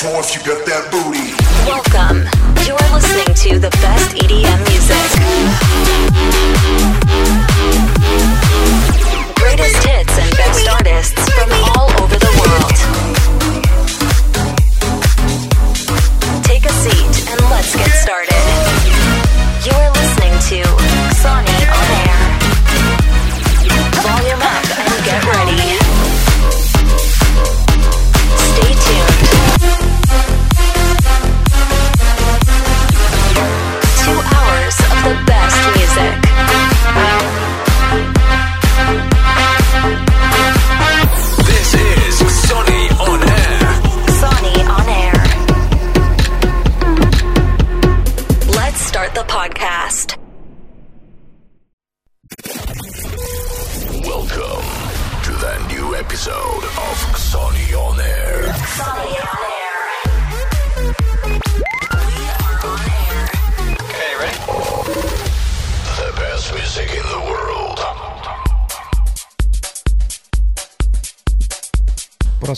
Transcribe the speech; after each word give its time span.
floor 0.00 0.20
if 0.20 0.34
you 0.34 0.42
got 0.42 0.60
that 0.66 0.90
booty. 0.90 1.30
Welcome. 1.70 2.26
You're 2.66 2.88
listening 2.90 3.30
to 3.46 3.50
the 3.62 3.70
best 3.78 4.16
EDM 4.18 4.60
music. 4.66 5.06
Greatest 9.38 9.78
hits 9.86 10.14
and 10.18 10.30
best 10.34 10.66
artists 10.68 11.22
from 11.36 11.50
all 11.70 11.88
over 12.02 12.16
the 12.18 12.32
world. 12.42 12.76
Take 16.42 16.64
a 16.66 16.74
seat 16.82 17.14
and 17.30 17.40
let's 17.54 17.72
get 17.76 17.90
started. 18.02 18.44
You're 19.62 19.90
listening 19.94 20.34
to 20.50 20.58
Sony 21.22 21.53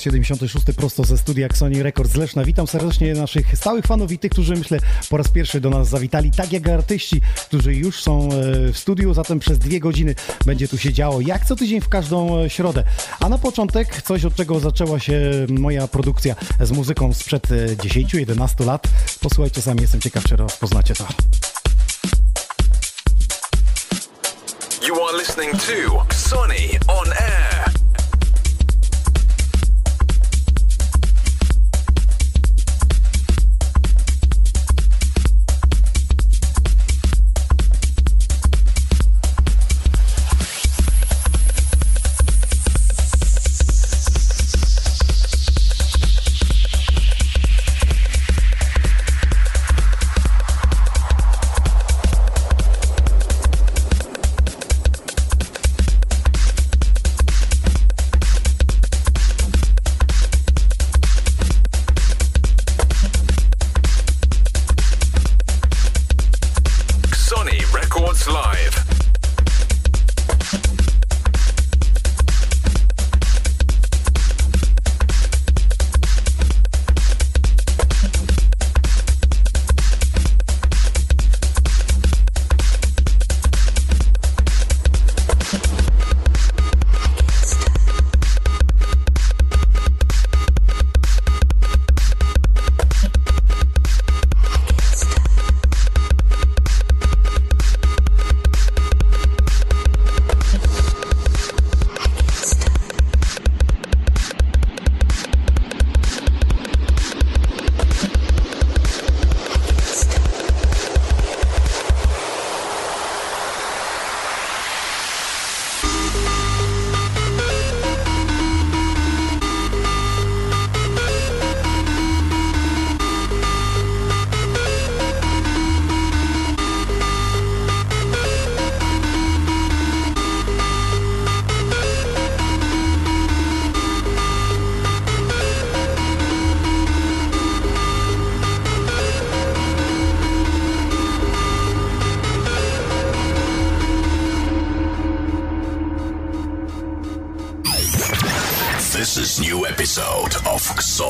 76 0.07 0.67
prosto 0.77 1.05
ze 1.05 1.19
studia 1.19 1.49
Sony 1.55 1.83
Records 1.83 2.17
Leszna. 2.17 2.45
Witam 2.45 2.67
serdecznie 2.67 3.15
naszych 3.15 3.59
stałych 3.59 3.87
fanów 3.87 4.13
i 4.13 4.19
tych, 4.19 4.31
którzy 4.31 4.57
myślę 4.57 4.79
po 5.11 5.17
raz 5.17 5.29
pierwszy 5.29 5.61
do 5.61 5.71
nas 5.71 5.89
zawitali, 5.89 6.31
tak 6.31 6.53
jak 6.53 6.69
artyści, 6.69 7.21
którzy 7.47 7.75
już 7.75 8.03
są 8.03 8.29
e, 8.29 8.73
w 8.73 8.79
studiu, 8.79 9.15
zatem 9.15 9.39
przez 9.39 9.59
dwie 9.59 9.81
godziny 9.81 10.15
będzie 10.45 10.69
tu 10.69 10.79
się 10.79 10.93
działo, 10.93 11.21
jak 11.21 11.45
co 11.45 11.57
tydzień 11.57 11.81
w 11.81 11.89
każdą 11.89 12.39
e, 12.39 12.51
środę. 12.51 12.85
A 13.21 13.29
na 13.29 13.39
początek 13.39 14.03
coś, 14.03 14.25
od 14.25 14.35
czego 14.35 14.61
zaczęła 14.61 15.01
się 15.01 15.21
moja 15.48 15.89
produkcja 15.89 16.35
z 16.61 16.70
muzyką 16.70 17.13
sprzed 17.13 17.53
e, 17.53 17.77
10-11 17.77 18.67
lat. 18.67 18.89
Posłuchajcie 19.20 19.63
sami, 19.63 19.81
jestem 19.81 20.01
ciekaw, 20.01 20.25
czy 20.25 20.37
rozpoznacie 20.37 20.95
to. 20.95 21.07
You 24.87 24.95
are 25.09 25.19
listening 25.19 25.53
to 25.53 26.07
Sonny 26.15 26.79
on 26.89 27.06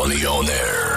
Sonny 0.07 0.25
on 0.25 0.49
Air. 0.49 0.96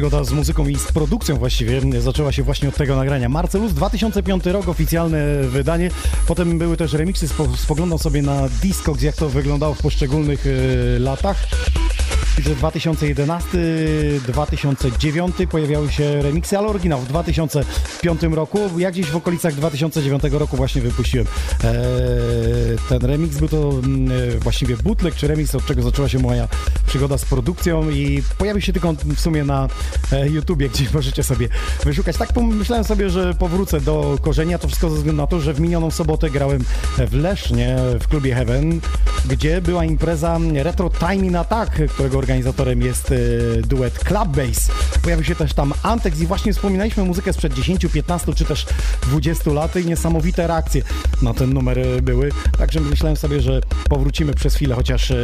Przygoda 0.00 0.24
z 0.24 0.32
muzyką 0.32 0.68
i 0.68 0.76
z 0.76 0.92
produkcją 0.92 1.36
właściwie 1.36 2.00
zaczęła 2.00 2.32
się 2.32 2.42
właśnie 2.42 2.68
od 2.68 2.76
tego 2.76 2.96
nagrania. 2.96 3.28
Marcelus, 3.28 3.72
2005 3.72 4.46
rok, 4.46 4.68
oficjalne 4.68 5.42
wydanie. 5.42 5.90
Potem 6.26 6.58
były 6.58 6.76
też 6.76 6.92
remiksy, 6.92 7.28
spo, 7.28 7.48
spoglądam 7.56 7.98
sobie 7.98 8.22
na 8.22 8.48
Discogs, 8.62 9.02
jak 9.02 9.16
to 9.16 9.28
wyglądało 9.28 9.74
w 9.74 9.82
poszczególnych 9.82 10.46
e, 10.46 10.98
latach. 10.98 11.36
że 12.38 12.54
2011, 12.54 13.48
2009 14.26 15.36
pojawiały 15.50 15.92
się 15.92 16.22
remiksy, 16.22 16.58
ale 16.58 16.68
oryginał 16.68 17.00
w 17.00 17.08
2005 17.08 18.22
roku. 18.22 18.58
Ja 18.78 18.90
gdzieś 18.90 19.06
w 19.06 19.16
okolicach 19.16 19.54
2009 19.54 20.22
roku 20.32 20.56
właśnie 20.56 20.82
wypuściłem 20.82 21.26
e, 21.64 21.74
ten 22.88 23.02
remix. 23.02 23.36
Był 23.36 23.48
to 23.48 23.70
mm, 23.70 24.12
e, 24.12 24.38
właściwie 24.38 24.76
bootleg 24.76 25.14
czy 25.14 25.28
remix, 25.28 25.54
od 25.54 25.66
czego 25.66 25.82
zaczęła 25.82 26.08
się 26.08 26.18
moja 26.18 26.48
przygoda 26.90 27.18
z 27.18 27.24
produkcją 27.24 27.90
i 27.90 28.22
pojawił 28.38 28.62
się 28.62 28.72
tylko 28.72 28.92
w 28.92 29.20
sumie 29.20 29.44
na 29.44 29.68
e, 30.12 30.28
YouTubie, 30.28 30.68
gdzie 30.68 30.84
możecie 30.94 31.22
sobie 31.22 31.48
wyszukać. 31.84 32.16
Tak 32.16 32.32
pomyślałem 32.32 32.84
sobie, 32.84 33.10
że 33.10 33.34
powrócę 33.34 33.80
do 33.80 34.18
korzenia. 34.22 34.58
To 34.58 34.68
wszystko 34.68 34.90
ze 34.90 34.96
względu 34.96 35.22
na 35.22 35.26
to, 35.26 35.40
że 35.40 35.54
w 35.54 35.60
minioną 35.60 35.90
sobotę 35.90 36.30
grałem 36.30 36.64
w 36.98 37.14
Lesznie 37.14 37.76
w 38.00 38.08
klubie 38.08 38.34
Heaven, 38.34 38.80
gdzie 39.28 39.62
była 39.62 39.84
impreza 39.84 40.38
Retro 40.54 40.90
Timing 40.90 41.36
Attack, 41.36 41.72
którego 41.88 42.18
organizatorem 42.18 42.82
jest 42.82 43.12
e, 43.12 43.16
duet 43.62 43.98
Club 43.98 44.28
Bass. 44.28 44.70
Pojawił 45.02 45.24
się 45.24 45.34
też 45.34 45.54
tam 45.54 45.72
Antex 45.82 46.20
i 46.20 46.26
właśnie 46.26 46.52
wspominaliśmy 46.52 47.04
muzykę 47.04 47.32
sprzed 47.32 47.54
10, 47.54 47.86
15 47.92 48.34
czy 48.34 48.44
też 48.44 48.66
20 49.02 49.50
lat 49.50 49.76
i 49.76 49.86
niesamowite 49.86 50.46
reakcje 50.46 50.82
na 51.22 51.34
ten 51.34 51.52
numer 51.52 52.02
były. 52.02 52.30
Także 52.58 52.80
myślałem 52.80 53.16
sobie, 53.16 53.40
że 53.40 53.60
powrócimy 53.88 54.34
przez 54.34 54.54
chwilę 54.54 54.74
chociaż 54.74 55.10
e, 55.10 55.16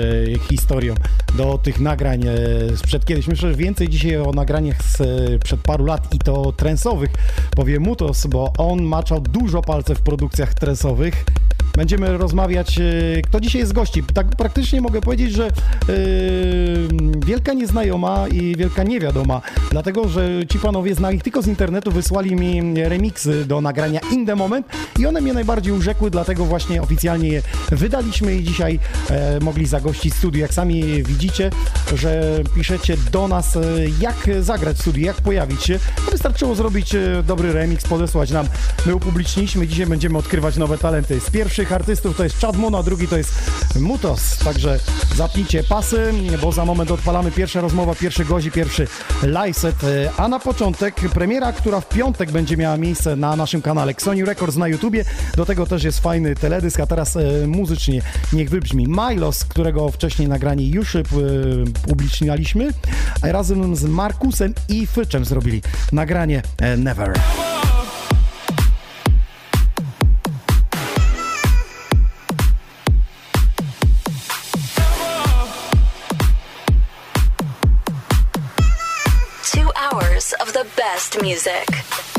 historią 0.49 0.95
do 1.35 1.56
tych 1.59 1.81
nagrań 1.81 2.25
sprzed 2.77 3.05
kiedyś. 3.05 3.27
Myślę, 3.27 3.51
że 3.51 3.57
więcej 3.57 3.89
dzisiaj 3.89 4.17
o 4.17 4.33
nagraniach 4.33 4.77
sprzed 4.83 5.61
paru 5.61 5.85
lat 5.85 6.15
i 6.15 6.19
to 6.19 6.53
trensowych 6.53 7.11
powie 7.57 7.81
Mutos, 7.81 8.27
bo 8.27 8.53
on 8.59 8.83
maczał 8.83 9.21
dużo 9.21 9.63
palce 9.63 9.95
w 9.95 10.01
produkcjach 10.01 10.55
trensowych. 10.55 11.25
Będziemy 11.77 12.19
rozmawiać, 12.19 12.79
e, 12.79 13.23
kto 13.23 13.41
dzisiaj 13.41 13.61
jest 13.61 13.73
gości. 13.73 14.03
Tak 14.15 14.27
praktycznie 14.27 14.81
mogę 14.81 15.01
powiedzieć, 15.01 15.33
że 15.33 15.51
yy, 15.89 15.95
wielka 17.27 17.53
nieznajoma 17.53 18.29
i 18.29 18.57
wielka 18.57 18.83
niewiadoma, 18.83 19.41
dlatego 19.71 20.09
że 20.09 20.29
ci 20.49 20.59
panowie 20.59 20.95
znali 20.95 21.21
tylko 21.21 21.43
z 21.43 21.47
internetu, 21.47 21.93
wysłali 21.93 22.37
mi 22.37 22.75
remiksy 22.85 23.45
do 23.45 23.61
nagrania 23.61 24.01
In 24.13 24.27
The 24.27 24.37
Moment 24.37 24.67
i 24.99 25.07
one 25.07 25.21
mnie 25.21 25.33
najbardziej 25.33 25.73
urzekły, 25.73 26.11
dlatego 26.11 26.45
właśnie 26.45 26.83
oficjalnie 26.83 27.29
je 27.29 27.43
wydaliśmy 27.71 28.35
i 28.35 28.45
dzisiaj 28.45 28.79
e, 29.11 29.41
mogli 29.41 29.67
zagościć 29.67 30.15
studiu. 30.15 30.41
Jak 30.41 30.55
sami 30.55 31.03
widzicie, 31.03 31.51
że 31.95 32.41
piszecie 32.55 32.97
do 33.13 33.29
nas, 33.29 33.57
e, 33.57 33.61
jak 34.01 34.17
zagrać 34.41 34.79
studiu, 34.79 35.07
jak 35.07 35.17
pojawić 35.17 35.65
się, 35.65 35.79
to 36.05 36.11
wystarczyło 36.11 36.55
zrobić 36.55 36.95
e, 36.95 37.23
dobry 37.27 37.53
remix, 37.53 37.85
podesłać 37.85 38.31
nam. 38.31 38.47
My 38.87 38.95
upubliczniliśmy, 38.95 39.67
dzisiaj 39.67 39.87
będziemy 39.87 40.19
odkrywać 40.19 40.57
nowe 40.57 40.79
talenty. 40.79 41.21
Z 41.21 41.31
pierwszych 41.31 41.66
pierwszych 41.67 41.73
artystów 41.73 42.17
to 42.17 42.25
jest 42.25 42.41
Chad 42.41 42.57
Moon, 42.57 42.75
a 42.75 42.83
drugi 42.83 43.09
to 43.09 43.17
jest 43.17 43.33
Mutos. 43.81 44.39
Także 44.39 44.79
zapnijcie 45.17 45.63
pasy, 45.65 46.13
bo 46.43 46.53
za 46.53 46.65
moment 46.65 46.91
odpalamy 46.91 47.31
pierwsza 47.31 47.61
rozmowa, 47.61 47.95
pierwszy 47.95 48.25
gozi, 48.25 48.51
pierwszy 48.51 48.87
live 49.23 49.59
set. 49.59 49.77
A 50.17 50.29
na 50.29 50.39
początek 50.39 50.95
premiera, 50.95 51.53
która 51.53 51.81
w 51.81 51.89
piątek 51.89 52.31
będzie 52.31 52.57
miała 52.57 52.77
miejsce 52.77 53.17
na 53.17 53.37
naszym 53.37 53.63
kanale 53.63 53.95
Sony 53.99 54.25
Records 54.25 54.57
na 54.57 54.69
YouTubie. 54.69 55.05
Do 55.37 55.47
tego 55.47 55.67
też 55.67 55.85
jest 55.85 56.01
fajny 56.01 56.35
teledysk, 56.35 56.81
a 56.81 56.87
teraz 56.87 57.17
e, 57.17 57.47
muzycznie 57.47 58.03
niech 58.33 58.51
wybrzmi 58.51 58.87
Milos, 58.89 59.45
którego 59.45 59.91
wcześniej 59.91 60.29
nagranie 60.29 60.69
już 60.69 60.97
e, 60.97 61.03
publicznialiśmy, 61.89 62.71
razem 63.23 63.77
z 63.77 63.85
Markusem 63.85 64.55
i 64.69 64.87
Fyczem 64.87 65.25
zrobili 65.25 65.63
nagranie 65.93 66.43
e, 66.59 66.77
Never. 66.77 67.13
Best 81.07 81.23
music. 81.23 82.16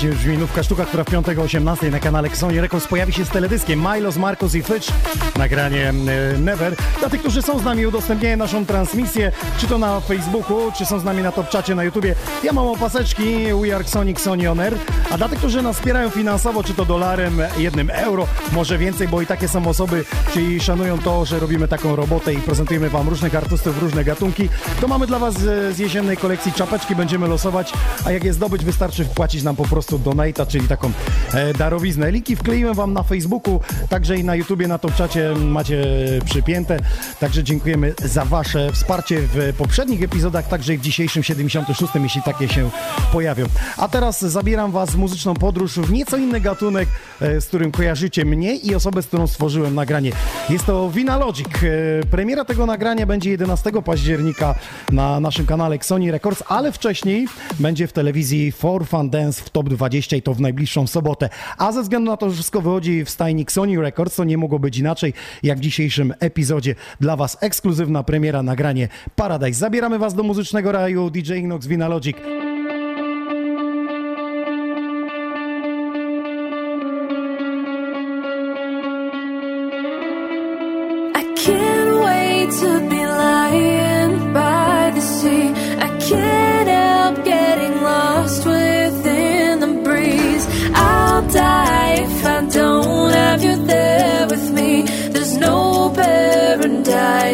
Właśnie 0.00 0.18
już 0.18 0.38
minówka 0.38 0.62
sztuka, 0.62 0.84
która 0.84 1.04
w 1.04 1.06
piątek 1.06 1.38
o 1.38 1.42
18 1.42 1.90
na 1.90 2.00
kanale 2.00 2.30
Sony 2.36 2.60
Records 2.60 2.86
pojawi 2.86 3.12
się 3.12 3.24
z 3.24 3.28
teledyskiem 3.28 3.86
Milos, 3.94 4.16
Marcos 4.16 4.54
i 4.54 4.62
Fitch. 4.62 4.88
Nagranie 5.36 5.88
e, 5.88 6.38
Never. 6.38 6.76
Dla 6.98 7.10
tych, 7.10 7.20
którzy 7.20 7.42
są 7.42 7.58
z 7.58 7.64
nami, 7.64 7.86
udostępniają 7.86 8.36
naszą 8.36 8.66
transmisję, 8.66 9.32
czy 9.58 9.66
to 9.66 9.78
na 9.78 10.00
Facebooku, 10.00 10.72
czy 10.78 10.86
są 10.86 10.98
z 10.98 11.04
nami 11.04 11.22
na 11.22 11.32
top 11.32 11.48
czacie 11.48 11.74
na 11.74 11.84
YouTubie. 11.84 12.14
Ja 12.44 12.52
mam 12.52 12.66
opaseczki 12.66 13.24
We 13.62 13.76
Are 13.76 13.84
Sonic 13.84 14.20
Sony 14.20 14.50
On 14.50 14.60
Air. 14.60 14.74
A 15.10 15.16
dla 15.16 15.28
tych, 15.28 15.38
którzy 15.38 15.62
nas 15.62 15.76
wspierają 15.76 16.10
finansowo, 16.10 16.64
czy 16.64 16.74
to 16.74 16.84
dolarem, 16.84 17.42
jednym 17.58 17.90
euro, 17.90 18.26
może 18.52 18.78
więcej, 18.78 19.08
bo 19.08 19.22
i 19.22 19.26
takie 19.26 19.48
są 19.48 19.66
osoby, 19.66 20.04
czyli 20.32 20.60
szanują 20.60 20.98
to, 20.98 21.24
że 21.24 21.38
robimy 21.38 21.68
taką 21.68 21.96
robotę 21.96 22.34
i 22.34 22.36
prezentujemy 22.36 22.90
Wam 22.90 23.08
różnych 23.08 23.34
artystów, 23.34 23.82
różne 23.82 24.04
gatunki, 24.04 24.48
to 24.80 24.88
mamy 24.88 25.06
dla 25.06 25.18
Was 25.18 25.34
z 25.70 25.78
jesiennej 25.78 26.16
kolekcji 26.16 26.52
czapeczki, 26.52 26.96
będziemy 26.96 27.28
losować, 27.28 27.72
a 28.04 28.12
jak 28.12 28.24
je 28.24 28.32
zdobyć, 28.32 28.64
wystarczy 28.64 29.04
wpłacić 29.04 29.42
nam 29.42 29.56
po 29.56 29.64
prostu 29.64 29.98
donata, 29.98 30.46
czyli 30.46 30.68
taką 30.68 30.90
e, 31.32 31.52
darowiznę. 31.54 32.10
Linki 32.10 32.36
wkleiłem 32.36 32.74
Wam 32.74 32.92
na 32.92 33.02
Facebooku, 33.02 33.60
także 33.88 34.16
i 34.16 34.24
na 34.24 34.34
YouTubie, 34.34 34.68
na 34.68 34.78
tą 34.78 34.90
czacie 34.90 35.34
macie 35.34 35.84
przypięte. 36.24 36.80
Także 37.20 37.44
dziękujemy 37.44 37.94
za 38.04 38.24
Wasze 38.24 38.72
wsparcie 38.72 39.20
w 39.34 39.54
poprzednich 39.58 40.02
epizodach, 40.02 40.48
także 40.48 40.74
i 40.74 40.78
w 40.78 40.80
dzisiejszym 40.80 41.22
76, 41.22 41.92
jeśli 42.02 42.22
takie 42.22 42.48
się 42.48 42.70
pojawią. 43.12 43.46
A 43.76 43.88
teraz 43.88 44.20
zabieram 44.20 44.70
Was 44.70 44.90
w 44.90 44.96
muzyczną 44.96 45.34
podróż 45.34 45.78
w 45.78 45.92
nieco 45.92 46.16
inny 46.16 46.40
gatunek, 46.40 46.88
e, 47.20 47.40
z 47.40 47.46
którym 47.46 47.72
kojarzycie 47.72 48.24
mnie 48.24 48.56
i 48.56 48.74
osobę, 48.74 49.02
z 49.02 49.06
którą 49.06 49.26
stworzyłem 49.26 49.74
nagranie. 49.74 50.12
Jest 50.50 50.66
to 50.66 50.90
Vina 50.90 51.18
Logic. 51.18 51.46
E, 51.46 52.06
premiera 52.10 52.44
tego 52.44 52.66
nagrania 52.66 53.06
będzie 53.06 53.30
11 53.30 53.82
października 53.82 54.54
na 54.92 55.20
naszym 55.20 55.46
kanale 55.46 55.78
Sony 55.80 56.12
Records, 56.12 56.42
ale 56.48 56.72
wcześniej 56.72 57.28
będzie 57.60 57.86
w 57.86 57.92
telewizji 57.92 58.52
For 58.52 58.86
Fun 58.86 59.10
Dance 59.10 59.42
w 59.42 59.50
Top 59.50 59.68
20 59.68 60.16
i 60.16 60.22
to 60.22 60.34
w 60.34 60.40
najbliższą 60.40 60.86
sobotę. 60.86 61.28
A 61.58 61.72
ze 61.72 61.82
względu 61.82 62.10
na 62.10 62.16
to, 62.16 62.30
że 62.30 62.34
wszystko 62.34 62.60
wychodzi 62.60 63.04
w 63.04 63.10
stajnik 63.10 63.52
Sony 63.52 63.80
Records, 63.80 64.16
to 64.16 64.24
nie 64.24 64.38
mogło 64.38 64.58
być 64.58 64.78
inaczej, 64.78 65.12
jak 65.42 65.58
w 65.58 65.60
dzisiejszym 65.60 66.14
epizodzie. 66.20 66.74
Dla 67.00 67.16
Was 67.16 67.38
ekskluzywna 67.40 68.02
premiera, 68.02 68.42
nagranie 68.42 68.88
Paradise. 69.16 69.60
Zabieramy 69.60 69.98
Was 69.98 70.14
do 70.14 70.22
muzycznego 70.22 70.72
raju 70.72 71.10
DJ 71.10 71.32
Inox 71.32 71.66
Vina 71.66 71.88
Logic. 71.88 72.16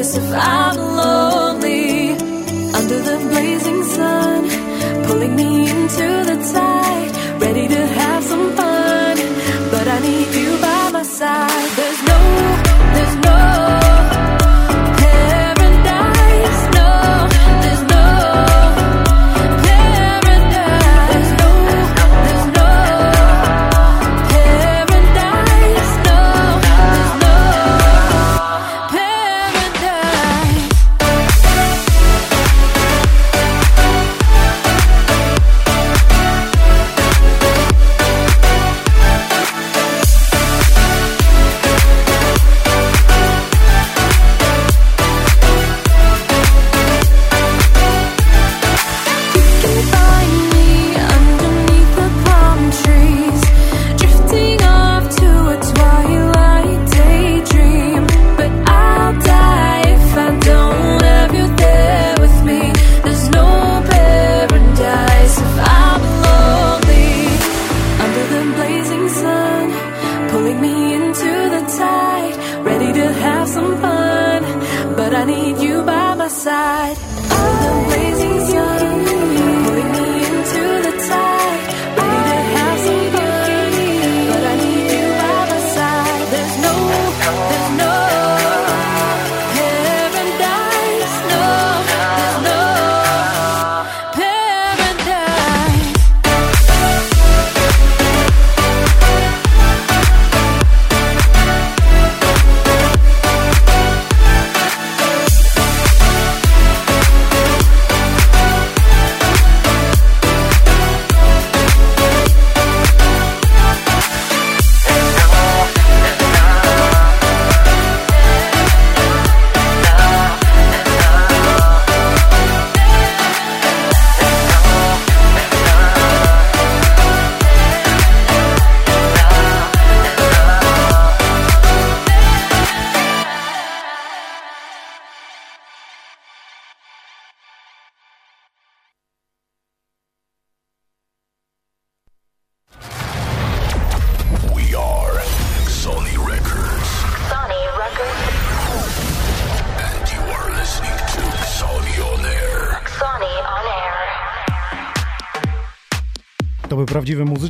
Paradise 0.06 0.16
if 0.16 0.32
I'm 0.32 0.76
lonely. 0.76 2.10
Under 2.74 3.00
the 3.00 3.18
blazing 3.30 3.82
sun, 3.84 5.04
pulling 5.06 5.36
me 5.36 5.70
into 5.70 6.06
the 6.30 6.36
tide. 6.52 7.42
Ready 7.42 7.68
to 7.68 7.86
have 7.86 8.15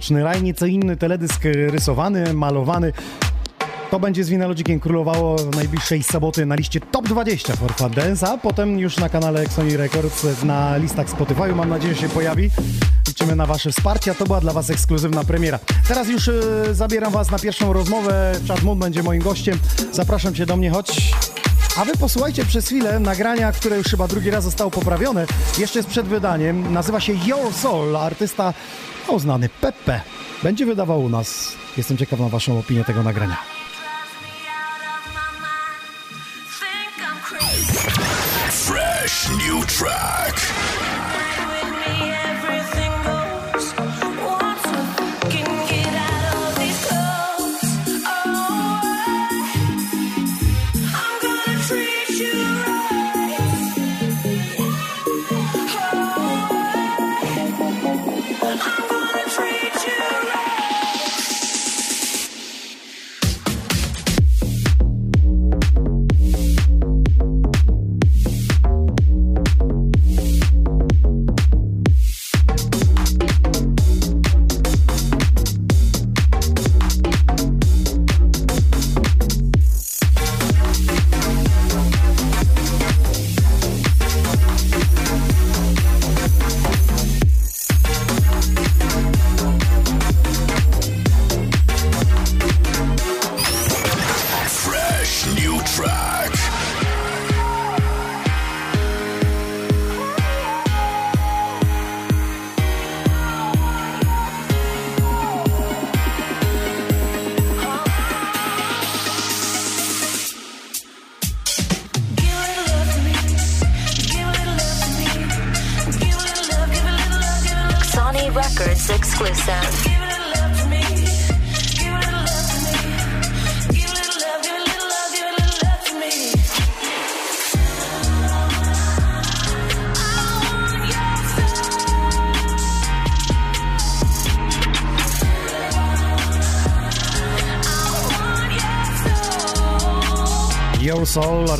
muzyczny 0.06 0.24
raj, 0.24 0.42
nieco 0.42 0.66
inny 0.66 0.96
teledysk 0.96 1.42
rysowany, 1.44 2.34
malowany. 2.34 2.92
To 3.90 4.00
będzie 4.00 4.24
z 4.24 4.28
Winalogiciem 4.28 4.80
królowało 4.80 5.36
najbliższej 5.56 6.02
soboty 6.02 6.46
na 6.46 6.54
liście 6.54 6.80
Top 6.80 7.08
20 7.08 7.56
for 7.56 7.74
Fun 7.74 7.90
Dance, 7.90 8.28
a 8.28 8.38
potem 8.38 8.78
już 8.78 8.96
na 8.96 9.08
kanale 9.08 9.48
Sony 9.48 9.76
Records 9.76 10.44
na 10.44 10.76
listach 10.76 11.10
Spotify. 11.10 11.54
Mam 11.54 11.68
nadzieję, 11.68 11.94
że 11.94 12.00
się 12.00 12.08
pojawi. 12.08 12.50
Liczymy 13.08 13.36
na 13.36 13.46
Wasze 13.46 13.72
wsparcie, 13.72 14.10
a 14.10 14.14
to 14.14 14.24
była 14.24 14.40
dla 14.40 14.52
Was 14.52 14.70
ekskluzywna 14.70 15.24
premiera. 15.24 15.58
Teraz 15.88 16.08
już 16.08 16.28
y, 16.28 16.42
zabieram 16.72 17.12
Was 17.12 17.30
na 17.30 17.38
pierwszą 17.38 17.72
rozmowę. 17.72 18.32
Chad 18.48 18.62
Moon 18.62 18.78
będzie 18.78 19.02
moim 19.02 19.22
gościem. 19.22 19.58
Zapraszam 19.92 20.34
Cię 20.34 20.46
do 20.46 20.56
mnie, 20.56 20.70
chodź. 20.70 21.12
A 21.76 21.84
Wy 21.84 21.92
posłuchajcie 21.96 22.44
przez 22.44 22.66
chwilę 22.66 23.00
nagrania, 23.00 23.52
które 23.52 23.76
już 23.76 23.86
chyba 23.86 24.08
drugi 24.08 24.30
raz 24.30 24.44
zostało 24.44 24.70
poprawione. 24.70 25.26
Jeszcze 25.58 25.78
jest 25.78 25.88
przed 25.88 26.06
wydaniem. 26.06 26.72
Nazywa 26.72 27.00
się 27.00 27.12
Your 27.12 27.52
Soul. 27.52 27.96
Artysta 27.96 28.54
no, 29.08 29.18
znany 29.18 29.48
Pepe. 29.48 30.00
Będzie 30.42 30.66
wydawał 30.66 31.02
u 31.02 31.08
nas. 31.08 31.56
Jestem 31.76 31.96
ciekaw 31.96 32.20
na 32.20 32.28
Waszą 32.28 32.58
opinię 32.58 32.84
tego 32.84 33.02
nagrania. 33.02 33.55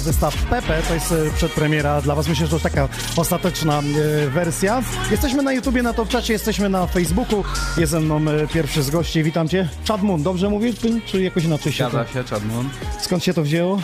Artysta 0.06 0.30
Pepe, 0.50 0.82
to 0.88 0.94
jest 0.94 1.12
e, 1.12 1.30
przedpremiera 1.36 2.00
dla 2.00 2.14
Was. 2.14 2.28
Myślę, 2.28 2.46
że 2.46 2.58
to 2.58 2.62
taka 2.62 2.88
ostateczna 3.16 3.78
e, 3.78 4.30
wersja. 4.30 4.82
Jesteśmy 5.10 5.42
na 5.42 5.52
YouTubie, 5.52 5.82
na 5.82 5.92
Top 5.92 6.08
Czacie, 6.08 6.32
jesteśmy 6.32 6.68
na 6.68 6.86
Facebooku. 6.86 7.44
Jest 7.76 7.92
ze 7.92 8.00
mną 8.00 8.20
e, 8.30 8.48
pierwszy 8.48 8.82
z 8.82 8.90
gości, 8.90 9.22
witam 9.22 9.48
Cię. 9.48 9.68
Chad 9.88 10.02
Moon, 10.02 10.22
dobrze 10.22 10.50
mówię, 10.50 10.72
czy, 11.06 11.22
jakoś 11.22 11.44
inaczej 11.44 11.72
się. 11.72 11.88
Zgadza 11.88 12.12
się, 12.12 12.24
Chadmon. 12.24 12.68
Skąd 13.00 13.24
się 13.24 13.34
to 13.34 13.42
wzięło? 13.42 13.80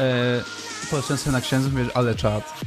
E, 0.00 1.32
na 1.32 1.40
księdza, 1.40 1.68
mówię, 1.68 1.84
ale 1.94 2.14
czad. 2.14 2.65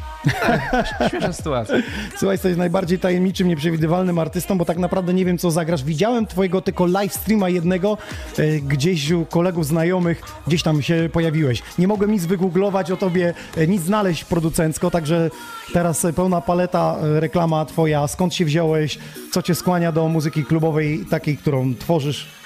Śmieszna 1.09 1.33
sytuacja. 1.33 1.75
Słuchaj, 2.17 2.33
jesteś 2.33 2.57
najbardziej 2.57 2.99
tajemniczym, 2.99 3.47
nieprzewidywalnym 3.47 4.19
artystą, 4.19 4.57
bo 4.57 4.65
tak 4.65 4.77
naprawdę 4.77 5.13
nie 5.13 5.25
wiem, 5.25 5.37
co 5.37 5.51
zagrasz. 5.51 5.83
Widziałem 5.83 6.27
twojego 6.27 6.61
tylko 6.61 6.85
live 6.85 7.13
streama 7.13 7.49
jednego, 7.49 7.97
e, 8.37 8.59
gdzieś 8.59 9.11
u 9.11 9.25
kolegów, 9.25 9.65
znajomych, 9.65 10.21
gdzieś 10.47 10.63
tam 10.63 10.81
się 10.81 11.09
pojawiłeś. 11.13 11.63
Nie 11.79 11.87
mogłem 11.87 12.11
nic 12.11 12.25
wygooglować 12.25 12.91
o 12.91 12.97
tobie, 12.97 13.33
e, 13.57 13.67
nic 13.67 13.81
znaleźć 13.81 14.23
producencko, 14.23 14.91
także 14.91 15.29
teraz 15.73 16.05
e, 16.05 16.13
pełna 16.13 16.41
paleta, 16.41 16.97
e, 17.01 17.19
reklama 17.19 17.65
twoja, 17.65 18.07
skąd 18.07 18.33
się 18.35 18.45
wziąłeś, 18.45 18.99
co 19.31 19.41
cię 19.41 19.55
skłania 19.55 19.91
do 19.91 20.07
muzyki 20.07 20.45
klubowej, 20.45 21.05
takiej, 21.09 21.37
którą 21.37 21.75
tworzysz. 21.75 22.38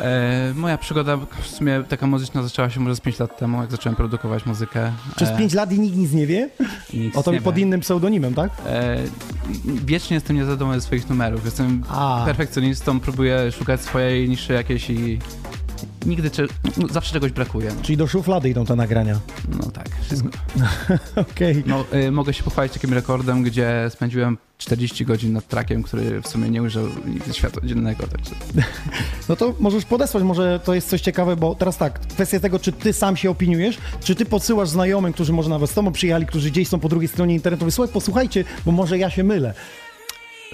E, 0.00 0.52
moja 0.54 0.78
przygoda 0.78 1.16
w 1.16 1.46
sumie 1.46 1.82
taka 1.88 2.06
muzyczna 2.06 2.42
zaczęła 2.42 2.70
się 2.70 2.80
może 2.80 2.96
z 2.96 3.00
5 3.00 3.18
lat 3.18 3.38
temu, 3.38 3.60
jak 3.60 3.70
zacząłem 3.70 3.96
produkować 3.96 4.46
muzykę. 4.46 4.92
Przez 5.16 5.28
E, 5.28 5.38
5 5.38 5.54
lat 5.54 5.72
i 5.72 5.80
nikt 5.80 5.96
nic 5.96 6.12
nie 6.12 6.26
wie? 6.26 6.50
nic 6.94 7.16
O 7.16 7.22
tobie 7.22 7.40
pod 7.40 7.54
wiem. 7.54 7.64
innym 7.66 7.80
pseudonimem, 7.80 8.34
tak? 8.34 8.50
E, 8.66 8.96
wiecznie 9.64 10.14
jestem 10.14 10.36
niezadowolony 10.36 10.80
ze 10.80 10.86
swoich 10.86 11.08
numerów. 11.10 11.44
Jestem 11.44 11.82
A. 11.88 12.22
perfekcjonistą, 12.26 13.00
próbuję 13.00 13.52
szukać 13.52 13.80
swojej 13.80 14.28
niszy 14.28 14.52
jakiejś 14.52 14.90
i 14.90 15.18
nigdy, 16.06 16.30
no, 16.76 16.88
zawsze 16.88 17.12
czegoś 17.12 17.32
brakuje. 17.32 17.70
No, 17.76 17.82
Czyli 17.82 17.96
do 17.96 18.06
szuflady 18.06 18.48
idą 18.50 18.66
te 18.66 18.76
nagrania. 18.76 19.20
no 19.48 19.70
tak, 19.70 19.88
wszystko. 20.02 20.28
Okej. 21.32 21.62
No, 21.66 21.84
y, 21.94 22.10
mogę 22.10 22.34
się 22.34 22.42
pochwalić 22.42 22.72
takim 22.72 22.94
rekordem, 22.94 23.42
gdzie 23.42 23.86
spędziłem 23.90 24.38
40 24.58 25.04
godzin 25.04 25.32
nad 25.32 25.48
trakiem, 25.48 25.82
który 25.82 26.20
w 26.22 26.28
sumie 26.28 26.50
nie 26.50 26.62
ujrzał 26.62 26.84
nigdy 27.06 27.34
światła 27.34 27.62
dziennego. 27.64 28.06
Także 28.06 28.30
No 29.28 29.36
to 29.36 29.54
możesz 29.60 29.84
podesłać, 29.84 30.24
może 30.24 30.60
to 30.64 30.74
jest 30.74 30.88
coś 30.88 31.00
ciekawe, 31.00 31.36
bo 31.36 31.54
teraz 31.54 31.76
tak, 31.76 32.00
kwestia 32.00 32.40
tego, 32.40 32.58
czy 32.58 32.72
ty 32.72 32.92
sam 32.92 33.16
się 33.16 33.30
opiniujesz, 33.30 33.78
czy 34.04 34.14
ty 34.14 34.26
podsyłasz 34.26 34.68
znajomym, 34.68 35.12
którzy 35.12 35.32
może 35.32 35.50
nawet 35.50 35.70
z 35.70 35.74
tobą 35.74 35.92
przyjechali, 35.92 36.26
którzy 36.26 36.50
gdzieś 36.50 36.68
są 36.68 36.80
po 36.80 36.88
drugiej 36.88 37.08
stronie 37.08 37.34
internetu, 37.34 37.64
wysłuchaj, 37.64 37.92
posłuchajcie, 37.92 38.44
bo 38.66 38.72
może 38.72 38.98
ja 38.98 39.10
się 39.10 39.24
mylę. 39.24 39.54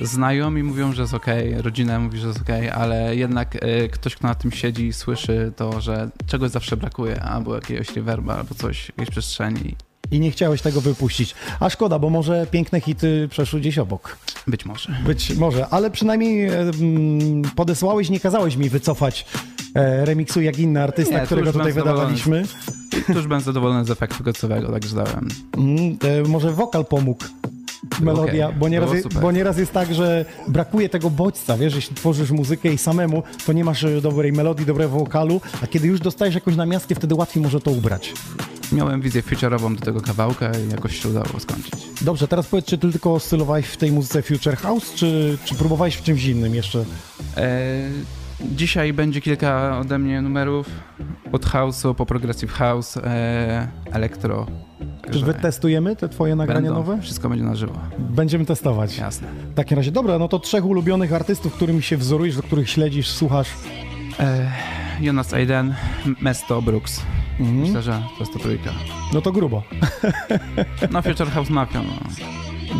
Znajomi 0.01 0.63
mówią, 0.63 0.93
że 0.93 1.03
jest 1.03 1.15
ok, 1.15 1.27
rodzina 1.57 1.99
mówi, 1.99 2.19
że 2.19 2.27
jest 2.27 2.41
ok, 2.41 2.49
ale 2.75 3.17
jednak 3.17 3.55
y, 3.55 3.89
ktoś, 3.93 4.17
kto 4.17 4.29
na 4.29 4.35
tym 4.35 4.53
siedzi, 4.53 4.93
słyszy 4.93 5.53
to, 5.57 5.81
że 5.81 6.09
czegoś 6.27 6.51
zawsze 6.51 6.77
brakuje, 6.77 7.23
albo 7.23 7.55
jakiegoś 7.55 7.97
reverba, 7.97 8.37
albo 8.37 8.55
coś, 8.55 8.89
jakiejś 8.89 9.11
przestrzeni. 9.11 9.77
I 10.11 10.21
nie 10.21 10.31
chciałeś 10.31 10.63
tego 10.63 10.81
wypuścić. 10.81 11.35
A 11.61 11.71
szkoda, 11.71 11.99
bo 11.99 12.11
może 12.11 12.47
piękne 12.51 12.81
hity 12.81 13.29
przeszły 13.31 13.61
gdzieś 13.61 13.79
obok. 13.79 14.17
Być 14.47 14.65
może. 14.65 14.97
Być 15.07 15.35
może, 15.35 15.69
ale 15.69 15.91
przynajmniej 15.91 16.45
e, 16.45 16.61
mm, 16.61 17.43
podesłałeś, 17.57 18.11
nie 18.11 18.21
kazałeś 18.21 18.57
mi 18.57 18.69
wycofać 18.69 19.27
e, 19.75 20.05
remiksu 20.05 20.41
jak 20.41 20.59
inny 20.59 20.83
artysta, 20.83 21.21
Nie, 21.21 21.27
którego 21.27 21.53
tutaj 21.53 21.73
wydawaliśmy. 21.73 22.45
Tu 23.07 23.13
już 23.13 23.27
byłem 23.27 23.41
zadowolony 23.41 23.85
z 23.85 23.91
efektu 23.91 24.25
końcowego, 24.25 24.73
także 24.73 24.97
dałem. 24.97 25.29
Mm, 25.57 25.99
e, 26.03 26.29
może 26.29 26.53
wokal 26.53 26.85
pomógł. 26.85 27.25
Melodia, 28.01 28.47
Okej, 28.47 28.59
bo, 28.59 28.69
nieraz, 28.69 28.91
bo 29.21 29.33
nieraz 29.33 29.59
jest 29.59 29.73
tak, 29.73 29.95
że 29.95 30.25
brakuje 30.49 30.89
tego 30.89 31.11
bodźca, 31.11 31.57
wiesz, 31.57 31.75
jeśli 31.75 31.97
tworzysz 31.97 32.31
muzykę 32.31 32.73
i 32.73 32.79
samemu, 32.79 33.23
to 33.47 33.53
nie 33.53 33.65
masz 33.65 33.85
e, 33.85 34.01
dobrej 34.01 34.33
melodii, 34.33 34.67
dobrego 34.67 34.99
wokalu, 34.99 35.41
a 35.63 35.67
kiedy 35.67 35.87
już 35.87 36.01
dostajesz 36.01 36.35
jakąś 36.35 36.57
namiastkę, 36.57 36.95
wtedy 36.95 37.15
łatwiej 37.15 37.43
może 37.43 37.61
to 37.61 37.71
ubrać. 37.71 38.13
Miałem 38.73 39.01
wizję 39.01 39.23
future'ową 39.23 39.77
do 39.77 39.85
tego 39.85 40.01
kawałka 40.01 40.53
i 40.69 40.71
jakoś 40.71 41.03
się 41.03 41.09
udało 41.09 41.41
skończyć. 41.41 41.75
Dobrze, 42.01 42.29
teraz 42.29 42.47
powiedz, 42.47 42.67
czy 42.67 42.79
ty 42.79 42.91
tylko 42.91 43.15
oscylowałeś 43.15 43.67
w 43.67 43.77
tej 43.77 43.93
muzyce 43.93 44.23
Future 44.23 44.57
House, 44.57 44.95
czy, 44.95 45.39
czy 45.45 45.55
próbowałeś 45.55 45.95
w 45.95 46.03
czymś 46.03 46.25
innym 46.25 46.55
jeszcze? 46.55 46.85
E, 47.37 47.91
dzisiaj 48.41 48.93
będzie 48.93 49.21
kilka 49.21 49.79
ode 49.79 49.99
mnie 49.99 50.23
numerów 50.23 50.67
od 51.33 51.47
house'u 51.47 51.95
po 51.95 52.07
progressive 52.07 52.53
house, 52.53 52.97
e, 52.97 53.69
elektro. 53.93 54.47
Czy 55.13 55.19
wytestujemy 55.21 55.97
te 55.97 56.09
twoje 56.09 56.37
nagrania 56.37 56.61
będą, 56.61 56.75
nowe? 56.77 57.03
Wszystko 57.03 57.29
będzie 57.29 57.45
na 57.45 57.55
żywo, 57.55 57.75
Będziemy 57.99 58.45
testować. 58.47 58.99
jasne. 58.99 59.29
W 59.53 59.55
takim 59.55 59.77
razie, 59.77 59.93
dobra, 59.93 60.19
no 60.19 60.29
to 60.29 60.39
trzech 60.39 60.65
ulubionych 60.67 61.13
artystów, 61.13 61.55
którymi 61.55 61.83
się 61.83 61.97
wzorujesz, 61.97 62.37
do 62.37 62.43
których 62.43 62.71
śledzisz, 62.71 63.09
słuchasz. 63.09 63.49
E, 64.21 64.51
Jonas 65.01 65.35
Aiden, 65.35 65.75
Mesto, 66.21 66.63
Brooks. 66.63 67.03
Mhm. 67.41 67.59
Myślę, 67.59 67.83
że 67.83 67.93
to 67.93 68.21
jest 68.21 68.33
to 68.33 68.39
trójka. 68.39 68.71
No 69.13 69.23
to 69.23 69.33
grubo. 69.33 69.63
No 70.91 71.03
Future 71.03 71.31
House 71.31 71.51
Mafia, 71.51 71.83
no. 71.83 71.93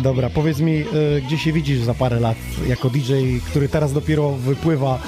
Dobra, 0.01 0.29
powiedz 0.29 0.59
mi, 0.59 0.71
y, 0.73 0.85
gdzie 1.27 1.37
się 1.37 1.53
widzisz 1.53 1.79
za 1.79 1.93
parę 1.93 2.19
lat 2.19 2.37
jako 2.67 2.89
DJ, 2.89 3.13
który 3.49 3.69
teraz 3.69 3.93
dopiero 3.93 4.31
wypływa 4.31 4.99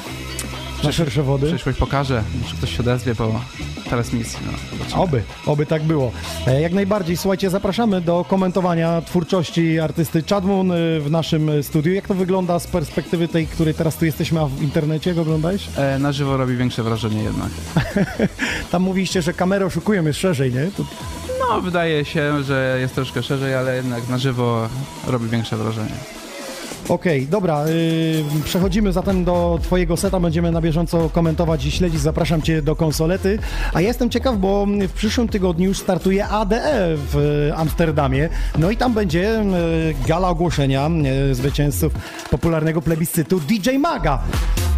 na 0.84 0.92
szersze 0.92 1.24
wody? 1.24 1.48
Przyszłość 1.48 1.78
pokaże, 1.80 2.24
może 2.42 2.56
ktoś 2.56 2.76
się 2.78 2.80
odezwie 2.80 3.16
po 3.16 3.42
transmisji. 3.90 4.40
No. 4.92 5.02
Oby, 5.04 5.22
oby 5.46 5.66
tak 5.66 5.84
było. 5.84 6.12
E, 6.48 6.62
Jak 6.62 6.74
najbardziej, 6.74 7.18
słuchajcie, 7.18 7.50
zapraszamy 7.50 8.02
do 8.02 8.26
komentowania 8.30 9.02
twórczości 9.02 9.80
artysty 9.80 10.24
Chadmoon 10.30 10.72
y, 10.72 11.00
w 11.00 11.12
naszym 11.12 11.50
y, 11.50 11.64
studiu. 11.64 11.94
Jak 11.94 12.08
to 12.08 12.14
wygląda 12.14 12.60
z 12.60 12.68
perspektywy 12.68 13.28
tej, 13.28 13.48
której 13.48 13.74
teraz 13.74 13.96
tu 13.96 14.06
jesteśmy, 14.06 14.40
a 14.40 14.46
w 14.46 14.62
internecie 14.62 15.22
oglądałeś? 15.22 15.68
E, 15.78 16.00
na 16.00 16.12
żywo 16.12 16.38
robi 16.38 16.56
większe 16.58 16.84
wrażenie 16.84 17.24
jednak. 17.24 17.50
Tam 18.72 18.82
mówiliście, 18.84 19.22
że 19.22 19.34
kamerę 19.34 19.66
oszukują 19.66 20.06
jest 20.06 20.20
szerzej, 20.20 20.54
nie? 20.54 20.68
To 20.78 20.84
No, 21.40 21.62
wydaje 21.62 22.06
się, 22.06 22.44
że 22.44 22.78
jest 22.82 22.96
troszkę 22.96 23.24
szerzej, 23.24 23.56
ale 23.56 23.76
jednak 23.76 24.10
na 24.10 24.18
żywo 24.18 24.70
robi 25.08 25.30
większe 25.30 25.58
wrażenie. 25.58 25.96
Okej, 26.90 27.28
dobra, 27.28 27.66
yy, 27.68 28.44
przechodzimy 28.44 28.94
zatem 28.94 29.24
do 29.24 29.60
Twojego 29.64 29.98
seta, 29.98 30.20
będziemy 30.20 30.52
na 30.52 30.62
bieżąco 30.62 31.10
komentować 31.10 31.66
i 31.66 31.72
śledzić, 31.72 32.02
zapraszam 32.02 32.42
Cię 32.42 32.62
do 32.62 32.76
konsolety. 32.76 33.40
A 33.74 33.82
ja 33.82 33.88
jestem 33.88 34.10
ciekaw, 34.10 34.38
bo 34.38 34.66
w 34.66 34.92
przyszłym 34.92 35.28
tygodniu 35.28 35.68
już 35.68 35.78
startuje 35.78 36.28
ADE 36.28 36.96
w 36.98 37.50
Amsterdamie, 37.56 38.30
no 38.58 38.72
i 38.72 38.78
tam 38.78 38.94
będzie 38.94 39.20
yy, 39.20 40.08
gala 40.08 40.30
ogłoszenia 40.30 40.90
yy, 41.28 41.36
zwycięzców 41.36 41.94
popularnego 42.32 42.82
plebiscytu 42.82 43.40
DJ 43.40 43.78
Maga. 43.78 44.22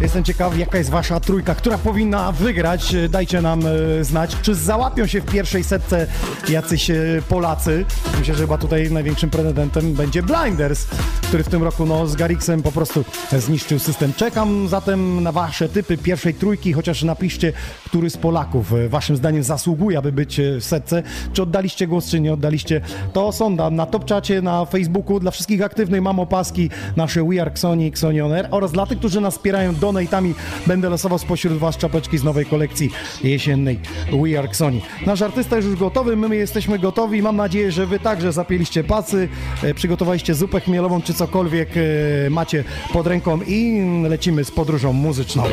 Jestem 0.00 0.24
ciekaw, 0.24 0.58
jaka 0.58 0.78
jest 0.78 0.90
Wasza 0.90 1.20
trójka, 1.20 1.54
która 1.54 1.78
powinna 1.78 2.32
wygrać. 2.32 2.94
Dajcie 3.10 3.42
nam 3.42 3.60
yy, 3.60 4.04
znać, 4.04 4.36
czy 4.42 4.54
załapią 4.54 5.06
się 5.06 5.20
w 5.20 5.24
pierwszej 5.24 5.64
setce 5.64 6.06
jacyś 6.48 6.90
Polacy. 7.28 7.84
Myślę, 8.18 8.34
że 8.34 8.40
chyba 8.40 8.58
tutaj 8.58 8.90
największym 8.90 9.30
pretendentem 9.30 9.94
będzie 9.94 10.22
Blinders, 10.22 10.86
który 11.22 11.44
w 11.44 11.48
tym 11.48 11.62
roku 11.62 11.86
no, 11.86 12.01
z 12.06 12.16
Garrixem 12.16 12.62
po 12.62 12.72
prostu 12.72 13.04
zniszczył 13.38 13.78
system. 13.78 14.12
Czekam 14.16 14.68
zatem 14.68 15.22
na 15.22 15.32
Wasze 15.32 15.68
typy 15.68 15.98
pierwszej 15.98 16.34
trójki, 16.34 16.72
chociaż 16.72 17.02
napiszcie, 17.02 17.52
który 17.86 18.10
z 18.10 18.16
Polaków 18.16 18.72
e, 18.72 18.88
Waszym 18.88 19.16
zdaniem 19.16 19.42
zasługuje, 19.42 19.98
aby 19.98 20.12
być 20.12 20.40
e, 20.40 20.60
w 20.60 20.64
setce. 20.64 21.02
Czy 21.32 21.42
oddaliście 21.42 21.86
głos, 21.86 22.10
czy 22.10 22.20
nie 22.20 22.32
oddaliście, 22.32 22.80
to 23.12 23.32
sądam 23.32 23.76
na 23.76 23.86
topczacie, 23.86 24.42
na 24.42 24.64
Facebooku. 24.64 25.20
Dla 25.20 25.30
wszystkich 25.30 25.62
aktywnych 25.62 26.02
mam 26.02 26.20
opaski 26.20 26.70
nasze 26.96 27.24
We 27.24 27.40
Are 27.42 27.50
Xoni 27.50 27.84
i 27.84 27.88
Xoni 27.88 28.20
On 28.20 28.32
Air 28.32 28.48
oraz 28.50 28.72
dla 28.72 28.86
tych, 28.86 28.98
którzy 28.98 29.20
nas 29.20 29.34
wspierają 29.34 29.72
donate'ami 29.72 30.34
będę 30.66 30.88
losował 30.88 31.18
spośród 31.18 31.58
Was 31.58 31.76
czapeczki 31.76 32.18
z 32.18 32.24
nowej 32.24 32.46
kolekcji 32.46 32.90
jesiennej 33.24 33.80
We 34.12 34.38
Are 34.38 34.48
Xoni. 34.48 34.82
Nasz 35.06 35.22
artysta 35.22 35.56
jest 35.56 35.68
już 35.68 35.78
gotowy, 35.78 36.16
my 36.16 36.36
jesteśmy 36.36 36.78
gotowi. 36.78 37.22
Mam 37.22 37.36
nadzieję, 37.36 37.72
że 37.72 37.86
Wy 37.86 38.00
także 38.00 38.32
zapieliście 38.32 38.84
pacy, 38.84 39.28
e, 39.62 39.74
przygotowaliście 39.74 40.34
zupę 40.34 40.60
chmielową, 40.60 41.02
czy 41.02 41.14
cokolwiek 41.14 41.68
macie 42.30 42.64
pod 42.92 43.06
ręką 43.06 43.40
i 43.46 43.82
lecimy 44.08 44.44
z 44.44 44.50
podróżą 44.50 44.92
muzyczną. 44.92 45.44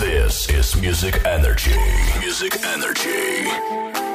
This 0.00 0.48
is 0.60 0.76
Music 0.76 1.14
Energy. 1.24 1.74
Music 2.26 2.58
Energy. 2.74 4.07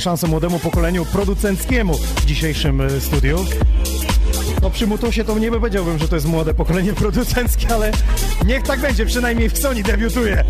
Szansę 0.00 0.26
młodemu 0.26 0.58
pokoleniu 0.58 1.04
producenckiemu 1.04 1.94
w 1.94 2.24
dzisiejszym 2.24 2.80
e, 2.80 3.00
studiu. 3.00 3.44
No 4.62 4.70
przy 4.70 4.86
Mutosie 4.86 5.24
to 5.24 5.38
nie 5.38 5.50
powiedziałbym, 5.50 5.98
że 5.98 6.08
to 6.08 6.14
jest 6.14 6.26
młode 6.26 6.54
pokolenie 6.54 6.92
producenckie, 7.02 7.74
ale 7.74 7.92
niech 8.46 8.62
tak 8.62 8.80
będzie, 8.80 9.06
przynajmniej 9.06 9.50
w 9.50 9.58
Sony 9.58 9.82
debiutuje. 9.82 10.44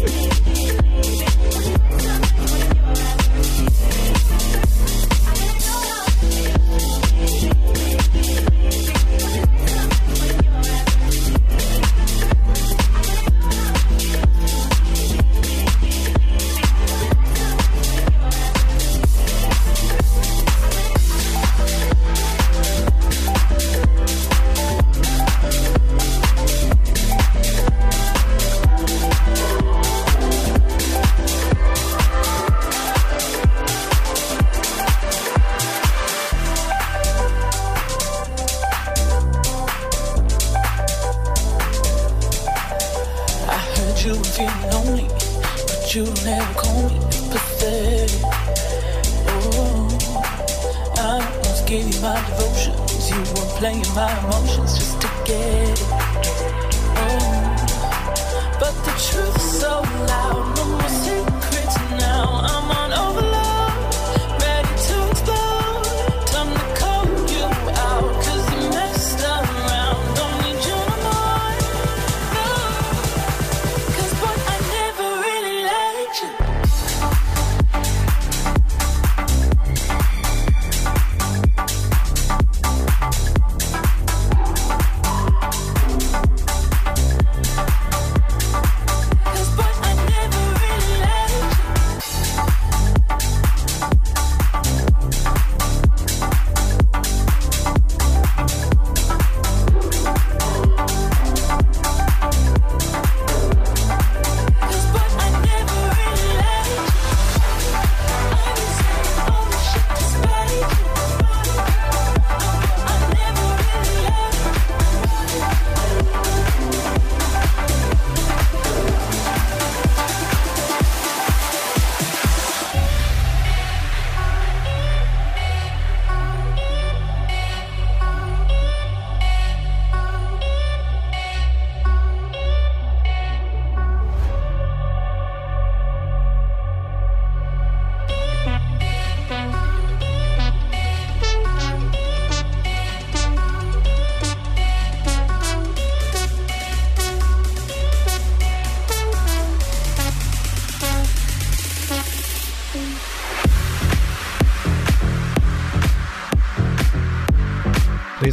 Gave 51.71 51.95
you 51.95 52.01
my 52.01 52.17
devotions. 52.27 53.11
You 53.11 53.21
were 53.21 53.49
playing 53.61 53.85
my 53.95 54.11
emotions 54.25 54.77
just 54.77 55.01
to 55.03 55.07
get 55.25 55.79
it. 55.79 55.81
Oh, 56.99 57.55
but 58.59 58.75
the 58.85 58.91
truth's 58.99 59.61
so 59.61 59.81
loud. 60.09 60.57
No 60.57 60.80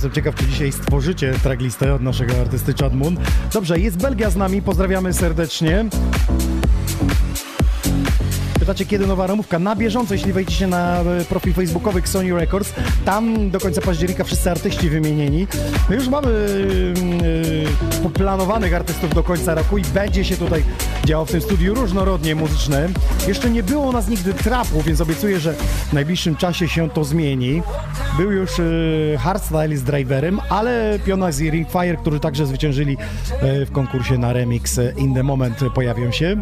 jestem 0.08 0.24
ciekaw, 0.24 0.36
czy 0.36 0.46
dzisiaj 0.46 0.72
stworzycie 0.72 1.34
tracklistę 1.44 1.94
od 1.94 2.02
naszego 2.02 2.42
artysty 2.42 2.74
Chad. 2.74 2.94
Dobrze, 3.54 3.80
jest 3.80 3.98
Belgia 3.98 4.30
z 4.30 4.36
nami, 4.36 4.62
pozdrawiamy 4.62 5.14
serdecznie. 5.14 5.86
Pytacie, 8.60 8.86
kiedy 8.86 9.08
nowa 9.08 9.28
ramówka? 9.28 9.60
Na 9.60 9.76
bieżąco, 9.76 10.14
jeśli 10.14 10.34
wejdziecie 10.34 10.68
na 10.68 11.00
e, 11.02 11.26
profil 11.30 11.54
facebookowy 11.54 12.02
Sony 12.06 12.34
Records, 12.34 12.74
tam 13.06 13.50
do 13.50 13.60
końca 13.60 13.82
października 13.82 14.24
wszyscy 14.24 14.52
artyści 14.52 14.90
wymienieni. 14.90 15.48
My 15.90 15.96
już 15.96 16.08
mamy 16.08 16.30
yy, 17.94 18.04
poplanowanych 18.04 18.74
artystów 18.74 19.14
do 19.14 19.24
końca 19.24 19.56
roku 19.56 19.78
i 19.78 19.82
będzie 19.82 20.26
się 20.26 20.38
tutaj 20.38 20.64
działo 21.06 21.26
w 21.26 21.32
tym 21.32 21.42
studiu 21.42 21.74
różnorodnie 21.74 22.36
muzyczne. 22.36 22.90
Jeszcze 23.28 23.50
nie 23.50 23.64
było 23.64 23.86
u 23.86 23.92
nas 23.92 24.08
nigdy 24.08 24.34
trapu, 24.34 24.82
więc 24.82 25.02
obiecuję, 25.02 25.40
że 25.40 25.54
w 25.90 25.94
najbliższym 25.94 26.36
czasie 26.36 26.68
się 26.68 26.90
to 26.90 27.04
zmieni. 27.04 27.62
Był 28.18 28.32
już 28.32 28.58
yy, 28.58 29.18
Hardstyle 29.20 29.78
z 29.78 29.84
driverem, 29.84 30.40
ale 30.50 31.00
Pionas 31.06 31.40
i 31.40 31.52
Ringfire, 31.52 31.98
którzy 31.98 32.20
także 32.20 32.46
zwyciężyli 32.46 32.98
e, 33.42 33.66
w 33.66 33.72
konkursie 33.72 34.18
na 34.18 34.34
remix 34.34 34.80
e, 34.80 34.94
In 34.98 35.14
The 35.14 35.24
Moment 35.24 35.62
e, 35.62 35.70
pojawią 35.70 36.12
się. 36.12 36.42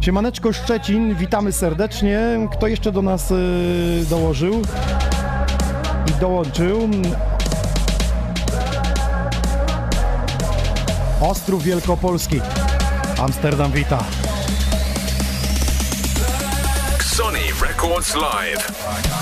Siemaneczko 0.00 0.52
Szczecin, 0.52 1.14
witamy 1.14 1.52
serdecznie. 1.52 2.48
Kto 2.52 2.66
jeszcze 2.66 2.92
do 2.92 3.02
nas 3.02 3.32
dołożył 4.10 4.62
i 6.10 6.20
dołączył? 6.20 6.88
Ostrów 11.20 11.62
Wielkopolski. 11.62 12.40
Amsterdam 13.18 13.72
wita. 13.72 14.04
Sony 17.00 17.38
Records 17.62 18.14
Live. 18.14 19.13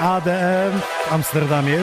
ADE 0.00 0.70
w 0.72 1.12
Amsterdamie. 1.12 1.78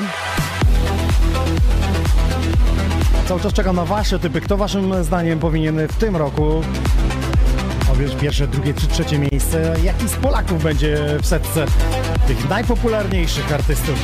Cały 3.28 3.41
czas 3.41 3.54
czekam 3.54 3.75
na 3.75 3.86
wasze 3.86 4.19
typy. 4.19 4.41
Kto 4.41 4.58
waszym 4.58 5.04
zdaniem 5.04 5.39
powinien 5.39 5.88
w 5.88 5.95
tym 5.95 6.15
roku 6.15 6.62
objąć 7.91 8.15
pierwsze, 8.15 8.47
drugie 8.47 8.73
czy 8.73 8.88
trzecie 8.88 9.19
miejsce? 9.19 9.75
Jaki 9.84 10.08
z 10.08 10.13
Polaków 10.13 10.63
będzie 10.63 10.97
w 11.21 11.25
setce 11.25 11.65
tych 12.28 12.49
najpopularniejszych 12.49 13.54
artystów? 13.54 13.95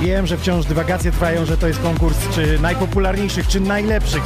Wiem, 0.00 0.26
że 0.26 0.38
wciąż 0.38 0.66
dywagacje 0.66 1.12
trwają, 1.12 1.44
że 1.44 1.56
to 1.56 1.68
jest 1.68 1.82
konkurs 1.82 2.16
czy 2.34 2.58
najpopularniejszych, 2.58 3.48
czy 3.48 3.60
najlepszych. 3.60 4.22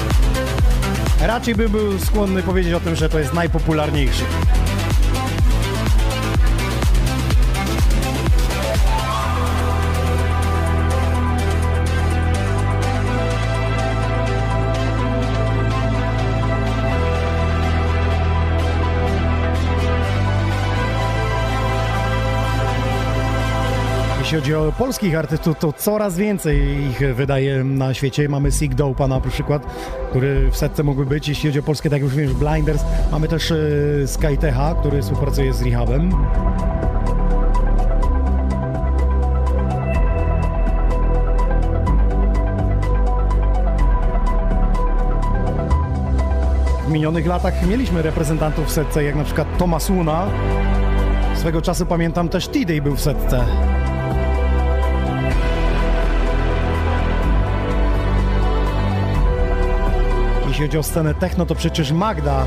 Raczej 1.21 1.55
bym 1.55 1.73
był 1.73 1.99
skłonny 1.99 2.43
powiedzieć 2.43 2.75
o 2.75 2.81
tym, 2.81 2.97
że 2.97 3.09
to 3.09 3.19
jest 3.19 3.35
najpopularniejszy. 3.35 4.25
Jeśli 24.33 24.43
chodzi 24.43 24.55
o 24.55 24.73
polskich 24.79 25.15
artystów, 25.19 25.59
to 25.59 25.73
coraz 25.73 26.17
więcej 26.17 26.59
ich 26.91 27.15
wydaje 27.15 27.65
na 27.65 27.95
świecie. 27.95 28.29
Mamy 28.29 28.53
Sig 28.53 28.75
Dopa 28.75 29.09
na 29.09 29.21
przykład, 29.21 29.67
który 30.11 30.51
w 30.51 30.57
setce 30.57 30.83
mógłby 30.83 31.07
być. 31.07 31.29
Jeśli 31.29 31.51
chodzi 31.51 31.59
o 31.59 31.63
Polskę, 31.63 31.91
tak 31.91 32.03
jak 32.03 32.03
już 32.03 32.17
wiem, 32.17 32.35
Blinders. 32.35 32.83
Mamy 33.11 33.29
też 33.29 33.51
e, 33.51 33.57
Skytecha, 34.07 34.75
który 34.75 35.03
współpracuje 35.03 35.53
z 35.53 35.63
Rehabem. 35.63 36.11
W 46.87 46.91
minionych 46.91 47.27
latach 47.27 47.67
mieliśmy 47.67 48.03
reprezentantów 48.03 48.67
w 48.67 48.71
setce, 48.71 49.05
jak 49.05 49.15
na 49.15 49.25
przykład 49.25 49.59
Thomas 49.59 49.91
Luna. 49.91 50.27
Swego 51.35 51.63
czasu 51.63 51.87
pamiętam 51.87 52.29
też 52.29 52.49
T-Day 52.49 52.83
był 52.83 52.97
w 52.97 53.01
setce. 53.01 53.45
Jeśli 60.53 60.67
chodzi 60.67 60.79
o 60.79 60.83
scenę 60.83 61.15
techno, 61.15 61.47
to 61.47 61.55
przecież 61.55 61.93
Magda 61.93 62.47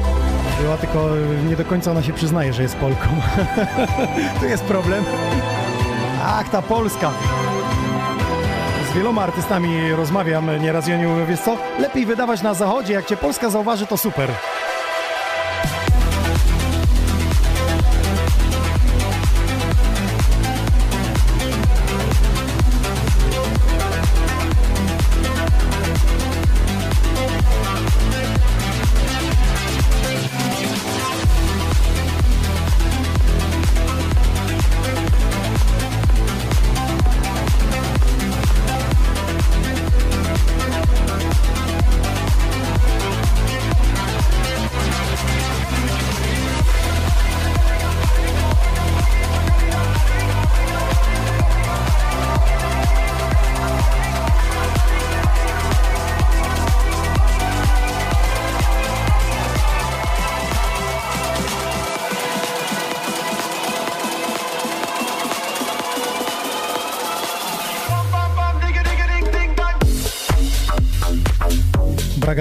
była, 0.61 0.77
tylko 0.77 1.09
nie 1.49 1.55
do 1.55 1.65
końca 1.65 1.91
ona 1.91 2.03
się 2.03 2.13
przyznaje, 2.13 2.53
że 2.53 2.63
jest 2.63 2.75
Polką. 2.75 3.07
tu 4.39 4.45
jest 4.45 4.63
problem. 4.63 5.03
Ach, 6.25 6.49
ta 6.49 6.61
Polska. 6.61 7.11
Z 8.91 8.95
wieloma 8.95 9.21
artystami 9.21 9.91
rozmawiam 9.91 10.61
nieraz 10.61 10.87
mówią, 10.87 11.25
wiesz 11.25 11.39
co, 11.39 11.57
lepiej 11.79 12.05
wydawać 12.05 12.41
na 12.41 12.53
zachodzie, 12.53 12.93
jak 12.93 13.05
cię 13.05 13.17
Polska 13.17 13.49
zauważy, 13.49 13.87
to 13.87 13.97
super. 13.97 14.29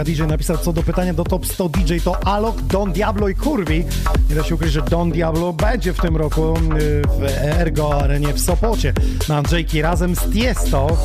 DJ 0.03 0.23
napisał 0.23 0.59
co 0.59 0.73
do 0.73 0.83
pytania 0.83 1.15
do 1.15 1.25
top 1.25 1.47
100 1.47 1.69
DJ 1.69 1.97
to 2.05 2.27
Alok, 2.27 2.63
Don 2.63 2.93
Diablo 2.93 3.29
i 3.29 3.35
Kurwi. 3.35 3.85
Nie 4.31 4.37
da 4.37 4.43
się 4.43 4.55
ukryć, 4.55 4.73
że 4.73 4.83
Don 4.83 5.11
Diablo 5.11 5.53
będzie 5.53 5.93
w 5.93 6.01
tym 6.01 6.17
roku 6.17 6.55
y, 6.57 7.03
w 7.19 7.23
Ergo 7.61 8.01
Arenie 8.01 8.33
w 8.33 8.41
Sopocie 8.41 8.93
na 9.29 9.37
Andrzejki 9.37 9.83
razem 9.83 10.17
z 10.17 10.33
Tiesto. 10.33 10.97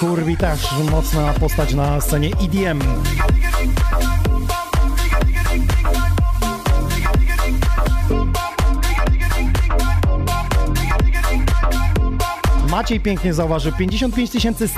Kurwi 0.00 0.36
też 0.36 0.60
mocna 0.90 1.32
postać 1.32 1.74
na 1.74 2.00
scenie 2.00 2.28
EDM. 2.28 2.80
Maciej 12.82 13.00
pięknie 13.00 13.34
zauważył 13.34 13.72
55 13.72 14.30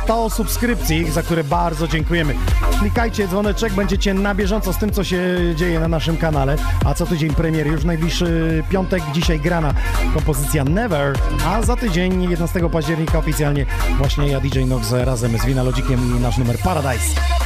100 0.05 0.31
subskrypcji, 0.31 1.11
za 1.11 1.23
które 1.23 1.45
bardzo 1.45 1.89
dziękujemy. 1.89 2.35
Klikajcie 2.81 3.29
dzwoneczek, 3.29 3.73
będziecie 3.73 4.15
na 4.15 4.35
bieżąco 4.35 4.73
z 4.73 4.79
tym, 4.79 4.93
co 4.93 5.05
się 5.05 5.23
dzieje 5.57 5.81
na 5.81 5.89
naszym 5.89 6.17
kanale. 6.17 6.57
A 6.85 6.95
co 6.95 7.07
tydzień 7.07 7.35
premier, 7.35 7.67
już 7.67 7.85
najbliższy 7.85 8.63
piątek, 8.71 9.03
dzisiaj 9.13 9.41
grana 9.41 9.75
kompozycja 10.15 10.65
Never, 10.65 11.17
a 11.47 11.63
za 11.63 11.77
tydzień 11.77 12.23
11 12.23 12.71
października 12.71 13.19
oficjalnie 13.19 13.67
właśnie 13.99 14.29
ja 14.29 14.41
DJ 14.41 14.65
Nox 14.65 14.93
razem 14.93 15.39
z 15.39 15.45
Winalogikiem 15.45 16.17
i 16.17 16.21
nasz 16.21 16.39
numer 16.39 16.59
Paradise. 16.59 17.44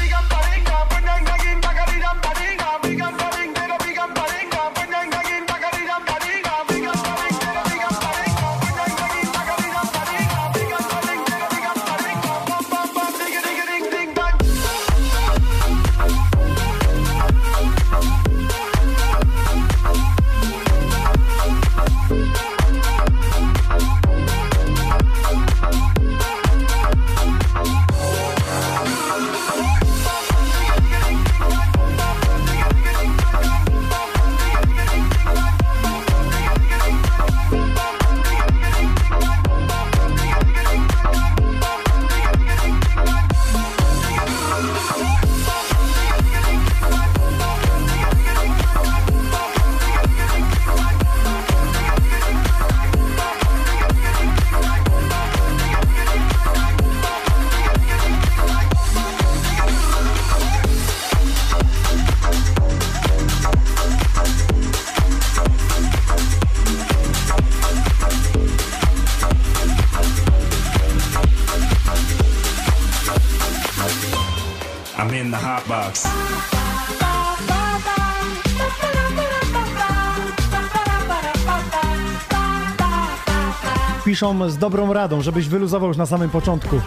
Piszą 84.19 84.51
z 84.51 84.59
dobrą 84.59 84.93
radą, 84.93 85.23
żebyś 85.23 85.49
wyluzował 85.49 85.89
już 85.89 85.97
na 85.97 86.07
samym 86.07 86.31
początku. 86.31 86.81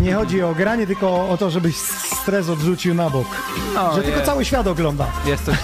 Nie 0.00 0.14
chodzi 0.14 0.42
o 0.42 0.54
granie, 0.54 0.86
tylko 0.86 1.28
o 1.28 1.36
to, 1.36 1.50
żebyś 1.50 1.76
stres 2.22 2.48
odrzucił 2.48 2.94
na 2.94 3.10
bok. 3.10 3.26
No, 3.74 3.94
że 3.94 4.02
tylko 4.02 4.18
jest. 4.18 4.30
cały 4.30 4.44
świat 4.44 4.66
ogląda. 4.66 5.06
Jest 5.26 5.44
coś. 5.44 5.56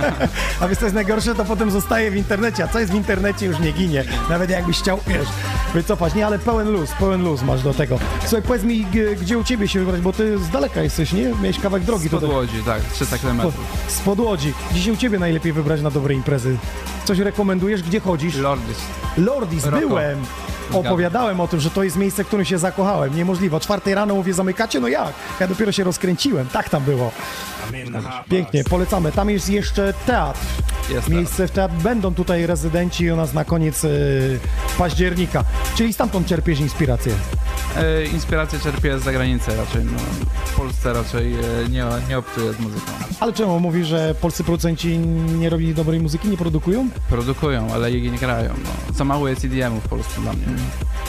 A 0.60 0.68
wiesz 0.68 0.78
co 0.78 0.84
jest 0.84 0.94
najgorsze, 0.94 1.34
to 1.34 1.44
potem 1.44 1.70
zostaje 1.70 2.10
w 2.10 2.16
internecie, 2.16 2.64
a 2.64 2.68
co 2.68 2.78
jest 2.78 2.92
w 2.92 2.94
internecie 2.94 3.46
już 3.46 3.58
nie 3.58 3.72
ginie. 3.72 4.04
Nawet 4.30 4.50
jakbyś 4.50 4.78
chciał, 4.78 4.98
wiesz, 5.06 5.28
wycofać. 5.74 6.14
Nie, 6.14 6.26
ale 6.26 6.38
pełen 6.38 6.70
luz, 6.72 6.90
pełen 6.98 7.22
luz 7.22 7.42
masz 7.42 7.62
do 7.62 7.74
tego. 7.74 7.98
Słuchaj, 8.20 8.42
powiedz 8.42 8.62
mi, 8.62 8.86
gdzie 9.20 9.38
u 9.38 9.44
ciebie 9.44 9.68
się 9.68 9.78
wybrać, 9.78 10.00
bo 10.00 10.12
ty 10.12 10.38
z 10.38 10.50
daleka 10.50 10.82
jesteś, 10.82 11.12
nie? 11.12 11.28
Miałeś 11.28 11.60
kawałek 11.60 11.84
drogi 11.84 12.08
Spod 12.08 12.20
tutaj. 12.20 12.36
Łodzi, 12.36 12.62
tak, 12.66 12.82
300 12.82 13.18
km. 13.18 13.40
Spod, 13.40 13.54
spod 13.88 14.18
Łodzi. 14.20 14.52
Gdzie 14.70 14.82
się 14.82 14.92
u 14.92 14.96
ciebie 14.96 15.18
najlepiej 15.18 15.52
wybrać 15.52 15.80
na 15.82 15.90
dobre 15.90 16.14
imprezy? 16.14 16.56
Coś 17.04 17.18
rekomendujesz? 17.18 17.82
Gdzie 17.82 18.00
chodzisz? 18.00 18.36
Lordis. 18.36 18.76
Lordis, 19.18 19.64
Roko. 19.64 19.78
byłem. 19.88 20.18
Opowiadałem 20.72 21.40
o 21.40 21.48
tym, 21.48 21.60
że 21.60 21.70
to 21.70 21.82
jest 21.82 21.96
miejsce, 21.96 22.24
w 22.24 22.26
którym 22.26 22.44
się 22.44 22.58
zakochałem. 22.58 23.16
Niemożliwe. 23.16 23.56
O 23.56 23.60
czwartej 23.60 23.94
rano 23.94 24.14
mówię, 24.14 24.34
zamykacie? 24.34 24.80
No 24.80 24.88
jak? 24.88 25.12
Ja 25.40 25.48
dopiero 25.48 25.72
się 25.72 25.84
rozkręciłem. 25.84 26.46
Tak 26.46 26.68
tam 26.68 26.82
było. 26.82 27.10
Pięknie, 28.30 28.64
polecamy. 28.64 29.12
Tam 29.12 29.30
jest 29.30 29.50
jeszcze 29.50 29.94
teatr. 30.06 30.40
Jest 30.90 31.08
Miejsce 31.08 31.48
w 31.48 31.50
teatr. 31.50 31.74
Będą 31.74 32.14
tutaj 32.14 32.46
rezydenci 32.46 33.10
u 33.10 33.16
nas 33.16 33.34
na 33.34 33.44
koniec 33.44 33.84
e, 33.84 33.88
października. 34.78 35.44
Czyli 35.76 35.92
stamtąd 35.92 36.26
czerpiesz 36.26 36.60
inspirację. 36.60 37.12
E, 37.76 38.04
inspirację 38.06 38.58
czerpię 38.58 38.98
z 38.98 39.02
zagranicy 39.02 39.56
raczej. 39.56 39.84
No, 39.84 39.98
w 40.44 40.56
Polsce 40.56 40.92
raczej 40.92 41.34
e, 41.34 41.68
nie, 41.70 41.84
nie 42.08 42.18
obcuję 42.18 42.52
z 42.52 42.60
muzyką. 42.60 42.92
Ale 43.20 43.32
czemu 43.32 43.60
mówisz, 43.60 43.86
że 43.86 44.14
polscy 44.20 44.44
producenci 44.44 44.98
nie 45.38 45.50
robili 45.50 45.74
dobrej 45.74 46.00
muzyki, 46.00 46.28
nie 46.28 46.36
produkują? 46.36 46.88
Produkują, 47.08 47.68
ale 47.74 47.90
jej 47.90 48.10
nie 48.10 48.18
grają. 48.18 48.54
No. 48.64 48.94
Za 48.94 49.04
mało 49.04 49.28
jest 49.28 49.44
EDM-u 49.44 49.80
w 49.80 49.88
Polsce 49.88 50.20
dla 50.20 50.32
mnie. 50.32 50.46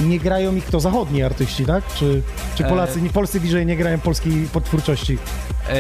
Nie 0.02 0.20
grają 0.20 0.56
ich 0.56 0.66
to 0.66 0.80
zachodni 0.80 1.24
artyści, 1.24 1.66
tak? 1.66 1.84
Czy, 1.96 2.22
czy 2.56 2.66
E. 2.66 2.70
Polacy, 2.70 3.02
nie 3.02 3.10
polscy 3.10 3.40
DJ 3.40 3.66
nie 3.66 3.78
grają 3.78 4.00
polskiej 4.00 4.48
potwórczości? 4.54 5.18
E, 5.70 5.76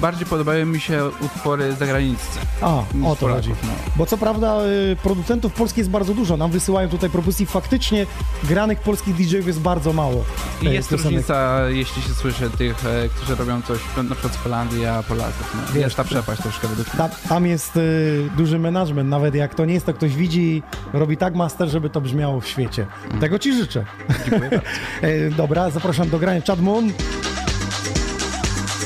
bardziej 0.00 0.26
podobają 0.26 0.66
mi 0.66 0.80
się 0.80 1.10
utwory 1.20 1.72
zagraniczne. 1.72 2.40
A, 2.60 2.76
o 2.78 2.84
to 2.92 3.16
Polaków, 3.16 3.26
chodzi. 3.26 3.48
No. 3.62 3.68
Bo 3.96 4.06
co 4.06 4.18
prawda 4.18 4.60
y, 4.92 4.96
producentów 5.02 5.52
polskich 5.52 5.78
jest 5.78 5.90
bardzo 5.90 6.14
dużo. 6.14 6.36
Nam 6.36 6.50
wysyłają 6.50 6.88
tutaj 6.88 7.10
propozycji. 7.10 7.46
Faktycznie 7.46 8.06
granych 8.44 8.80
polskich 8.80 9.14
DJ-ów 9.14 9.46
jest 9.46 9.60
bardzo 9.60 9.92
mało. 9.92 10.24
I 10.62 10.64
jest 10.64 10.88
piosenek. 10.88 11.04
różnica, 11.04 11.68
jeśli 11.68 12.02
się 12.02 12.14
słyszy 12.14 12.50
tych, 12.50 12.86
e, 12.86 13.08
którzy 13.08 13.34
robią 13.34 13.62
coś 13.62 13.78
na 13.96 14.14
przykład 14.14 14.34
z 14.34 14.36
Holandii, 14.36 14.86
a 14.86 15.02
Polaków. 15.02 15.54
No. 15.54 15.72
Wiesz, 15.74 15.84
jest 15.84 15.96
ta 15.96 16.04
przepaść 16.04 16.42
troszkę 16.42 16.68
według 16.68 16.88
mnie. 16.88 16.96
Ta, 16.96 17.08
tam 17.28 17.46
jest 17.46 17.76
y, 17.76 18.30
duży 18.36 18.58
management, 18.58 19.10
nawet 19.10 19.34
jak 19.34 19.54
to 19.54 19.64
nie 19.64 19.74
jest, 19.74 19.86
to 19.86 19.94
ktoś 19.94 20.16
widzi, 20.16 20.62
robi 20.92 21.16
tak 21.16 21.34
master, 21.34 21.68
żeby 21.68 21.90
to 21.90 22.00
brzmiało 22.00 22.40
w 22.40 22.46
świecie. 22.46 22.86
Tego 23.20 23.38
ci 23.42 23.54
życzę. 23.54 23.84
Dziękuję 24.30 24.50
bardzo. 24.50 24.66
E, 25.02 25.30
Dobra, 25.30 25.70
zapraszam 25.70 26.10
do 26.10 26.18
grania 26.18 26.40
Chad 26.46 26.60
Moon. 26.60 26.92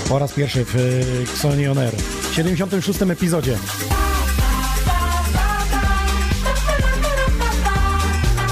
Po 0.09 0.19
raz 0.19 0.33
pierwszy 0.33 0.65
w 0.65 0.77
y, 0.77 1.23
Xoni 1.23 1.69
On 1.69 1.79
Air. 1.79 1.95
W 2.31 2.35
76. 2.35 3.03
epizodzie. 3.03 3.57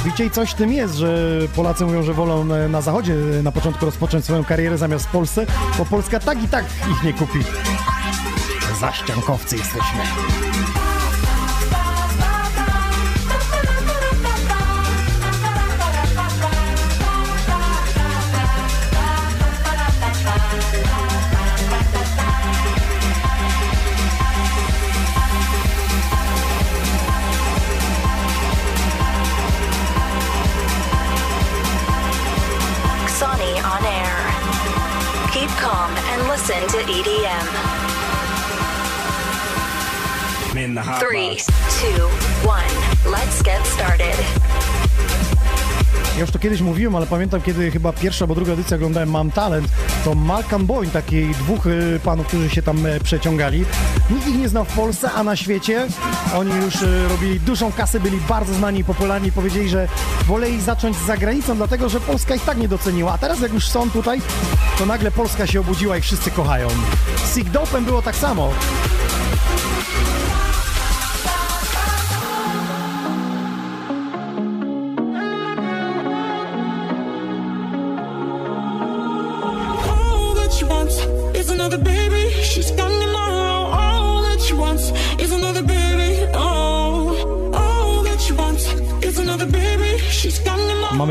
Widzicie, 0.04 0.30
coś 0.30 0.50
w 0.50 0.54
tym 0.54 0.72
jest, 0.72 0.94
że 0.94 1.28
Polacy 1.56 1.84
mówią, 1.84 2.02
że 2.02 2.14
wolą 2.14 2.54
e, 2.54 2.68
na 2.68 2.80
zachodzie 2.80 3.14
e, 3.38 3.42
na 3.42 3.52
początku 3.52 3.84
rozpocząć 3.86 4.24
swoją 4.24 4.44
karierę 4.44 4.78
zamiast 4.78 5.06
w 5.06 5.10
Polsce, 5.10 5.46
bo 5.78 5.84
Polska 5.84 6.20
tak 6.20 6.42
i 6.42 6.48
tak 6.48 6.64
ich 6.92 7.02
nie 7.02 7.12
kupi. 7.12 7.38
Zaściankowcy 8.80 9.56
jesteśmy. 9.56 10.00
To 36.74 36.80
EDM. 36.80 37.46
In 40.56 40.74
the 40.74 40.82
hot 40.82 41.00
Three, 41.00 41.30
box. 41.30 41.46
two, 41.80 42.08
one. 42.46 43.12
Let's 43.12 43.42
get 43.42 43.64
started. 43.64 44.14
Ja 46.14 46.20
już 46.20 46.30
to 46.30 46.38
kiedyś 46.38 46.60
mówiłem, 46.60 46.96
ale 46.96 47.06
pamiętam, 47.06 47.42
kiedy 47.42 47.70
chyba 47.70 47.92
pierwsza 47.92 48.24
albo 48.24 48.34
druga 48.34 48.52
edycja 48.52 48.76
oglądałem 48.76 49.10
Mam 49.10 49.30
Talent, 49.30 49.68
to 50.04 50.14
Malcolm 50.14 50.66
Boyne, 50.66 50.92
takich 50.92 51.36
dwóch 51.36 51.66
y, 51.66 52.00
panów, 52.04 52.26
którzy 52.26 52.50
się 52.50 52.62
tam 52.62 52.86
e, 52.86 53.00
przeciągali. 53.00 53.64
Nikt 54.10 54.28
ich 54.28 54.38
nie 54.38 54.48
znał 54.48 54.64
w 54.64 54.74
Polsce, 54.74 55.10
a 55.12 55.24
na 55.24 55.36
świecie 55.36 55.86
oni 56.34 56.54
już 56.54 56.82
y, 56.82 57.08
robili 57.08 57.40
dużą 57.40 57.72
kasę, 57.72 58.00
byli 58.00 58.18
bardzo 58.28 58.54
znani 58.54 58.80
i 58.80 58.84
popularni. 58.84 59.32
Powiedzieli, 59.32 59.68
że 59.68 59.88
woleli 60.26 60.60
zacząć 60.60 60.96
za 60.96 61.16
granicą, 61.16 61.56
dlatego 61.56 61.88
że 61.88 62.00
Polska 62.00 62.34
ich 62.34 62.44
tak 62.44 62.58
nie 62.58 62.68
doceniła. 62.68 63.12
A 63.12 63.18
teraz 63.18 63.40
jak 63.40 63.52
już 63.52 63.68
są 63.68 63.90
tutaj, 63.90 64.22
to 64.78 64.86
nagle 64.86 65.10
Polska 65.10 65.46
się 65.46 65.60
obudziła 65.60 65.96
i 65.96 66.00
wszyscy 66.00 66.30
kochają. 66.30 66.68
Z 67.24 67.34
Sick 67.34 67.48
było 67.84 68.02
tak 68.02 68.16
samo. 68.16 68.50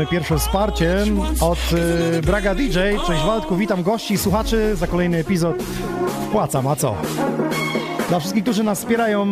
Mamy 0.04 0.12
pierwsze 0.12 0.38
wsparcie 0.38 1.04
od 1.40 1.58
y, 2.18 2.22
Braga 2.22 2.54
DJ. 2.54 2.78
Cześć 3.06 3.24
Waldku, 3.26 3.56
witam 3.56 3.82
gości 3.82 4.14
i 4.14 4.18
słuchaczy 4.18 4.76
za 4.76 4.86
kolejny 4.86 5.18
epizod. 5.18 5.56
Wpłacam, 6.28 6.66
a 6.66 6.76
co? 6.76 6.94
Dla 8.08 8.20
wszystkich, 8.20 8.42
którzy 8.42 8.62
nas 8.62 8.78
wspierają 8.78 9.22
y, 9.22 9.30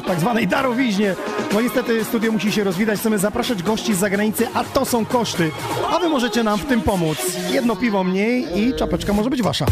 w 0.00 0.02
tak 0.06 0.20
zwanej 0.20 0.46
darowiźnie, 0.46 1.14
no 1.54 1.60
niestety 1.60 2.04
studio 2.04 2.32
musi 2.32 2.52
się 2.52 2.64
rozwidać, 2.64 3.00
chcemy 3.00 3.18
zapraszać 3.18 3.62
gości 3.62 3.94
z 3.94 3.98
zagranicy, 3.98 4.46
a 4.54 4.64
to 4.64 4.84
są 4.84 5.04
koszty. 5.04 5.50
A 5.90 5.98
wy 5.98 6.08
możecie 6.08 6.42
nam 6.42 6.58
w 6.58 6.64
tym 6.64 6.80
pomóc. 6.80 7.18
Jedno 7.52 7.76
piwo 7.76 8.04
mniej 8.04 8.46
i 8.60 8.74
czapeczka 8.74 9.12
może 9.12 9.30
być 9.30 9.42
wasza. 9.42 9.66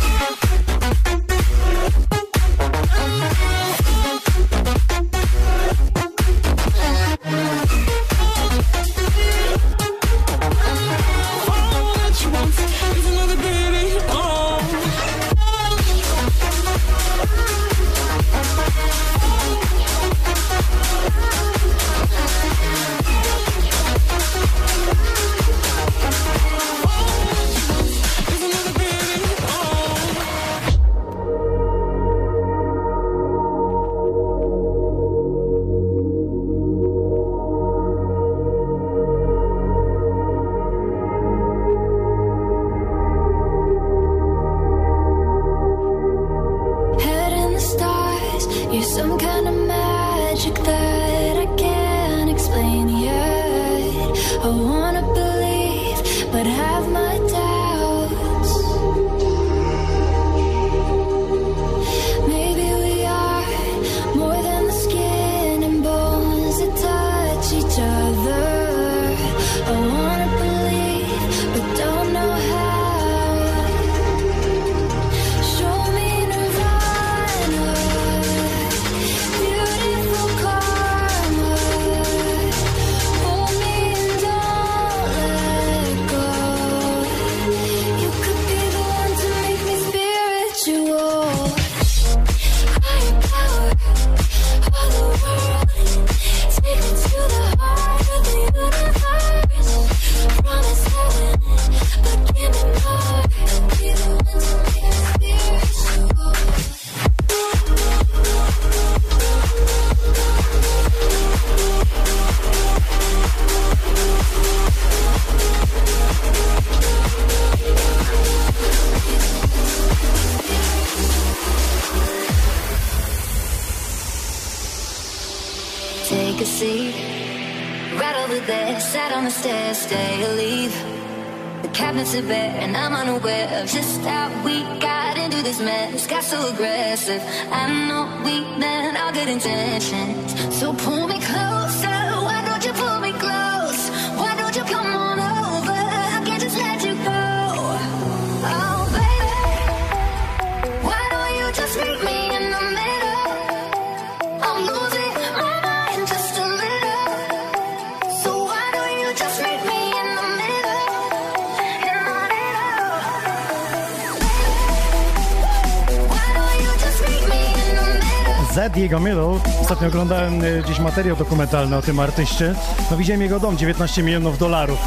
Ostatnio 169.68 169.88
oglądałem 169.88 170.44
y, 170.44 170.62
gdzieś 170.64 170.78
materiał 170.78 171.16
dokumentalny 171.16 171.76
o 171.76 171.82
tym 171.82 172.00
artyście. 172.00 172.54
No 172.90 172.96
widziałem 172.96 173.22
jego 173.22 173.40
dom, 173.40 173.58
19 173.58 174.02
milionów 174.02 174.38
dolarów. 174.38 174.78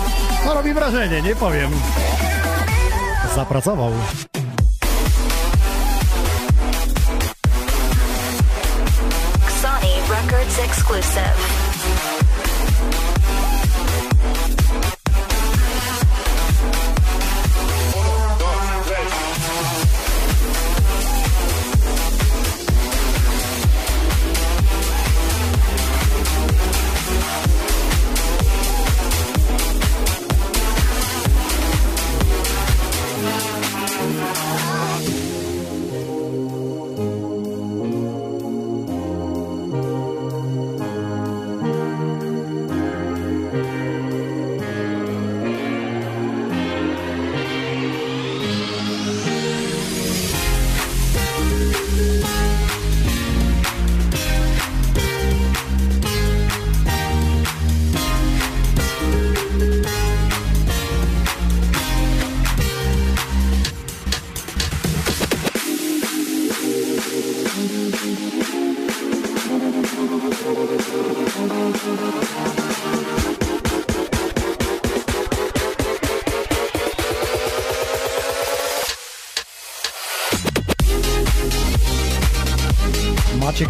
No 0.45 0.53
robi 0.53 0.73
wrażenie, 0.73 1.21
nie 1.21 1.35
powiem. 1.35 1.71
Zapracował. 3.35 3.91
Sony 9.61 9.91
Records 10.09 10.59
exclusive. 10.59 11.61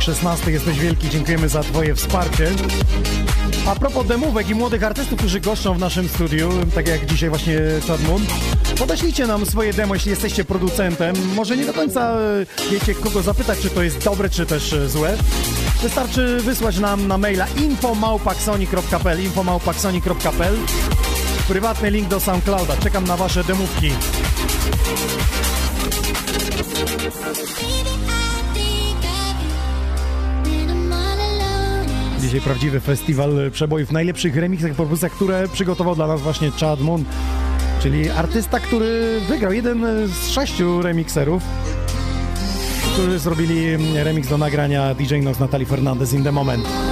Maciek 0.02 0.16
16, 0.16 0.52
jesteś 0.52 0.80
wielki, 0.80 1.10
dziękujemy 1.10 1.50
za 1.50 1.64
twoje 1.64 1.96
wsparcie. 1.96 2.50
A 3.68 3.76
propos 3.76 4.08
demówek 4.08 4.50
i 4.50 4.56
młodych 4.56 4.84
artystów, 4.84 5.20
którzy 5.20 5.40
goszczą 5.40 5.74
w 5.74 5.80
naszym 5.80 6.10
studiu, 6.10 6.50
tak 6.76 6.88
jak 6.88 7.06
dzisiaj 7.06 7.30
właśnie 7.30 7.60
Chad 7.88 8.08
Moon, 8.08 8.26
podeślijcie 8.80 9.28
nam 9.28 9.46
swoje 9.46 9.74
demo, 9.74 9.94
jeśli 9.94 10.12
jesteście 10.12 10.46
producentem. 10.46 11.16
Może 11.36 11.58
nie 11.58 11.66
do 11.66 11.74
końca 11.74 12.14
e, 12.14 12.72
wiecie, 12.72 12.96
kogo 12.96 13.22
zapytać, 13.22 13.60
czy 13.60 13.70
to 13.70 13.84
jest 13.84 14.04
dobre, 14.04 14.30
czy 14.30 14.46
też 14.46 14.74
e, 14.74 14.90
złe. 14.90 15.18
Wystarczy 15.82 16.38
wysłać 16.38 16.78
nam 16.78 17.08
na 17.08 17.18
maila 17.18 17.48
infomałpaksoni.pl 17.48 19.24
infomałpaksoni.pl 19.24 20.58
Prywatny 21.48 21.92
link 21.92 22.08
do 22.08 22.20
SoundClouda. 22.20 22.78
Czekam 22.78 23.04
na 23.04 23.18
wasze 23.18 23.44
demówki. 23.44 23.92
Dzisiaj 32.32 32.46
prawdziwy 32.46 32.80
festiwal 32.80 33.52
przebojów, 33.52 33.92
najlepszych 33.92 34.36
remixach, 34.36 34.72
propozycjach, 34.72 35.12
które 35.12 35.48
przygotował 35.48 35.96
dla 35.96 36.08
nas 36.08 36.22
właśnie 36.22 36.52
Chad 36.52 36.82
Moon, 36.82 37.04
czyli 37.82 38.10
artysta, 38.10 38.60
który 38.60 39.22
wygrał 39.30 39.54
jeden 39.54 39.86
z 40.08 40.30
sześciu 40.30 40.82
remixerów, 40.82 41.44
którzy 42.94 43.20
zrobili 43.20 43.78
remix 44.04 44.28
do 44.30 44.38
nagrania 44.38 44.96
DJ 44.96 45.16
Nox 45.16 45.40
Natalie 45.40 45.66
Fernandez 45.66 46.14
in 46.14 46.24
the 46.24 46.32
Moment. 46.32 46.91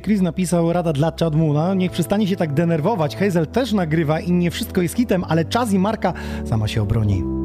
Chris 0.00 0.20
napisał 0.20 0.72
rada 0.72 0.92
dla 0.92 1.12
Chadmuna, 1.20 1.74
niech 1.74 1.92
przestanie 1.92 2.26
się 2.26 2.36
tak 2.36 2.54
denerwować. 2.54 3.16
Hazel 3.16 3.46
też 3.46 3.72
nagrywa 3.72 4.20
i 4.20 4.32
nie 4.32 4.50
wszystko 4.50 4.82
jest 4.82 4.96
hitem, 4.96 5.24
ale 5.28 5.44
czas 5.44 5.72
i 5.72 5.78
marka 5.78 6.12
sama 6.44 6.68
się 6.68 6.82
obroni. 6.82 7.39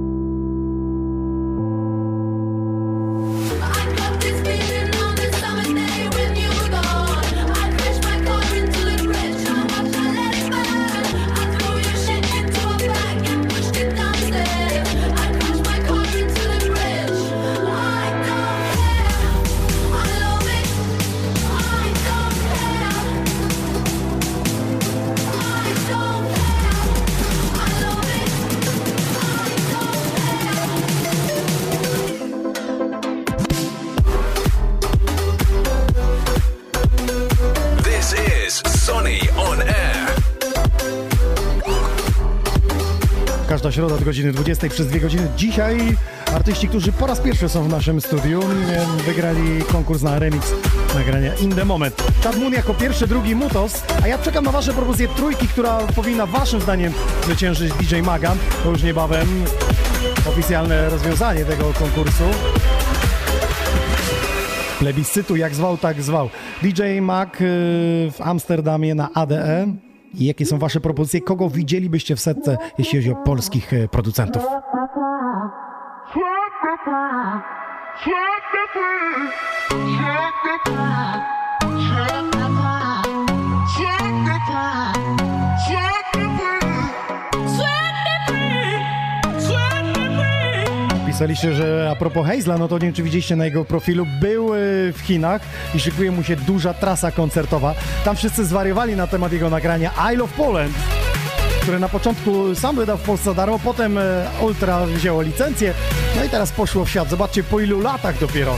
Każda 43.65 43.75
środa 43.75 43.95
od 43.95 44.03
godziny 44.03 44.31
20 44.31 44.69
przez 44.69 44.87
dwie 44.87 44.99
godziny. 44.99 45.27
Dzisiaj 45.37 45.97
Artyści, 46.33 46.67
którzy 46.67 46.91
po 46.91 47.07
raz 47.07 47.19
pierwszy 47.19 47.49
są 47.49 47.63
w 47.63 47.69
naszym 47.69 48.01
studiu, 48.01 48.41
wygrali 49.05 49.61
konkurs 49.71 50.01
na 50.01 50.19
remix 50.19 50.53
nagrania 50.95 51.35
In 51.35 51.55
The 51.55 51.65
Moment. 51.65 52.03
Chad 52.23 52.37
Moon 52.37 52.53
jako 52.53 52.73
pierwszy, 52.73 53.07
drugi 53.07 53.35
Mutos, 53.35 53.83
a 54.03 54.07
ja 54.07 54.17
czekam 54.17 54.45
na 54.45 54.51
wasze 54.51 54.73
propozycje 54.73 55.07
trójki, 55.07 55.47
która 55.47 55.77
powinna 55.77 56.25
waszym 56.25 56.61
zdaniem 56.61 56.93
zwyciężyć 57.23 57.73
DJ 57.73 57.95
Magan. 58.01 58.37
To 58.63 58.71
już 58.71 58.83
niebawem 58.83 59.27
oficjalne 60.29 60.89
rozwiązanie 60.89 61.45
tego 61.45 61.73
konkursu. 61.73 62.23
Plebiscytu, 64.79 65.35
jak 65.35 65.55
zwał, 65.55 65.77
tak 65.77 66.01
zwał. 66.01 66.29
DJ 66.61 66.81
Mac 67.01 67.29
y, 67.29 67.37
w 68.11 68.17
Amsterdamie 68.19 68.95
na 68.95 69.13
ADE. 69.13 69.67
I 70.17 70.25
jakie 70.25 70.45
są 70.45 70.57
wasze 70.57 70.79
propozycje? 70.79 71.21
Kogo 71.21 71.49
widzielibyście 71.49 72.15
w 72.15 72.19
setce, 72.19 72.57
jeśli 72.77 72.99
chodzi 72.99 73.11
o 73.11 73.15
polskich 73.15 73.73
y, 73.73 73.87
producentów? 73.87 74.43
Pisaliście, 91.15 91.53
że 91.53 91.89
a 91.91 91.95
propos 91.95 92.27
Hazla, 92.27 92.57
no 92.57 92.67
to 92.67 92.75
nie 92.75 92.85
wiem, 92.85 92.93
czy 92.93 93.03
widzieliście 93.03 93.35
na 93.35 93.45
jego 93.45 93.65
profilu, 93.65 94.05
był 94.21 94.55
y, 94.55 94.57
w 94.93 94.99
Chinach 94.99 95.41
i 95.75 95.79
szykuje 95.79 96.11
mu 96.11 96.23
się 96.23 96.35
duża 96.35 96.73
trasa 96.73 97.11
koncertowa. 97.11 97.73
Tam 98.05 98.15
wszyscy 98.15 98.45
zwariowali 98.45 98.95
na 98.95 99.07
temat 99.07 99.31
jego 99.33 99.49
nagrania 99.49 99.91
I 100.13 100.15
Love 100.15 100.33
Poland, 100.37 100.75
które 101.61 101.79
na 101.79 101.89
początku 101.89 102.55
sam 102.55 102.75
wydał 102.75 102.97
w 102.97 103.01
Polsce 103.01 103.35
darmo, 103.35 103.59
potem 103.59 103.97
y, 103.97 104.01
Ultra 104.41 104.85
wzięło 104.85 105.21
licencję, 105.21 105.73
no 106.15 106.23
i 106.23 106.29
teraz 106.29 106.51
poszło 106.51 106.85
w 106.85 106.89
świat. 106.89 107.09
Zobaczcie, 107.09 107.43
po 107.43 107.59
ilu 107.59 107.79
latach 107.79 108.19
dopiero. 108.19 108.55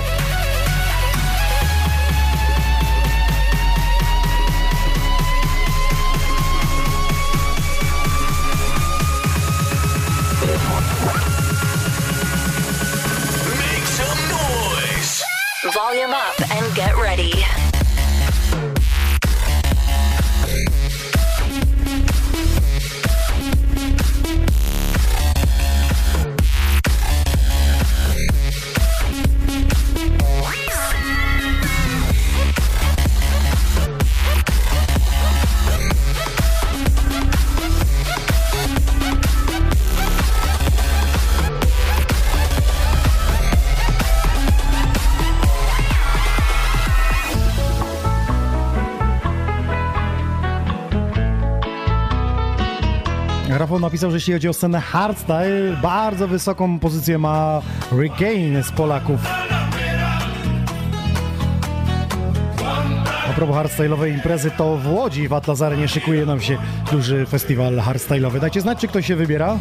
Napisał, 53.76 54.11
że 54.11 54.18
jeśli 54.18 54.34
chodzi 54.34 54.49
o 54.49 54.53
scenę 54.53 54.82
hardstyle, 54.82 55.78
bardzo 55.82 56.28
wysoką 56.28 56.80
pozycję 56.80 57.18
ma 57.18 57.61
Regain 57.91 58.63
z 58.63 58.72
Polaków. 58.72 59.20
A 63.30 63.34
propos 63.36 63.55
hardstyle'owej 63.55 64.13
imprezy, 64.13 64.51
to 64.51 64.78
w 64.78 64.93
Łodzi 64.93 65.28
w 65.28 65.34
Atlazarenie 65.34 65.88
szykuje 65.88 66.26
nam 66.26 66.41
się 66.41 66.57
duży 66.91 67.26
festiwal 67.26 67.76
hardstyle'owy. 67.76 68.39
Dajcie 68.39 68.61
znać, 68.61 68.80
czy 68.80 68.88
ktoś 68.88 69.05
się 69.07 69.15
wybiera? 69.15 69.57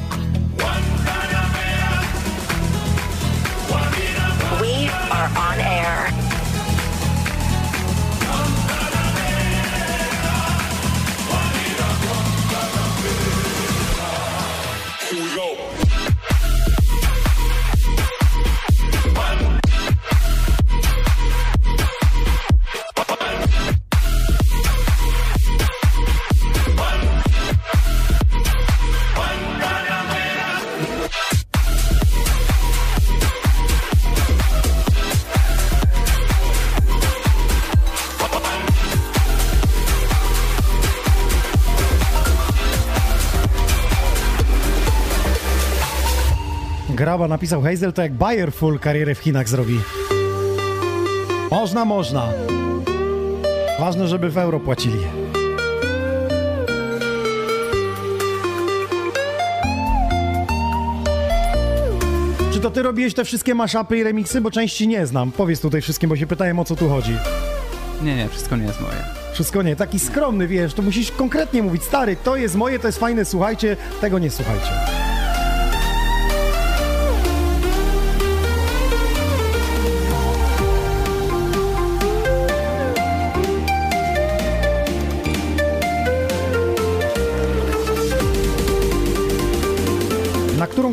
Graba 47.17 47.29
napisał 47.29 47.63
Hazel, 47.63 47.93
to 47.93 48.03
jak 48.03 48.13
Bayer 48.13 48.53
full 48.53 48.79
karierę 48.79 49.15
w 49.15 49.19
Chinach 49.19 49.49
zrobi. 49.49 49.81
Można, 51.51 51.85
można. 51.85 52.29
Ważne, 53.81 54.09
żeby 54.09 54.31
w 54.31 54.39
euro 54.39 54.61
płacili. 54.61 54.99
Czy 62.53 62.61
to 62.61 62.71
ty 62.71 62.83
robiłeś 62.83 63.15
te 63.15 63.25
wszystkie 63.25 63.55
maszapy 63.55 63.99
i 63.99 64.03
remixy? 64.03 64.41
Bo 64.41 64.51
części 64.51 64.89
nie 64.89 65.07
znam. 65.07 65.33
Powiedz 65.33 65.61
tutaj 65.61 65.81
wszystkim, 65.81 66.11
bo 66.11 66.17
się 66.17 66.27
pytałem 66.27 66.59
o 66.59 66.65
co 66.65 66.77
tu 66.77 66.89
chodzi. 66.89 67.17
Nie, 68.03 68.17
nie, 68.17 68.29
wszystko 68.29 68.57
nie 68.57 68.67
jest 68.67 68.81
moje. 68.81 69.05
Wszystko 69.33 69.63
nie, 69.63 69.77
taki 69.77 69.99
skromny, 69.99 70.47
wiesz, 70.47 70.75
to 70.75 70.83
musisz 70.83 71.11
konkretnie 71.11 71.63
mówić, 71.63 71.83
stary, 71.83 72.17
to 72.25 72.37
jest 72.37 72.55
moje, 72.55 72.79
to 72.79 72.89
jest 72.89 72.99
fajne, 72.99 73.25
słuchajcie, 73.25 73.77
tego 74.01 74.19
nie 74.19 74.31
słuchajcie. 74.31 74.96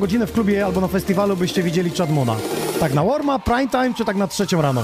Godzinę 0.04 0.28
w 0.28 0.32
klubie 0.34 0.66
albo 0.66 0.82
na 0.82 0.88
festiwalu 0.88 1.38
byście 1.38 1.64
widzieli 1.64 1.92
Chadmona? 1.92 2.36
Tak 2.80 2.94
na 2.94 3.04
warma, 3.04 3.40
prime 3.40 3.68
time, 3.68 3.94
czy 3.94 4.06
tak 4.06 4.16
na 4.16 4.28
trzecią 4.28 4.62
rano? 4.62 4.84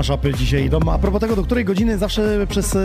Piękne 0.00 0.14
maszapy 0.14 0.34
dzisiaj 0.34 0.64
idą. 0.64 0.80
A 0.92 0.98
propos 0.98 1.20
tego, 1.20 1.36
do 1.36 1.42
której 1.42 1.64
godziny 1.64 1.98
zawsze 1.98 2.46
przez 2.48 2.76
e, 2.76 2.78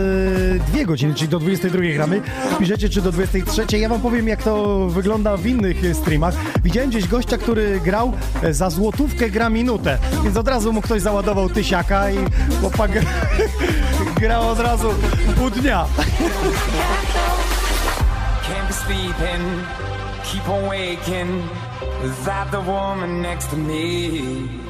dwie 0.68 0.86
godziny, 0.86 1.14
czyli 1.14 1.28
do 1.28 1.38
22 1.38 1.82
gramy, 1.94 2.22
piszecie 2.58 2.88
czy 2.88 3.02
do 3.02 3.12
23. 3.12 3.78
Ja 3.78 3.88
wam 3.88 4.00
powiem, 4.00 4.28
jak 4.28 4.42
to 4.42 4.86
wygląda 4.88 5.36
w 5.36 5.46
innych 5.46 5.84
e, 5.84 5.94
streamach. 5.94 6.34
Widziałem 6.64 6.90
gdzieś 6.90 7.08
gościa, 7.08 7.38
który 7.38 7.80
grał 7.80 8.12
e, 8.42 8.54
za 8.54 8.70
złotówkę 8.70 9.30
gra 9.30 9.50
minutę, 9.50 9.98
więc 10.24 10.36
od 10.36 10.48
razu 10.48 10.72
mu 10.72 10.82
ktoś 10.82 11.02
załadował 11.02 11.48
tysiaka 11.48 12.10
i 12.10 12.16
chłopak 12.60 12.90
grał 14.20 14.48
od 14.48 14.60
razu 14.60 14.88
pół 15.36 15.50
dnia. 15.50 15.86
Can't 18.42 18.66
be 18.68 18.72
sleeping, 18.72 19.44
keep 20.24 20.48
on 20.48 20.62
waking 20.62 21.30
without 22.02 22.50
the 22.50 22.72
woman 22.72 23.22
next 23.22 23.50
to 23.50 23.56
me. 23.56 24.65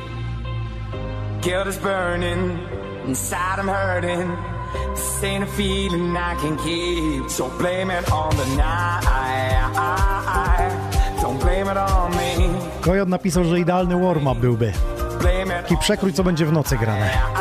Guilt 1.47 1.69
is 1.69 1.79
burning, 1.79 2.59
inside 3.07 3.61
I'm 3.61 3.69
hurting. 3.69 4.37
This 4.97 5.23
ain't 5.23 5.45
a 5.45 5.47
feeling 5.47 6.17
I 6.17 6.35
can 6.41 6.57
keep, 6.57 7.31
so 7.31 7.49
blame 7.51 7.89
it 7.93 8.11
on 8.11 8.37
the 8.37 8.47
night. 8.57 9.07
Don't 11.23 11.39
blame 11.39 11.69
it 11.69 11.77
on 11.77 12.11
me, 12.17 12.49
Kojot 12.81 13.09
napisał, 13.09 13.45
że 13.45 13.61
idealny 13.61 14.01
warm-up 14.01 14.41
byłby. 14.41 14.73
Taki 15.63 15.77
przekrój, 15.77 16.13
co 16.13 16.25
będzie 16.25 16.47
w 16.47 16.53
nocy 16.53 16.77
grane. 16.77 17.36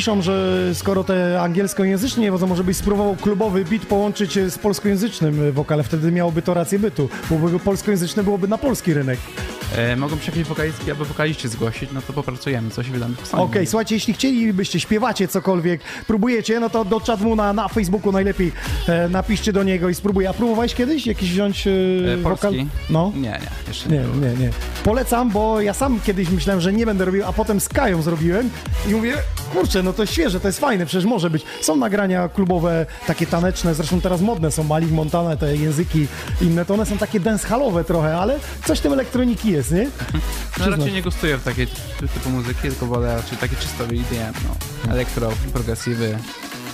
Piszą, 0.00 0.22
że 0.22 0.56
skoro 0.74 1.04
te 1.04 1.40
angielskojęzyczne, 1.42 2.38
to 2.38 2.46
może 2.46 2.64
byś 2.64 2.76
spróbował 2.76 3.16
klubowy 3.16 3.64
beat 3.64 3.86
połączyć 3.86 4.38
z 4.48 4.58
polskojęzycznym 4.58 5.52
wokalem, 5.52 5.84
wtedy 5.84 6.12
miałoby 6.12 6.42
to 6.42 6.54
rację 6.54 6.78
bytu, 6.78 7.08
bo 7.30 7.36
byłby 7.36 7.58
polskojęzyczny 7.58 8.22
byłoby 8.24 8.48
na 8.48 8.58
polski 8.58 8.94
rynek. 8.94 9.18
E, 9.76 9.96
mogą 9.96 10.16
się 10.16 10.26
jakieś 10.26 10.44
wokalistki 10.44 10.90
albo 10.90 11.04
wokaliści 11.04 11.48
zgłosić, 11.48 11.90
no 11.92 12.02
to 12.02 12.12
popracujemy, 12.12 12.70
coś 12.70 12.90
wydamy 12.90 13.14
w. 13.14 13.34
Okej, 13.34 13.66
słuchajcie, 13.66 13.94
jeśli 13.94 14.14
chcielibyście, 14.14 14.80
śpiewacie 14.80 15.28
cokolwiek, 15.28 15.80
próbujecie, 16.06 16.60
no 16.60 16.70
to 16.70 16.84
do 16.84 17.00
czatmu 17.00 17.36
na, 17.36 17.52
na 17.52 17.68
Facebooku 17.68 18.12
najlepiej 18.12 18.52
e, 18.88 19.08
napiszcie 19.08 19.52
do 19.52 19.62
niego 19.62 19.88
i 19.88 19.94
spróbuj. 19.94 20.26
A 20.26 20.32
próbowałeś 20.32 20.74
kiedyś 20.74 21.06
jakiś 21.06 21.30
wziąć 21.30 21.66
e, 21.66 21.70
E, 22.14 22.16
wokal? 22.16 22.54
No. 22.90 23.12
Nie, 23.14 23.20
nie, 23.20 23.40
jeszcze 23.68 23.88
nie. 23.88 23.98
Nie, 23.98 24.04
było. 24.04 24.16
nie, 24.16 24.34
nie. 24.34 24.50
Polecam, 24.84 25.30
bo 25.30 25.60
ja 25.60 25.74
sam 25.74 26.00
kiedyś 26.00 26.30
myślałem, 26.30 26.60
że 26.60 26.72
nie 26.72 26.86
będę 26.86 27.04
robił, 27.04 27.24
a 27.26 27.32
potem 27.32 27.60
z 27.60 27.68
Kają 27.68 28.02
zrobiłem 28.02 28.50
i 28.88 28.92
mówię, 28.92 29.14
kurczę, 29.52 29.82
no 29.82 29.92
to 29.92 30.06
świeże, 30.06 30.40
to 30.40 30.48
jest 30.48 30.60
fajne, 30.60 30.86
przecież 30.86 31.04
może 31.04 31.30
być. 31.30 31.44
Są 31.60 31.76
nagrania 31.76 32.28
klubowe, 32.28 32.86
takie 33.06 33.26
taneczne, 33.26 33.74
zresztą 33.74 34.00
teraz 34.00 34.20
modne 34.20 34.50
są 34.50 34.64
Malik 34.64 34.90
Montana, 34.90 35.36
te 35.36 35.56
języki 35.56 36.06
inne, 36.40 36.64
to 36.64 36.74
one 36.74 36.86
są 36.86 36.98
takie 36.98 37.20
dancehallowe 37.20 37.84
trochę, 37.84 38.16
ale 38.16 38.38
coś 38.64 38.80
tym 38.80 38.92
elektroniki 38.92 39.50
jest, 39.50 39.59
nie? 39.70 39.90
No 40.58 40.70
raczej 40.70 40.92
nie 40.92 41.02
gustuję 41.02 41.36
w 41.38 41.44
takiej 41.44 41.66
ty- 41.66 42.08
typu 42.08 42.30
muzyki, 42.30 42.60
tylko 42.60 42.86
wolę 42.86 43.16
raczej 43.16 43.38
takie 43.38 43.56
czysto 43.56 43.84
EDM, 43.84 44.34
no. 44.48 44.92
Elektro, 44.92 45.32
progresywy 45.52 46.18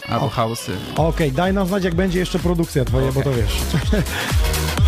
albo 0.09 0.29
house'y. 0.29 0.73
Okej, 0.97 1.33
daj 1.33 1.53
nam 1.53 1.69
znać, 1.69 1.85
jak 1.85 1.95
będzie 1.95 2.19
jeszcze 2.19 2.39
produkcja 2.39 2.85
twoja, 2.85 3.13
bo 3.13 3.23
to 3.23 3.31
wiesz. 3.33 3.53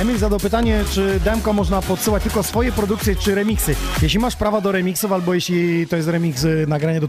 Emil 0.00 0.18
zadał 0.18 0.38
pytanie, 0.38 0.84
czy 0.90 1.20
demko 1.24 1.52
można 1.52 1.82
podsyłać 1.82 2.22
tylko 2.22 2.42
swoje 2.42 2.72
produkcje, 2.72 3.16
czy 3.16 3.34
remiksy. 3.34 3.74
Jeśli 4.02 4.18
masz 4.18 4.36
prawa 4.36 4.60
do 4.60 4.72
remiksów, 4.72 5.12
albo 5.12 5.34
jeśli 5.34 5.86
to 5.86 5.96
jest 5.96 6.08
remix 6.08 6.44
y, 6.44 6.64
nagrania 6.68 7.00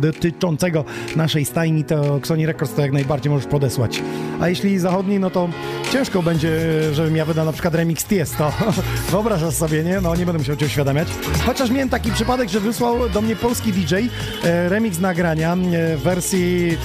dotyczącego 0.00 0.84
naszej 1.16 1.44
stajni, 1.44 1.84
to 1.84 2.20
Sony 2.24 2.46
Records 2.46 2.74
to 2.74 2.82
jak 2.82 2.92
najbardziej 2.92 3.32
możesz 3.32 3.46
podesłać. 3.46 4.02
A 4.40 4.48
jeśli 4.48 4.78
zachodni, 4.78 5.18
no 5.18 5.30
to 5.30 5.48
ciężko 5.92 6.22
będzie, 6.22 6.50
żebym 6.92 7.16
ja 7.16 7.24
wydał 7.24 7.44
na 7.46 7.52
przykład 7.52 7.74
remix 7.74 8.04
Tiesto. 8.04 8.52
Wyobrażasz 9.10 9.54
sobie, 9.54 9.84
nie? 9.84 10.00
No 10.00 10.16
nie 10.16 10.26
będę 10.26 10.38
musiał 10.38 10.56
cię 10.56 10.66
uświadamiać. 10.66 11.08
Chociaż 11.46 11.70
miałem 11.70 11.88
taki 11.88 12.12
przypadek, 12.12 12.48
że 12.48 12.60
wysłał 12.60 13.08
do 13.08 13.20
mnie 13.20 13.36
polski 13.36 13.72
DJ 13.72 13.94
e, 13.94 14.68
remix 14.68 14.98
nagrania 14.98 15.52
e, 15.52 15.96
w 15.96 16.00
wersji 16.02 16.76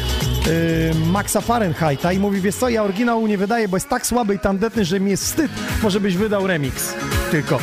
e, 0.91 1.11
Maxa 1.11 1.41
Fahrenheita 1.41 2.13
i 2.13 2.19
mówi, 2.19 2.41
wiesz 2.41 2.55
co, 2.55 2.69
ja 2.69 2.83
oryginału 2.83 3.27
nie 3.27 3.37
wydaję, 3.37 3.67
bo 3.67 3.77
jest 3.77 3.89
tak 3.89 4.07
słaby 4.07 4.35
i 4.35 4.39
tandetny, 4.39 4.85
że 4.85 4.99
mi 4.99 5.11
jest 5.11 5.23
wstyd, 5.23 5.42
może 5.83 5.99
byś 5.99 6.17
wydał 6.17 6.47
remix. 6.47 6.93
Tylko. 7.31 7.59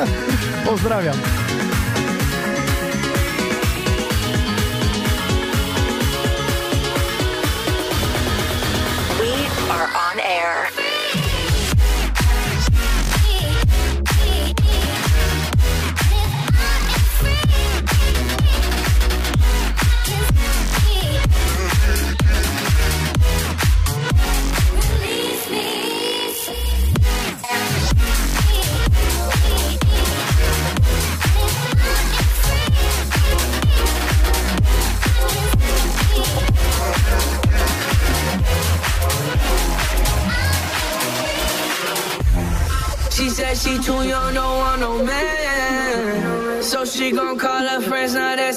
Pozdrawiam. 0.66 1.16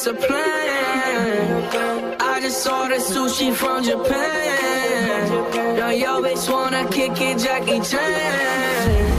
That's 0.04 0.24
a 0.24 0.28
plan. 0.28 2.18
I 2.20 2.40
just 2.42 2.68
ordered 2.68 3.02
sushi 3.02 3.54
from 3.54 3.84
Japan. 3.84 5.30
Now 5.78 5.90
yo 5.90 6.22
bitch 6.22 6.50
wanna 6.52 6.88
kick 6.90 7.22
it, 7.22 7.38
Jackie 7.38 7.82
Chan. 7.82 9.18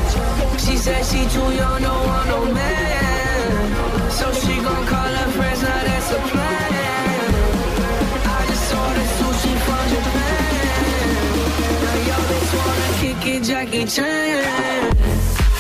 She 0.59 0.77
said 0.77 1.05
she 1.05 1.29
too 1.29 1.55
young, 1.55 1.83
don't 1.83 2.07
want 2.07 2.29
no 2.29 2.45
man. 2.53 4.11
So 4.11 4.33
she 4.33 4.55
gon' 4.57 4.87
call 4.87 5.13
her 5.21 5.31
friends, 5.33 5.63
now 5.63 5.83
that's 5.89 6.11
a 6.11 6.21
plan. 6.31 7.35
I 8.37 8.47
just 8.51 8.75
ordered 8.83 9.11
sushi 9.19 9.55
from 9.67 9.85
Japan. 9.95 10.55
Now 11.85 11.99
yo 12.09 12.17
bitch 12.31 12.53
wanna 12.59 12.89
kick 13.01 13.23
it, 13.35 13.43
Jackie 13.45 13.87
Chan. 13.87 15.12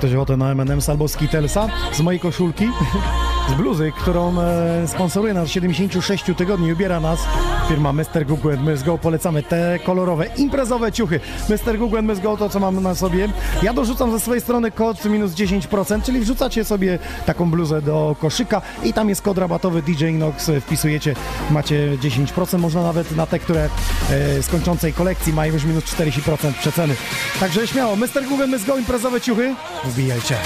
ktoś 0.00 0.14
ochotę 0.14 0.36
na 0.36 0.50
M&M's 0.50 0.90
albo 0.90 1.08
Skittlesa 1.08 1.68
z 1.92 2.00
mojej 2.00 2.20
koszulki? 2.20 2.64
Z 3.50 3.54
bluzy, 3.54 3.92
którą 4.00 4.40
e, 4.40 4.88
sponsoruje 4.88 5.34
nas 5.34 5.48
76 5.48 6.24
tygodni, 6.36 6.72
ubiera 6.72 7.00
nas 7.00 7.26
firma 7.70 7.92
Mr. 7.92 8.26
Google 8.26 8.52
and 8.52 8.82
Go. 8.84 8.98
Polecamy 8.98 9.42
te 9.42 9.78
kolorowe, 9.84 10.26
imprezowe 10.36 10.92
ciuchy. 10.92 11.20
Mr. 11.48 11.78
Google 11.78 11.98
and 11.98 12.20
Go 12.20 12.36
to, 12.36 12.48
co 12.48 12.60
mam 12.60 12.82
na 12.82 12.94
sobie. 12.94 13.28
Ja 13.62 13.72
dorzucam 13.72 14.12
ze 14.12 14.20
swojej 14.20 14.40
strony 14.40 14.70
kod 14.70 15.04
minus 15.04 15.32
10%, 15.32 16.02
czyli 16.02 16.20
wrzucacie 16.20 16.64
sobie 16.64 16.98
taką 17.26 17.50
bluzę 17.50 17.82
do 17.82 18.16
koszyka 18.20 18.62
i 18.84 18.92
tam 18.92 19.08
jest 19.08 19.22
kod 19.22 19.38
rabatowy 19.38 19.82
DJ 19.82 20.04
Inox, 20.04 20.50
wpisujecie, 20.60 21.14
macie 21.50 21.98
10%, 21.98 22.58
można 22.58 22.82
nawet 22.82 23.16
na 23.16 23.26
te, 23.26 23.38
które 23.38 23.64
e, 24.10 24.42
z 24.42 24.48
kończącej 24.48 24.92
kolekcji 24.92 25.32
mają 25.32 25.52
już 25.52 25.64
minus 25.64 25.84
40% 25.84 26.52
przeceny. 26.52 26.94
Także 27.40 27.66
śmiało, 27.66 27.96
Mr. 27.96 28.24
Google 28.28 28.44
and 28.44 28.66
Go, 28.66 28.78
imprezowe 28.78 29.20
ciuchy, 29.20 29.54
wbijajcie. 29.84 30.36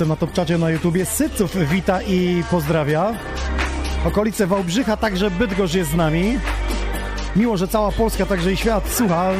Jestem 0.00 0.08
na 0.08 0.16
Topczacie 0.16 0.58
na 0.58 0.70
YouTubie. 0.70 1.06
Syców 1.06 1.56
wita 1.68 2.02
i 2.02 2.44
pozdrawia. 2.50 3.14
Okolice 4.06 4.46
Wałbrzycha, 4.46 4.96
także 4.96 5.30
Bydgoszcz 5.30 5.74
jest 5.74 5.90
z 5.90 5.94
nami. 5.94 6.38
Miło, 7.36 7.56
że 7.56 7.68
cała 7.68 7.92
Polska, 7.92 8.26
także 8.26 8.52
i 8.52 8.56
świat 8.56 8.88
słucha. 8.88 9.30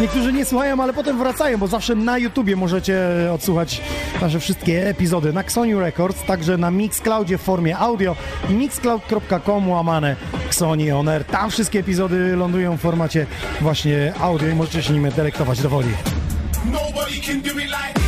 Niektórzy 0.00 0.32
nie 0.32 0.44
słuchają, 0.44 0.82
ale 0.82 0.92
potem 0.92 1.18
wracają, 1.18 1.58
bo 1.58 1.66
zawsze 1.66 1.94
na 1.94 2.18
YouTubie 2.18 2.56
możecie 2.56 2.98
odsłuchać 3.34 3.80
nasze 4.20 4.40
wszystkie 4.40 4.88
epizody. 4.88 5.32
Na 5.32 5.40
Xoniu 5.40 5.80
Records, 5.80 6.24
także 6.24 6.58
na 6.58 6.70
Mixcloudzie 6.70 7.38
w 7.38 7.42
formie 7.42 7.78
audio. 7.78 8.16
mixcloud.com 8.50 9.68
łamane 9.68 10.16
Xoni 10.46 10.90
On 10.92 11.08
Air. 11.08 11.24
Tam 11.24 11.50
wszystkie 11.50 11.78
epizody 11.78 12.36
lądują 12.36 12.76
w 12.76 12.80
formacie 12.80 13.26
właśnie 13.60 14.12
audio 14.20 14.48
i 14.48 14.54
możecie 14.54 14.82
się 14.82 14.92
nimi 14.92 15.10
delektować 15.10 15.62
do 15.62 15.68
woli. 15.68 15.90
Nobody 16.64 17.20
can 17.26 17.40
do 17.42 17.50
it 17.50 17.66
like 17.66 18.05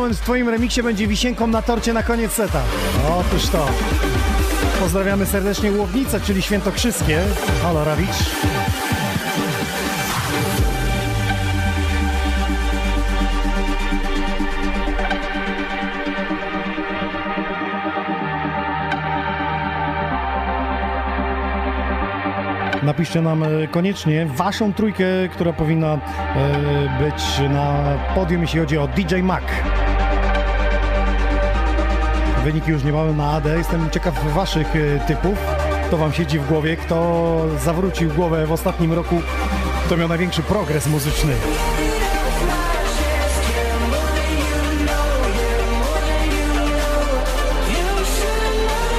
Moment 0.00 0.18
w 0.18 0.22
twoim 0.22 0.48
remiksie 0.48 0.82
będzie 0.82 1.06
wisienką 1.06 1.46
na 1.46 1.62
torcie 1.62 1.92
na 1.92 2.02
koniec 2.02 2.32
seta. 2.32 2.62
Otóż 3.18 3.48
to. 3.48 3.66
Pozdrawiamy 4.80 5.26
serdecznie 5.26 5.72
Łownice, 5.72 6.20
czyli 6.20 6.42
Świętokrzyskie. 6.42 7.18
Halo, 7.62 7.84
Rawicz. 7.84 8.08
Napiszcie 22.82 23.22
nam 23.22 23.42
e, 23.42 23.68
koniecznie 23.70 24.26
waszą 24.26 24.72
trójkę, 24.72 25.04
która 25.32 25.52
powinna 25.52 25.94
e, 25.94 25.98
być 27.04 27.50
na 27.50 27.98
podium, 28.14 28.42
jeśli 28.42 28.60
chodzi 28.60 28.78
o 28.78 28.88
DJ 28.88 29.22
Mac. 29.22 29.44
Wyniki 32.44 32.70
już 32.70 32.84
niebawem 32.84 33.16
na 33.16 33.30
AD. 33.30 33.46
Jestem 33.56 33.90
ciekaw 33.90 34.34
waszych 34.34 34.66
e, 34.76 35.06
typów. 35.06 35.38
Kto 35.86 35.96
wam 35.96 36.12
siedzi 36.12 36.38
w 36.38 36.46
głowie, 36.46 36.76
kto 36.76 37.40
zawrócił 37.64 38.10
głowę 38.10 38.46
w 38.46 38.52
ostatnim 38.52 38.92
roku, 38.92 39.22
kto 39.86 39.96
miał 39.96 40.08
największy 40.08 40.42
progres 40.42 40.86
muzyczny. 40.86 41.32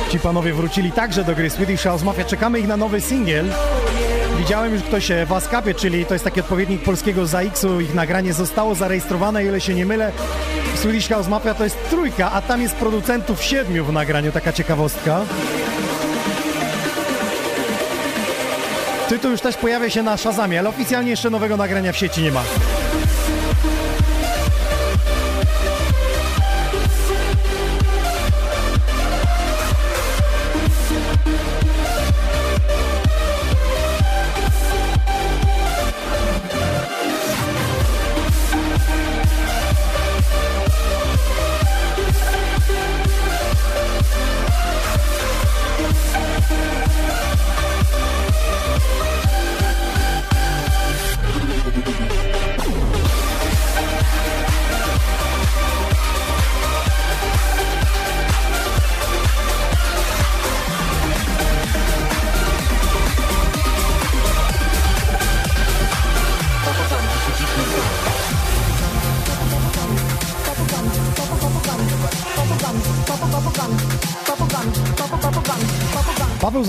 Ci 0.10 0.20
panowie 0.20 0.54
wrócili 0.54 0.92
także 0.92 1.24
do 1.24 1.36
gry 1.36 1.50
Swedish 1.50 1.84
House 1.84 2.04
Mafia. 2.04 2.24
Czekamy 2.24 2.60
ich 2.60 2.68
na 2.68 2.78
nowy 2.78 3.02
singiel. 3.02 3.46
Widziałem 4.38 4.74
już 4.74 4.84
ktoś 4.84 5.12
w 5.26 5.34
ASCAPie, 5.34 5.74
czyli 5.74 6.06
to 6.06 6.14
jest 6.14 6.26
taki 6.26 6.39
odpowiednik 6.39 6.84
polskiego 6.84 7.26
ZAX-u. 7.26 7.80
Ich 7.80 7.94
nagranie 7.96 8.34
zostało 8.34 8.76
zarejestrowane, 8.76 9.46
ile 9.46 9.62
się 9.62 9.74
nie 9.74 9.86
mylę. 9.86 10.12
Swedish 10.82 11.10
House 11.10 11.28
Mafia 11.28 11.54
to 11.54 11.64
jest 11.64 11.90
trójka, 11.90 12.32
a 12.32 12.42
tam 12.42 12.62
jest 12.62 12.76
producentów 12.76 13.44
siedmiu 13.44 13.86
w 13.86 13.94
nagraniu, 13.94 14.32
taka 14.32 14.54
ciekawostka. 14.54 15.22
Tytuł 19.10 19.32
już 19.32 19.42
też 19.42 19.58
pojawia 19.58 19.90
się 19.90 20.04
na 20.04 20.18
Shazamie, 20.18 20.60
ale 20.60 20.70
oficjalnie 20.70 21.12
jeszcze 21.12 21.30
nowego 21.30 21.58
nagrania 21.58 21.92
w 21.92 21.98
sieci 21.98 22.22
nie 22.22 22.32
ma. 22.32 22.44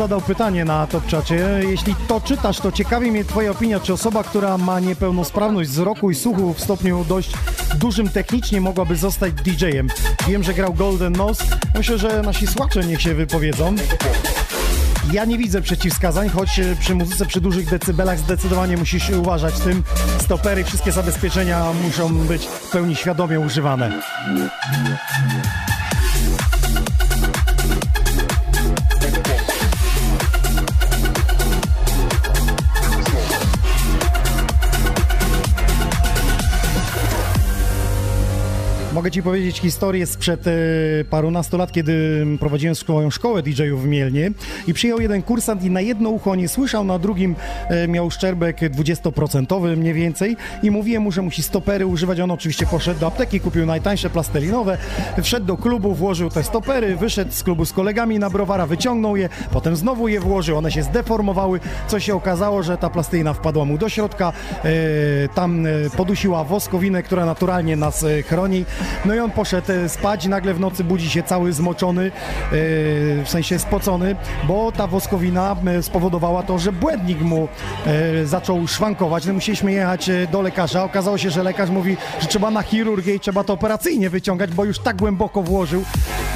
Zadał 0.03 0.21
pytanie 0.21 0.65
na 0.65 0.87
Topczacie. 0.87 1.61
Jeśli 1.69 1.95
to 2.09 2.21
czytasz, 2.21 2.61
to 2.61 2.73
ciekawi 2.73 3.11
mnie 3.11 3.25
Twoja 3.25 3.51
opinia, 3.51 3.81
czy 3.81 3.93
osoba, 3.93 4.25
która 4.25 4.59
ma 4.59 4.81
niepełnosprawność 4.81 5.71
wzroku 5.71 6.11
i 6.11 6.15
słuchu 6.15 6.55
w 6.55 6.61
stopniu 6.61 7.05
dość 7.09 7.33
dużym 7.75 8.09
technicznie 8.09 8.61
mogłaby 8.61 8.97
zostać 8.97 9.33
DJ-em. 9.33 9.89
Wiem, 10.29 10.43
że 10.43 10.55
grał 10.55 10.75
Golden 10.75 11.13
Nose. 11.13 11.45
Myślę, 11.75 11.99
że 11.99 12.23
nasi 12.23 12.47
słuchacze 12.47 12.85
niech 12.85 13.03
się 13.03 13.15
wypowiedzą. 13.15 13.75
Ja 15.13 15.25
nie 15.25 15.39
widzę 15.39 15.63
przeciwwskazań, 15.63 16.29
choć 16.29 16.59
e, 16.59 16.77
przy 16.77 16.95
muzyce 16.95 17.27
przy 17.27 17.41
dużych 17.41 17.71
decybelach 17.71 18.19
zdecydowanie 18.19 18.77
musisz 18.77 19.11
uważać 19.11 19.55
tym. 19.55 19.83
Stopery 20.21 20.61
i 20.61 20.65
wszystkie 20.65 20.93
zabezpieczenia 20.93 21.65
muszą 21.85 22.15
być 22.15 22.47
w 22.47 22.71
pełni 22.71 22.97
świadomie 22.97 23.41
używane. 23.41 24.03
Mogę 39.03 39.11
Ci 39.11 39.23
powiedzieć 39.23 39.61
historię 39.61 40.07
sprzed 40.07 40.47
e, 40.47 40.51
parunastu 41.11 41.59
lat, 41.59 41.73
kiedy 41.73 42.27
prowadziłem 42.41 42.75
swoją 42.75 43.11
szkołę 43.11 43.43
DJ-ów 43.43 43.83
w 43.83 43.87
Mielnie 43.87 44.31
i 44.67 44.75
przyjął 44.75 45.01
jeden 45.01 45.23
kursant 45.23 45.65
i 45.65 45.71
na 45.71 45.81
jedno 45.81 46.11
ucho 46.11 46.35
nie 46.35 46.49
słyszał, 46.49 46.85
na 46.85 46.99
drugim 46.99 47.35
e, 47.69 47.89
miał 47.89 48.11
szczerbek 48.11 48.61
20% 48.61 49.77
mniej 49.77 49.95
więcej 49.95 50.37
i 50.63 50.71
mówiłem 50.71 51.03
mu, 51.03 51.13
że 51.13 51.23
musi 51.23 51.43
stopery 51.43 51.87
używać. 51.87 52.21
On 52.21 52.31
oczywiście 52.31 52.67
poszedł 52.67 53.01
do 53.01 53.07
apteki, 53.07 53.41
kupił 53.41 53.67
najtańsze 53.67 54.11
plastelinowe, 54.11 54.79
wszedł 55.23 55.47
do 55.47 55.57
klubu, 55.57 55.95
włożył 55.95 56.31
te 56.31 56.43
stopery, 56.43 56.97
wyszedł 56.97 57.33
z 57.33 57.43
klubu 57.43 57.65
z 57.65 57.73
kolegami 57.73 58.19
na 58.19 58.31
browara, 58.31 58.67
wyciągnął 58.67 59.17
je, 59.17 59.29
potem 59.53 59.77
znowu 59.77 60.09
je 60.09 60.21
włożył, 60.21 60.59
one 60.59 60.71
się 60.71 60.83
zdeformowały, 60.83 61.61
co 61.89 62.01
się 62.01 62.15
okazało, 62.15 62.63
że 62.63 62.77
ta 62.77 62.91
plastelina 62.91 63.33
wpadła 63.33 63.65
mu 63.65 63.79
do 63.79 63.89
środka, 63.89 64.33
e, 64.65 64.71
tam 65.35 65.67
e, 65.67 65.71
podusiła 65.97 66.45
woskowinę, 66.45 67.03
która 67.03 67.27
naturalnie 67.27 67.77
nas 67.77 68.05
e, 68.05 68.23
chroni. 68.23 68.65
No 69.05 69.15
i 69.15 69.19
on 69.19 69.31
poszedł 69.31 69.73
e, 69.73 69.89
spać, 69.89 70.27
nagle 70.27 70.55
w 70.55 70.61
nocy 70.61 70.85
budzi 70.85 71.11
się 71.11 71.23
cały 71.23 71.53
zmoczony, 71.53 72.07
e, 72.07 72.11
w 73.25 73.27
sensie 73.27 73.59
spocony, 73.59 74.17
bo 74.45 74.73
ta 74.73 74.87
woskowina 74.87 75.57
e, 75.67 75.83
spowodowała 75.83 76.43
to, 76.43 76.59
że 76.59 76.73
błędnik 76.73 77.21
mu 77.21 77.49
zaczął 78.25 78.69
szwankować. 78.69 79.27
No 79.27 79.33
musieliśmy 79.33 79.73
jechać 79.73 80.11
do 80.33 80.43
lekarza. 80.43 80.85
Okazało 80.85 81.19
się, 81.19 81.31
że 81.31 81.43
lekarz 81.43 81.71
mówi, 81.71 81.97
że 82.21 82.27
trzeba 82.27 82.51
na 82.51 82.63
chirurgię 82.63 83.15
i 83.15 83.21
trzeba 83.21 83.45
to 83.45 83.53
operacyjnie 83.53 84.11
wyciągać, 84.11 84.51
bo 84.51 84.65
już 84.65 84.79
tak 84.79 84.97
głęboko 84.97 85.43
włożył, 85.43 85.85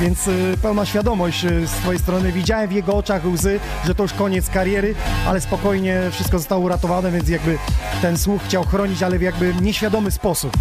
więc 0.00 0.30
pełna 0.62 0.86
świadomość 0.86 1.46
z 1.66 1.70
twojej 1.70 2.00
strony. 2.00 2.32
Widziałem 2.32 2.68
w 2.68 2.72
jego 2.72 2.96
oczach 2.96 3.26
łzy, 3.26 3.60
że 3.84 3.94
to 3.94 4.02
już 4.02 4.12
koniec 4.12 4.50
kariery, 4.50 4.94
ale 5.26 5.40
spokojnie 5.40 6.00
wszystko 6.10 6.38
zostało 6.38 6.64
uratowane, 6.64 7.10
więc 7.10 7.28
jakby 7.28 7.58
ten 8.02 8.18
słuch 8.18 8.42
chciał 8.42 8.64
chronić, 8.64 9.02
ale 9.02 9.18
w 9.18 9.22
jakby 9.22 9.54
nieświadomy 9.60 10.10
sposób. 10.10 10.52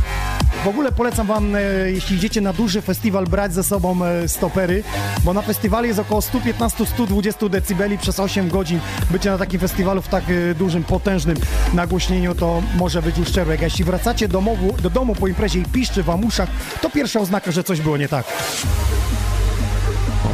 W 0.65 0.67
ogóle 0.67 0.91
polecam 0.91 1.27
wam, 1.27 1.55
jeśli 1.91 2.17
idziecie 2.17 2.41
na 2.41 2.53
duży 2.53 2.81
festiwal, 2.81 3.25
brać 3.25 3.53
ze 3.53 3.63
sobą 3.63 4.05
e, 4.05 4.27
stopery, 4.27 4.83
bo 5.23 5.33
na 5.33 5.41
festiwalu 5.41 5.87
jest 5.87 5.99
około 5.99 6.21
115-120 6.21 7.49
decybeli 7.49 7.97
przez 7.97 8.19
8 8.19 8.49
godzin. 8.49 8.79
Bycie 9.11 9.31
na 9.31 9.37
takim 9.37 9.59
festiwalu 9.59 10.01
w 10.01 10.07
tak 10.07 10.23
e, 10.29 10.55
dużym, 10.55 10.83
potężnym 10.83 11.37
nagłośnieniu 11.73 12.35
to 12.35 12.63
może 12.75 13.01
być 13.01 13.19
uszczerbek. 13.19 13.61
Jeśli 13.61 13.83
wracacie 13.83 14.27
domowu, 14.27 14.73
do 14.81 14.89
domu 14.89 15.15
po 15.15 15.27
imprezie 15.27 15.59
i 15.59 15.65
piszczy 15.65 16.03
w 16.03 16.25
uszach, 16.25 16.49
to 16.81 16.89
pierwsza 16.89 17.19
oznaka, 17.19 17.51
że 17.51 17.63
coś 17.63 17.81
było 17.81 17.97
nie 17.97 18.07
tak. 18.07 18.25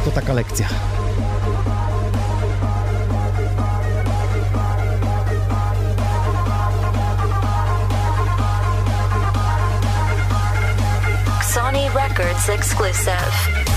To 0.04 0.10
taka 0.10 0.32
lekcja. 0.32 0.68
Records 11.72 12.50
exclusive. 12.50 13.71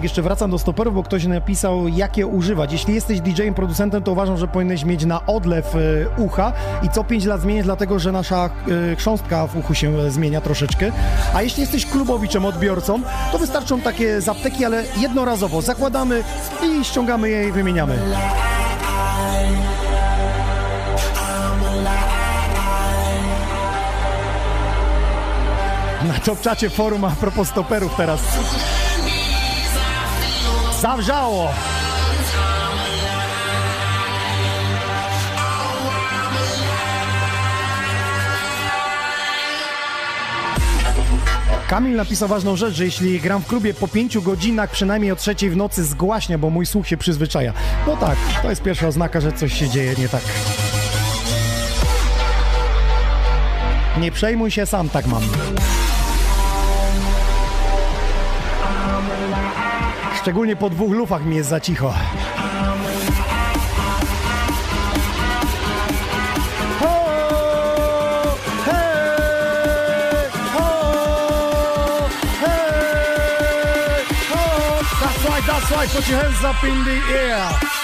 Tak 0.00 0.04
jeszcze 0.04 0.22
wracam 0.22 0.50
do 0.50 0.58
stoperów, 0.58 0.94
bo 0.94 1.02
ktoś 1.02 1.26
napisał, 1.26 1.88
jakie 1.88 2.26
używać. 2.26 2.72
Jeśli 2.72 2.94
jesteś 2.94 3.20
DJ-em, 3.20 3.54
producentem, 3.54 4.02
to 4.02 4.12
uważam, 4.12 4.36
że 4.36 4.48
powinieneś 4.48 4.84
mieć 4.84 5.04
na 5.04 5.26
odlew 5.26 5.74
e, 5.74 5.78
ucha 6.22 6.52
i 6.82 6.88
co 6.88 7.04
5 7.04 7.24
lat 7.24 7.40
zmieniać, 7.40 7.64
dlatego 7.64 7.98
że 7.98 8.12
nasza 8.12 8.50
e, 8.92 8.96
chrząstka 8.96 9.46
w 9.46 9.56
uchu 9.56 9.74
się 9.74 9.98
e, 9.98 10.10
zmienia 10.10 10.40
troszeczkę. 10.40 10.92
A 11.34 11.42
jeśli 11.42 11.60
jesteś 11.60 11.86
klubowiczem, 11.86 12.44
odbiorcą, 12.44 13.00
to 13.32 13.38
wystarczą 13.38 13.80
takie 13.80 14.20
zapteki, 14.20 14.64
ale 14.64 14.84
jednorazowo. 15.00 15.62
Zakładamy 15.62 16.22
i 16.62 16.84
ściągamy 16.84 17.28
je 17.28 17.48
i 17.48 17.52
wymieniamy. 17.52 17.98
Na 26.08 26.18
topczacie 26.24 26.70
forum 26.70 27.04
a 27.04 27.10
propos 27.10 27.48
stoperów 27.48 27.96
teraz. 27.96 28.20
Zawrzało! 30.80 31.48
Kamil 41.68 41.96
napisał 41.96 42.28
ważną 42.28 42.56
rzecz, 42.56 42.74
że 42.74 42.84
jeśli 42.84 43.20
gram 43.20 43.42
w 43.42 43.46
klubie 43.46 43.74
po 43.74 43.88
pięciu 43.88 44.22
godzinach, 44.22 44.70
przynajmniej 44.70 45.12
o 45.12 45.16
trzeciej 45.16 45.50
w 45.50 45.56
nocy 45.56 45.84
zgłaśnia, 45.84 46.38
bo 46.38 46.50
mój 46.50 46.66
słuch 46.66 46.88
się 46.88 46.96
przyzwyczaja. 46.96 47.52
No 47.86 47.96
tak, 47.96 48.16
to 48.42 48.50
jest 48.50 48.62
pierwsza 48.62 48.88
oznaka, 48.88 49.20
że 49.20 49.32
coś 49.32 49.58
się 49.58 49.68
dzieje 49.68 49.94
nie 49.98 50.08
tak. 50.08 50.22
Nie 54.00 54.12
przejmuj 54.12 54.50
się, 54.50 54.66
sam 54.66 54.88
tak 54.88 55.06
mam. 55.06 55.22
Szczególnie 60.20 60.56
po 60.56 60.70
dwóch 60.70 60.92
lufach 60.92 61.24
mi 61.24 61.36
jest 61.36 61.48
za 61.48 61.60
cicho. 61.60 61.94
That's 75.00 75.24
right, 75.24 75.44
that's 75.46 75.70
right. 75.70 75.90
Put 75.90 76.08
your 76.08 76.18
hands 76.18 76.44
up 76.44 76.62
in 76.64 76.84
the 76.84 77.00
air. 77.18 77.79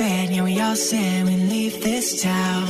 And 0.00 0.04
we 0.04 0.20
all 0.20 0.26
said, 0.26 0.30
yeah, 0.30 0.42
we 0.42 0.60
all 0.60 0.76
said 0.76 1.24
we 1.24 1.36
leave 1.36 1.82
this 1.82 2.22
town. 2.22 2.65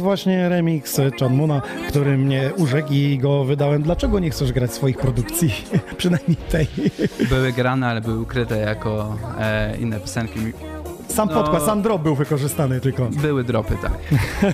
Jest 0.00 0.04
właśnie 0.04 0.48
remix 0.48 1.00
Chanmuna, 1.20 1.62
który 1.88 2.18
mnie 2.18 2.50
urzekł 2.56 2.92
i 2.92 3.18
go 3.18 3.44
wydałem. 3.44 3.82
Dlaczego 3.82 4.18
nie 4.18 4.30
chcesz 4.30 4.52
grać 4.52 4.72
swoich 4.72 4.98
produkcji? 4.98 5.54
Przynajmniej 5.96 6.36
tej. 6.36 6.66
Były 7.28 7.52
grane, 7.52 7.86
ale 7.86 8.00
były 8.00 8.20
ukryte 8.20 8.58
jako 8.58 9.16
e, 9.38 9.76
inne 9.76 10.00
piosenki. 10.00 10.40
Sam 11.20 11.28
No. 11.28 11.34
podkład, 11.34 11.62
sam 11.62 11.82
drop 11.82 12.02
był 12.02 12.14
wykorzystany 12.14 12.80
tylko. 12.80 13.06
Były 13.06 13.44
dropy, 13.44 13.76
tak. 13.82 13.92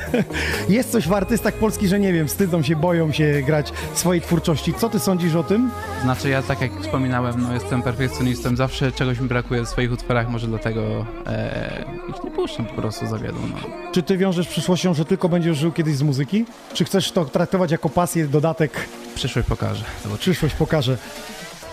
Jest 0.68 0.92
coś 0.92 1.08
w 1.08 1.12
artystach 1.12 1.54
polskich, 1.54 1.88
że 1.88 2.00
nie 2.00 2.12
wiem, 2.12 2.28
wstydzą 2.28 2.62
się, 2.62 2.76
boją 2.76 3.12
się 3.12 3.42
grać 3.46 3.72
swojej 3.94 4.22
twórczości. 4.22 4.74
Co 4.74 4.88
ty 4.88 4.98
sądzisz 4.98 5.34
o 5.34 5.42
tym? 5.42 5.70
Znaczy 6.02 6.28
ja 6.28 6.42
tak 6.42 6.60
jak 6.60 6.80
wspominałem, 6.80 7.34
no 7.42 7.54
jestem 7.54 7.82
perfekcjonistą, 7.82 8.56
zawsze 8.56 8.92
czegoś 8.92 9.20
mi 9.20 9.28
brakuje 9.28 9.62
w 9.64 9.68
swoich 9.68 9.92
utworach, 9.92 10.30
może 10.30 10.46
dlatego 10.46 11.06
e, 11.26 11.84
ich 12.08 12.24
nie 12.24 12.30
puszczam 12.30 12.66
po 12.66 12.74
prostu 12.74 13.06
za 13.06 13.18
wielu. 13.18 13.38
No. 13.50 13.56
Czy 13.92 14.02
ty 14.02 14.16
wiążesz 14.16 14.48
przyszłością, 14.48 14.94
że 14.94 15.04
tylko 15.04 15.28
będziesz 15.28 15.58
żył 15.58 15.72
kiedyś 15.72 15.96
z 15.96 16.02
muzyki? 16.02 16.44
Czy 16.74 16.84
chcesz 16.84 17.12
to 17.12 17.24
traktować 17.24 17.70
jako 17.70 17.88
pasję, 17.88 18.26
dodatek? 18.26 18.72
Przyszłość 19.14 19.48
pokaże. 19.48 19.84
Przyszłość 20.18 20.54
pokaże. 20.54 20.96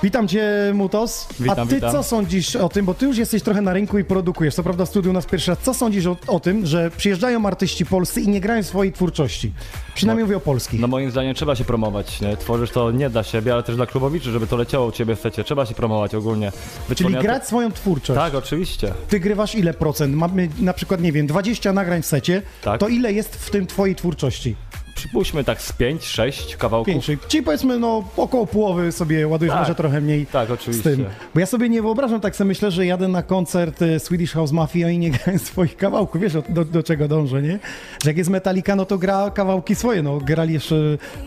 Witam 0.03 0.27
cię, 0.27 0.71
Mutos. 0.73 1.27
A 1.39 1.43
Witam, 1.43 1.67
ty 1.67 1.75
witam. 1.75 1.91
co 1.91 2.03
sądzisz 2.03 2.55
o 2.55 2.69
tym, 2.69 2.85
bo 2.85 2.93
ty 2.93 3.05
już 3.05 3.17
jesteś 3.17 3.43
trochę 3.43 3.61
na 3.61 3.73
rynku 3.73 3.99
i 3.99 4.03
produkujesz, 4.03 4.55
co 4.55 4.63
prawda 4.63 4.85
w 4.85 4.89
studiu 4.89 5.09
u 5.11 5.13
nas 5.13 5.25
pierwszy 5.25 5.51
raz. 5.51 5.59
Co 5.59 5.73
sądzisz 5.73 6.05
o, 6.05 6.17
o 6.27 6.39
tym, 6.39 6.65
że 6.65 6.91
przyjeżdżają 6.97 7.45
artyści 7.45 7.85
polscy 7.85 8.21
i 8.21 8.27
nie 8.27 8.41
grają 8.41 8.63
swojej 8.63 8.93
twórczości? 8.93 9.53
Przynajmniej 9.95 10.25
mówię 10.25 10.37
o 10.37 10.39
polskich. 10.39 10.79
No 10.79 10.87
moim 10.87 11.11
zdaniem 11.11 11.35
trzeba 11.35 11.55
się 11.55 11.63
promować, 11.63 12.21
nie? 12.21 12.37
Tworzysz 12.37 12.71
to 12.71 12.91
nie 12.91 13.09
dla 13.09 13.23
siebie, 13.23 13.53
ale 13.53 13.63
też 13.63 13.75
dla 13.75 13.85
klubowiczy, 13.85 14.31
żeby 14.31 14.47
to 14.47 14.57
leciało 14.57 14.85
u 14.87 14.91
ciebie 14.91 15.15
w 15.15 15.19
secie. 15.19 15.43
Trzeba 15.43 15.65
się 15.65 15.73
promować 15.75 16.15
ogólnie. 16.15 16.51
Czyli 16.95 17.13
grać 17.15 17.47
swoją 17.47 17.71
twórczość. 17.71 18.19
Tak, 18.19 18.35
oczywiście. 18.35 18.93
Ty 19.09 19.19
grywasz 19.19 19.55
ile 19.55 19.73
procent? 19.73 20.15
Mamy 20.15 20.49
na 20.59 20.73
przykład, 20.73 21.01
nie 21.01 21.11
wiem, 21.11 21.27
20 21.27 21.73
nagrań 21.73 22.01
w 22.01 22.05
secie, 22.05 22.41
Tak. 22.63 22.79
to 22.79 22.87
ile 22.87 23.13
jest 23.13 23.35
w 23.35 23.49
tym 23.49 23.67
twojej 23.67 23.95
twórczości? 23.95 24.55
Przypuśćmy 24.95 25.43
tak 25.43 25.61
z 25.61 25.71
5-6 25.73 26.57
kawałków. 26.57 26.87
Pięć, 26.87 27.05
czyli- 27.05 27.17
czyli 27.27 27.43
powiedzmy, 27.43 27.79
no 27.79 28.03
około 28.17 28.47
połowy 28.47 28.91
sobie 28.91 29.27
ładujesz, 29.27 29.51
Tak. 29.53 29.61
może 29.61 29.75
trochę 29.75 30.01
mniej 30.01 30.25
Tak, 30.25 30.47
z 30.47 30.51
oczywiście. 30.51 30.89
tym. 30.89 31.05
Bo 31.33 31.39
ja 31.39 31.45
sobie 31.45 31.69
nie 31.69 31.81
wyobrażam, 31.81 32.21
tak 32.21 32.35
sobie 32.35 32.47
myślę, 32.47 32.71
że 32.71 32.85
jadę 32.85 33.07
na 33.07 33.23
koncert 33.23 33.81
e, 33.81 33.99
Swedish 33.99 34.31
House 34.33 34.51
Mafia 34.51 34.89
i 34.89 34.97
nie 34.97 35.11
grają 35.11 35.39
swoich 35.53 35.77
kawałków. 35.77 36.21
Wiesz, 36.21 36.33
do, 36.49 36.65
do 36.65 36.83
czego 36.83 37.07
dążę, 37.07 37.41
nie? 37.41 37.59
Że 38.03 38.09
jak 38.09 38.17
jest 38.17 38.29
Metallica, 38.29 38.75
no 38.75 38.85
to 38.85 38.97
gra 38.97 39.29
kawałki 39.31 39.75
swoje, 39.75 40.03
no 40.03 40.17
grali 40.17 40.53
jeszcze, 40.53 40.75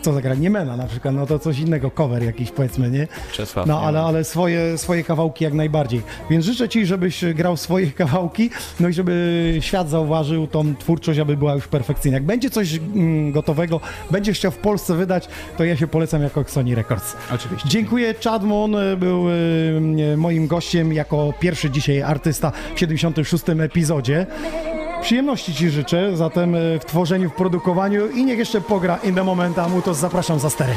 co 0.01 0.13
zagrali, 0.13 0.39
Niemena 0.41 0.77
na 0.77 0.87
przykład, 0.87 1.15
no 1.15 1.25
to 1.25 1.39
coś 1.39 1.59
innego, 1.59 1.91
cover 1.91 2.23
jakiś 2.23 2.51
powiedzmy, 2.51 2.91
nie? 2.91 3.07
Czesław. 3.33 3.67
No, 3.67 3.81
ale, 3.81 4.01
ale 4.01 4.23
swoje, 4.23 4.77
swoje 4.77 5.03
kawałki 5.03 5.43
jak 5.43 5.53
najbardziej. 5.53 6.01
Więc 6.29 6.45
życzę 6.45 6.69
Ci, 6.69 6.85
żebyś 6.85 7.25
grał 7.25 7.57
swoje 7.57 7.91
kawałki, 8.01 8.49
no 8.79 8.87
i 8.89 8.93
żeby 8.93 9.57
świat 9.59 9.89
zauważył 9.89 10.47
tą 10.47 10.75
twórczość, 10.75 11.19
aby 11.19 11.37
była 11.37 11.53
już 11.53 11.67
perfekcyjna. 11.67 12.15
Jak 12.17 12.25
będzie 12.25 12.49
coś 12.49 12.75
mm, 12.75 13.31
będziesz 14.11 14.37
chciał 14.37 14.51
w 14.51 14.57
Polsce 14.57 14.95
wydać, 14.95 15.27
to 15.57 15.63
ja 15.63 15.77
się 15.77 15.87
polecam 15.87 16.23
jako 16.23 16.43
Sony 16.47 16.75
Records. 16.75 17.15
Oczywiście. 17.35 17.69
Dziękuję. 17.69 18.15
Chadmon 18.23 18.75
e, 18.75 18.97
był 18.97 19.25
e, 19.29 20.17
moim 20.17 20.47
gościem 20.47 20.93
jako 20.93 21.33
pierwszy 21.39 21.69
dzisiaj 21.69 22.01
artysta 22.01 22.51
w 22.75 22.79
76. 22.79 23.49
epizodzie. 23.49 24.25
Przyjemności 25.01 25.53
Ci 25.53 25.69
życzę 25.69 26.17
zatem 26.17 26.55
e, 26.55 26.79
w 26.79 26.85
tworzeniu, 26.85 27.29
w 27.29 27.33
produkowaniu 27.33 28.09
i 28.09 28.25
niech 28.25 28.39
jeszcze 28.39 28.61
pogra 28.61 28.97
In 29.03 29.15
The 29.15 29.23
Moment, 29.23 29.59
a 29.59 29.69
mu 29.69 29.81
to 29.81 29.93
zapraszam 29.93 30.39
za 30.39 30.49
stery. 30.49 30.73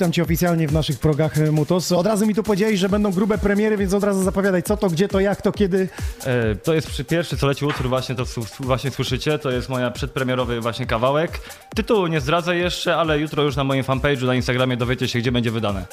Witam 0.00 0.12
Cię 0.12 0.22
oficjalnie 0.22 0.68
w 0.68 0.72
naszych 0.72 0.98
progach 0.98 1.38
e, 1.38 1.52
Mutos. 1.52 1.92
Od 1.92 2.06
razu 2.06 2.26
mi 2.26 2.34
tu 2.34 2.42
powiedziałeś, 2.42 2.78
że 2.78 2.88
będą 2.88 3.12
grube 3.12 3.38
premiery, 3.38 3.76
więc 3.76 3.94
od 3.94 4.04
razu 4.04 4.22
zapowiadaj 4.22 4.62
co 4.62 4.76
to, 4.76 4.90
gdzie 4.90 5.08
to, 5.08 5.20
jak 5.20 5.42
to, 5.42 5.52
kiedy. 5.52 5.88
E, 6.24 6.54
to 6.54 6.74
jest 6.74 6.86
przy 6.86 7.04
pierwszy, 7.04 7.36
co 7.36 7.46
leci 7.46 7.64
utwór, 7.64 7.88
właśnie 7.88 8.14
to 8.14 8.24
właśnie 8.60 8.90
słyszycie. 8.90 9.38
To 9.38 9.50
jest 9.50 9.68
moja 9.68 9.90
przedpremierowy 9.90 10.60
właśnie 10.60 10.86
kawałek. 10.86 11.40
Tytułu 11.74 12.06
nie 12.06 12.20
zdradzę 12.20 12.56
jeszcze, 12.56 12.96
ale 12.96 13.18
jutro 13.18 13.42
już 13.42 13.56
na 13.56 13.64
moim 13.64 13.84
fanpage'u 13.84 14.26
na 14.26 14.34
Instagramie 14.34 14.76
dowiecie 14.76 15.08
się, 15.08 15.18
gdzie 15.18 15.32
będzie 15.32 15.50
wydane. 15.50 15.86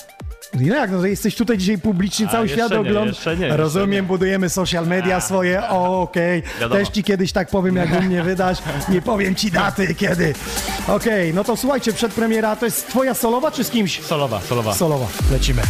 No 0.53 0.75
jak, 0.75 0.91
no 0.91 0.99
to 0.99 1.05
jesteś 1.05 1.35
tutaj 1.35 1.57
dzisiaj 1.57 1.77
publicznie, 1.77 2.27
A, 2.27 2.31
cały 2.31 2.49
świat 2.49 2.71
ogląda. 2.71 3.05
jeszcze 3.09 3.37
nie, 3.37 3.57
Rozumiem, 3.57 4.05
budujemy 4.05 4.49
social 4.49 4.87
media 4.87 5.21
swoje, 5.21 5.69
o, 5.69 6.01
okej. 6.01 6.43
Wiadomo. 6.61 6.79
Też 6.79 6.89
Ci 6.89 7.03
kiedyś 7.03 7.31
tak 7.31 7.49
powiem, 7.49 7.75
jak 7.75 8.03
mnie 8.03 8.23
wydasz, 8.23 8.57
nie 8.89 9.01
powiem 9.01 9.35
Ci 9.35 9.51
daty, 9.51 9.95
kiedy. 9.95 10.33
Okej, 10.87 11.33
no 11.33 11.43
to 11.43 11.57
słuchajcie, 11.57 11.93
przedpremiera, 11.93 12.55
to 12.55 12.65
jest 12.65 12.87
Twoja 12.87 13.13
solowa 13.13 13.51
czy 13.51 13.63
z 13.63 13.69
kimś? 13.69 14.01
Solowa, 14.01 14.41
solowa. 14.41 14.73
Solowa, 14.73 15.07
lecimy. 15.31 15.61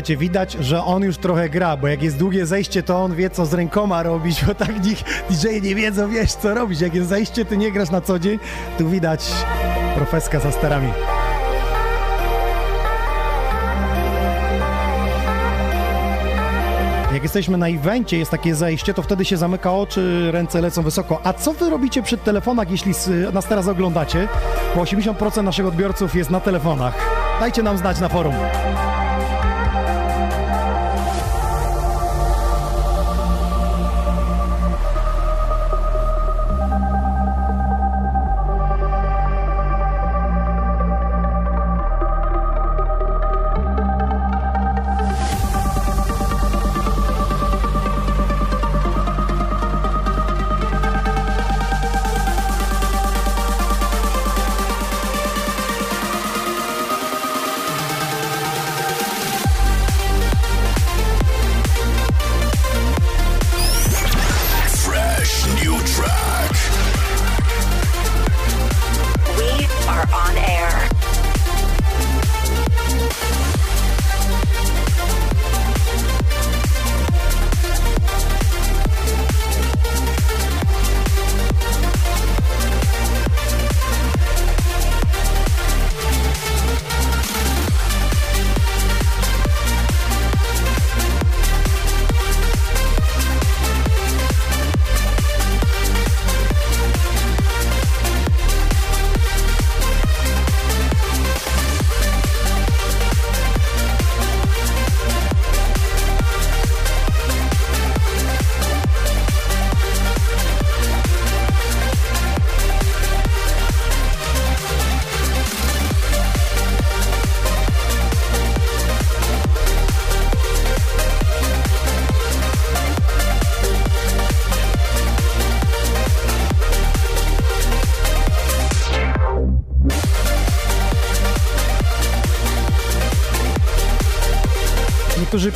Słuchajcie, 0.00 0.16
widać, 0.16 0.52
że 0.52 0.84
on 0.84 1.02
już 1.02 1.18
trochę 1.18 1.48
gra, 1.48 1.76
bo 1.76 1.88
jak 1.88 2.02
jest 2.02 2.18
długie 2.18 2.46
zejście, 2.46 2.82
to 2.82 3.04
on 3.04 3.14
wie, 3.14 3.30
co 3.30 3.46
z 3.46 3.54
rękoma 3.54 4.02
robić, 4.02 4.44
bo 4.44 4.54
tak 4.54 4.80
DJ 4.80 5.60
nie 5.62 5.74
wiedzą, 5.74 6.10
wiesz, 6.10 6.32
co 6.32 6.54
robić. 6.54 6.80
Jak 6.80 6.94
jest 6.94 7.08
zejście, 7.08 7.44
ty 7.44 7.56
nie 7.56 7.72
grasz 7.72 7.90
na 7.90 8.00
co 8.00 8.18
dzień, 8.18 8.38
tu 8.78 8.88
widać 8.88 9.24
profeska 9.94 10.40
za 10.40 10.52
starami. 10.52 10.88
Jak 17.12 17.22
jesteśmy 17.22 17.58
na 17.58 17.68
evencie, 17.68 18.18
jest 18.18 18.30
takie 18.30 18.54
zejście, 18.54 18.94
to 18.94 19.02
wtedy 19.02 19.24
się 19.24 19.36
zamyka 19.36 19.72
oczy, 19.72 20.28
ręce 20.32 20.60
lecą 20.60 20.82
wysoko. 20.82 21.20
A 21.24 21.32
co 21.32 21.52
wy 21.52 21.70
robicie 21.70 22.02
przy 22.02 22.18
telefonach, 22.18 22.70
jeśli 22.70 22.92
nas 23.32 23.46
teraz 23.46 23.68
oglądacie? 23.68 24.28
Bo 24.76 24.82
80% 24.82 25.42
naszych 25.42 25.66
odbiorców 25.66 26.14
jest 26.14 26.30
na 26.30 26.40
telefonach. 26.40 26.94
Dajcie 27.40 27.62
nam 27.62 27.78
znać 27.78 28.00
na 28.00 28.08
forum. 28.08 28.34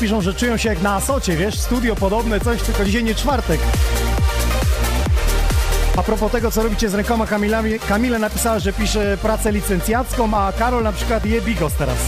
Piszą, 0.04 0.20
że 0.20 0.34
czują 0.34 0.56
się 0.56 0.68
jak 0.68 0.82
na 0.82 0.94
Asocie, 0.94 1.36
wiesz, 1.36 1.60
studio 1.60 1.96
podobne, 1.96 2.40
coś, 2.40 2.62
tylko 2.62 2.84
dzisiaj 2.84 3.04
nie 3.04 3.14
czwartek. 3.14 3.60
A 5.96 6.02
propos 6.02 6.32
tego, 6.32 6.50
co 6.50 6.62
robicie 6.62 6.88
z 6.88 6.94
rękoma 6.94 7.26
Kamilami, 7.26 7.78
Kamila 7.78 8.18
napisała, 8.18 8.58
że 8.58 8.72
pisze 8.72 9.18
pracę 9.22 9.52
licencjacką, 9.52 10.34
a 10.34 10.52
Karol 10.52 10.82
na 10.82 10.92
przykład 10.92 11.26
je 11.26 11.42
bigos 11.42 11.74
teraz. 11.74 11.98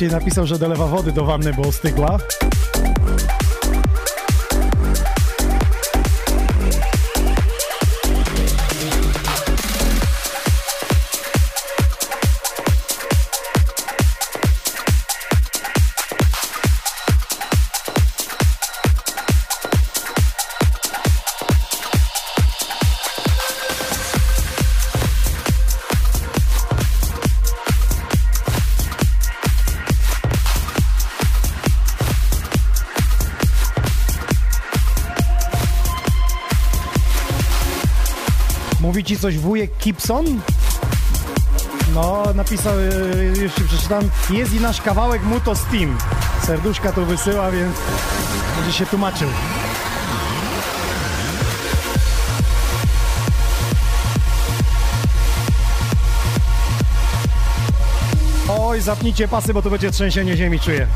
Maciej 0.00 0.18
napisał, 0.18 0.46
że 0.46 0.58
dolewa 0.58 0.86
wody 0.86 1.12
do 1.12 1.24
wanny, 1.24 1.52
bo 1.52 1.62
ostygła. 1.62 2.18
Coś 39.20 39.38
wujek 39.38 39.70
Gibson? 39.82 40.40
No, 41.94 42.22
napisał, 42.34 42.74
e, 42.78 43.24
już 43.42 43.52
przeczytam, 43.52 44.10
jest 44.30 44.54
i 44.54 44.60
nasz 44.60 44.80
kawałek 44.82 45.22
Muto 45.22 45.56
Steam. 45.56 45.98
Serduszka 46.46 46.92
tu 46.92 47.06
wysyła, 47.06 47.50
więc 47.50 47.76
będzie 48.56 48.72
się 48.72 48.86
tłumaczył. 48.86 49.28
Oj, 58.48 58.80
zapnijcie 58.80 59.28
pasy, 59.28 59.54
bo 59.54 59.62
tu 59.62 59.70
będzie 59.70 59.90
trzęsienie 59.90 60.36
ziemi, 60.36 60.60
czuję. 60.60 60.86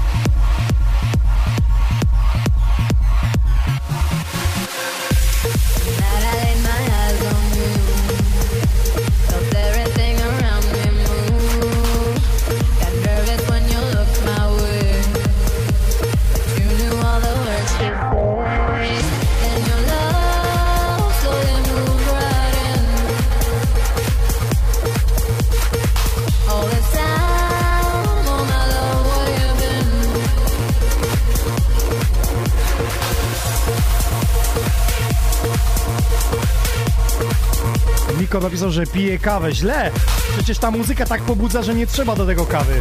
Że 38.75 38.87
pije 38.87 39.19
kawę. 39.19 39.53
Źle! 39.53 39.91
Przecież 40.35 40.59
ta 40.59 40.71
muzyka 40.71 41.07
tak 41.07 41.23
pobudza, 41.23 41.63
że 41.63 41.75
nie 41.75 41.87
trzeba 41.87 42.17
do 42.17 42.27
tego 42.27 42.47
kawy. 42.47 42.81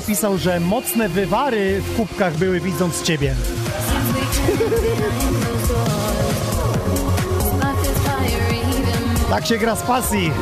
Napisał, 0.00 0.38
że 0.38 0.60
mocne 0.60 1.08
wywary 1.08 1.80
w 1.80 1.96
kubkach 1.96 2.36
były 2.36 2.60
widząc 2.60 3.02
ciebie. 3.02 3.34
Tak 9.30 9.46
się 9.46 9.58
gra 9.58 9.76
z 9.76 9.82
pasji. 9.82 10.32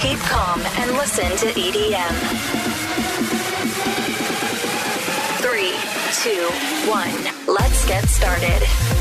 Keep 0.00 0.18
calm 0.28 0.60
and 0.82 1.02
listen 1.02 1.30
to 1.38 1.60
EDM. 1.60 2.59
Two, 6.22 6.50
one. 6.90 7.08
Let's 7.46 7.86
get 7.86 8.06
started. 8.06 8.99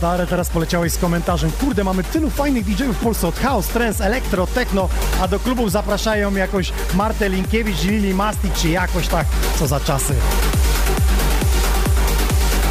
Dare, 0.00 0.26
teraz 0.26 0.48
poleciałeś 0.48 0.92
z 0.92 0.98
komentarzem. 0.98 1.50
Kurde, 1.60 1.84
mamy 1.84 2.04
tylu 2.04 2.30
fajnych 2.30 2.64
DJ-ów 2.64 2.96
w 2.96 3.00
Polsce, 3.00 3.28
od 3.28 3.38
house, 3.38 3.66
trance, 3.66 4.04
elektro, 4.04 4.46
techno, 4.46 4.88
a 5.20 5.28
do 5.28 5.40
klubów 5.40 5.72
zapraszają 5.72 6.34
jakąś 6.34 6.72
Martę 6.94 7.28
Linkiewicz, 7.28 7.82
Lili 7.82 8.14
Mastik, 8.14 8.52
czy 8.54 8.68
jakoś 8.68 9.08
tak. 9.08 9.26
Co 9.58 9.66
za 9.66 9.80
czasy. 9.80 10.14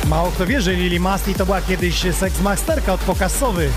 Mało 0.08 0.32
kto 0.32 0.46
wie, 0.46 0.62
że 0.62 0.74
Lili 0.74 1.00
Masti 1.00 1.34
to 1.34 1.46
była 1.46 1.62
kiedyś 1.62 2.16
seksmasterka 2.16 2.94
od 2.94 3.02
pokasowy. 3.02 3.70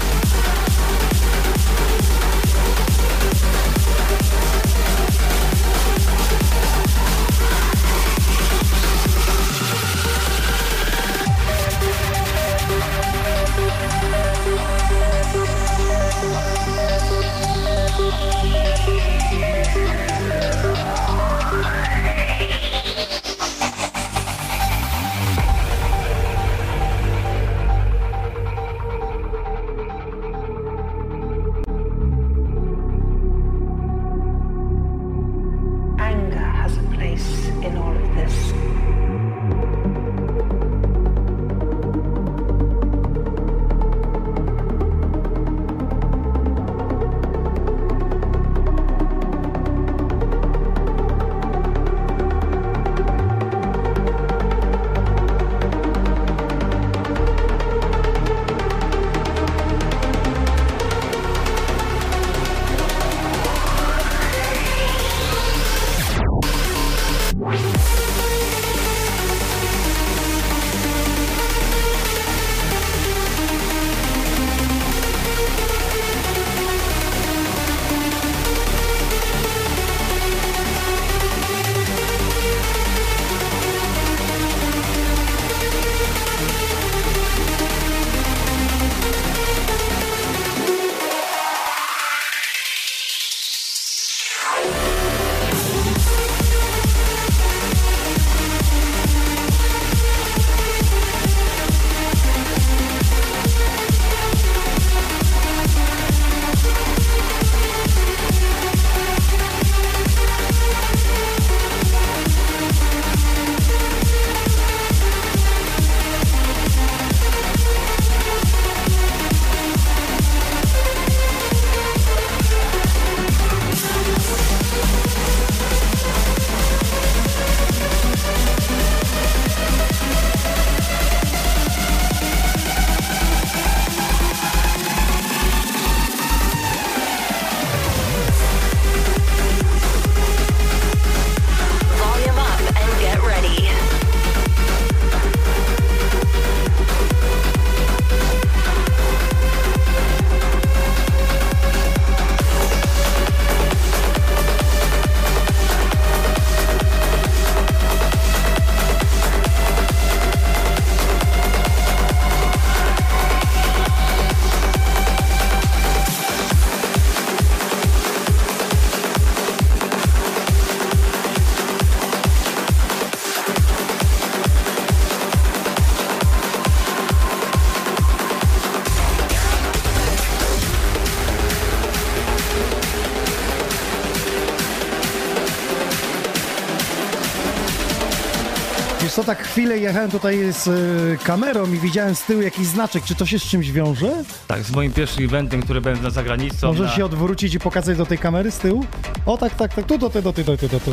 Chwilę 189.50 189.78
jechałem 189.78 190.10
tutaj 190.10 190.52
z 190.52 190.66
y, 190.66 191.24
kamerą 191.24 191.72
i 191.72 191.78
widziałem 191.78 192.14
z 192.14 192.22
tyłu 192.22 192.42
jakiś 192.42 192.66
znaczek. 192.66 193.04
Czy 193.04 193.14
to 193.14 193.26
się 193.26 193.38
z 193.38 193.42
czymś 193.42 193.70
wiąże? 193.70 194.24
Tak, 194.48 194.62
z 194.62 194.70
moim 194.70 194.92
pierwszym 194.92 195.24
eventem, 195.24 195.62
który 195.62 195.80
będę 195.80 196.10
za 196.10 196.22
granicą. 196.22 196.66
Możesz 196.66 196.90
na... 196.90 196.96
się 196.96 197.04
odwrócić 197.04 197.54
i 197.54 197.58
pokazać 197.58 197.98
do 197.98 198.06
tej 198.06 198.18
kamery 198.18 198.50
z 198.50 198.58
tyłu? 198.58 198.84
O 199.26 199.38
tak, 199.38 199.54
tak, 199.54 199.74
tak. 199.74 199.86
Tu 199.86 199.98
do 199.98 200.10
ty, 200.10 200.22
do 200.22 200.32
ty, 200.32 200.44
do 200.44 200.56
ty, 200.56 200.68
do 200.68 200.80
ty. 200.80 200.90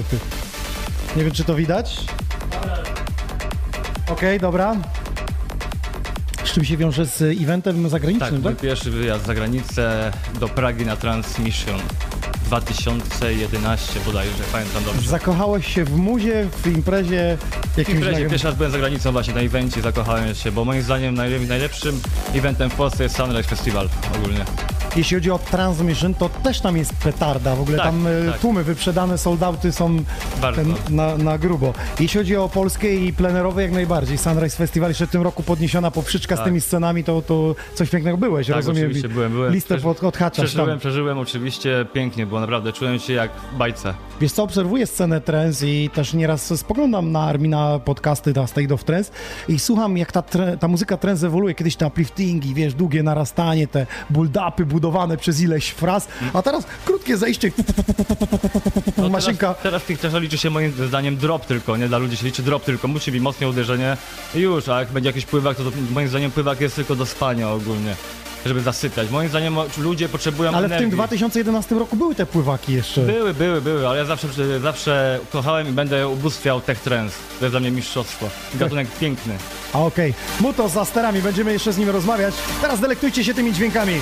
Nie 1.15 1.23
wiem, 1.23 1.31
czy 1.31 1.43
to 1.43 1.55
widać? 1.55 1.97
Okej, 4.11 4.39
dobra. 4.39 4.75
Z 6.43 6.51
czym 6.51 6.65
się 6.65 6.77
wiąże 6.77 7.05
z 7.05 7.21
eventem 7.21 7.81
Tak, 7.81 7.91
zagranicznym, 7.91 8.41
mój 8.41 8.43
tak? 8.43 8.57
pierwszy 8.61 8.91
wyjazd 8.91 9.25
za 9.25 9.33
granicę 9.33 10.11
do 10.39 10.47
Pragi 10.47 10.85
na 10.85 10.95
Transmission. 10.95 11.79
2011 12.45 13.99
bodajże, 14.05 14.43
pamiętam 14.51 14.83
dobrze. 14.83 15.09
Zakochałeś 15.09 15.73
się 15.73 15.85
w 15.85 15.95
muzie, 15.97 16.47
w 16.63 16.67
imprezie 16.67 17.37
jakimś 17.77 17.97
imprezie 17.97 18.25
naj- 18.25 18.29
pierwszy 18.29 18.47
raz 18.47 18.55
byłem 18.55 18.71
za 18.71 18.77
granicą 18.77 19.11
właśnie 19.11 19.33
na 19.33 19.41
evencie, 19.41 19.81
zakochałem 19.81 20.35
się, 20.35 20.51
bo 20.51 20.65
moim 20.65 20.81
zdaniem 20.81 21.15
najle- 21.15 21.47
najlepszym 21.47 22.01
eventem 22.35 22.69
w 22.69 22.73
Polsce 22.75 23.03
jest 23.03 23.15
Sunrise 23.17 23.43
Festival 23.49 23.89
ogólnie. 24.15 24.45
Jeśli 24.95 25.15
chodzi 25.17 25.31
o 25.31 25.39
Transmission, 25.39 26.13
to 26.13 26.29
też 26.29 26.61
tam 26.61 26.77
jest 26.77 26.93
petarda. 26.93 27.55
W 27.55 27.61
ogóle 27.61 27.77
Tak, 27.77 27.85
tam 27.85 28.07
e, 28.07 28.31
tak. 28.31 28.39
tłumy 28.39 28.63
wyprzedane, 28.63 29.17
soldauty 29.17 29.71
są 29.71 29.97
Bardzo. 30.41 30.61
na, 30.89 31.17
na 31.17 31.37
grubo. 31.37 31.73
Jeśli 31.99 32.17
chodzi 32.19 32.35
o 32.35 32.49
Polskę 32.49 32.93
i 32.95 33.13
plenerowe, 33.13 33.61
jak 33.63 33.71
najbardziej. 33.71 34.17
Sunrise 34.17 34.57
Festival 34.57 34.89
jeszcze 34.89 35.07
w 35.07 35.09
tym 35.09 35.21
roku 35.21 35.43
podniesiona 35.43 35.91
poprzeczka 35.91 36.35
z 36.35 36.39
Tak. 36.39 36.47
tymi 36.47 36.61
scenami, 36.61 37.03
to, 37.03 37.21
to 37.21 37.55
coś 37.75 37.89
pięknego 37.89 38.17
byłeś, 38.17 38.47
Tak, 38.47 38.55
rozumiem. 38.55 38.83
oczywiście 38.85 39.09
byłem, 39.09 39.31
byłem. 39.31 39.53
Listę 39.53 39.75
Przeż- 39.75 39.83
pod, 39.83 40.03
odhaczasz 40.03 40.45
Przeżyłem, 40.45 40.69
tam. 40.69 40.79
przeżyłem 40.79 41.17
oczywiście 41.17 41.85
pięknie, 41.93 42.25
było 42.25 42.39
naprawdę, 42.39 42.73
czułem 42.73 42.99
się 42.99 43.13
jak 43.13 43.31
w 43.53 43.57
bajce. 43.57 43.93
Wiesz 44.21 44.31
co, 44.31 44.43
obserwuję 44.43 44.87
scenę 44.87 45.21
trance 45.21 45.67
i 45.67 45.89
też 45.89 46.13
nieraz 46.13 46.59
spoglądam 46.59 47.11
na 47.11 47.19
Armina 47.23 47.79
podcasty, 47.79 48.33
na 48.33 48.47
State 48.47 48.73
of 48.73 48.83
Trance 48.83 49.11
i 49.49 49.59
słucham 49.59 49.97
jak 49.97 50.11
ta, 50.11 50.23
ta 50.59 50.67
muzyka 50.67 50.97
trance 50.97 51.27
ewoluuje. 51.27 51.55
Kiedyś 51.55 51.75
te 51.75 51.87
upliftingi, 51.87 52.53
wiesz, 52.53 52.73
długie 52.73 53.03
narastanie, 53.03 53.67
te 53.67 53.85
build-upy 54.13 54.65
budowane 54.65 55.17
przez 55.17 55.41
ileś 55.41 55.69
fraz, 55.69 56.07
a 56.33 56.41
teraz 56.41 56.65
krótkie 56.85 57.17
zejście, 57.17 57.51
No 58.97 59.09
maszynka. 59.09 59.47
Teraz, 59.47 59.63
teraz 59.63 59.83
tych 59.83 59.99
liczy 60.27 60.37
się 60.37 60.49
moim 60.49 60.73
zdaniem 60.87 61.17
drop 61.17 61.45
tylko, 61.45 61.77
nie? 61.77 61.87
Dla 61.87 61.97
ludzi 61.97 62.17
się 62.17 62.25
liczy 62.25 62.43
drop 62.43 62.63
tylko, 62.63 62.87
musi 62.87 63.11
być 63.11 63.21
mocne 63.21 63.47
uderzenie 63.49 63.97
i 64.35 64.39
już, 64.39 64.69
a 64.69 64.79
jak 64.79 64.91
będzie 64.91 65.09
jakiś 65.09 65.25
pływak, 65.25 65.57
to, 65.57 65.63
to 65.63 65.71
moim 65.93 66.07
zdaniem 66.07 66.31
pływak 66.31 66.61
jest 66.61 66.75
tylko 66.75 66.95
do 66.95 67.05
spania 67.05 67.49
ogólnie, 67.49 67.95
żeby 68.45 68.61
zasypiać. 68.61 69.09
Moim 69.09 69.29
zdaniem 69.29 69.55
ludzie 69.77 70.09
potrzebują 70.09 70.49
Ale 70.51 70.61
w 70.61 70.71
energii. 70.71 70.87
tym 70.89 70.97
2011 70.97 71.75
roku 71.75 71.95
były 71.95 72.15
te 72.15 72.25
pływaki 72.25 72.73
jeszcze. 72.73 73.01
Były, 73.01 73.33
były, 73.33 73.61
były, 73.61 73.87
ale 73.87 73.97
ja 73.97 74.05
zawsze, 74.05 74.27
zawsze 74.59 75.19
kochałem 75.31 75.69
i 75.69 75.71
będę 75.71 76.07
ubóstwiał 76.07 76.61
tech 76.61 76.79
trance. 76.79 77.15
To 77.39 77.45
jest 77.45 77.53
dla 77.53 77.59
mnie 77.59 77.71
mistrzostwo. 77.71 78.29
Gatunek 78.55 78.87
piękny. 78.99 79.33
A 79.73 79.79
okej, 79.79 80.13
Muto 80.39 80.69
za 80.69 80.85
sterami, 80.85 81.21
będziemy 81.21 81.53
jeszcze 81.53 81.73
z 81.73 81.77
nim 81.77 81.89
rozmawiać. 81.89 82.33
Teraz 82.61 82.79
delektujcie 82.79 83.23
się 83.23 83.33
tymi 83.33 83.53
dźwiękami. 83.53 83.99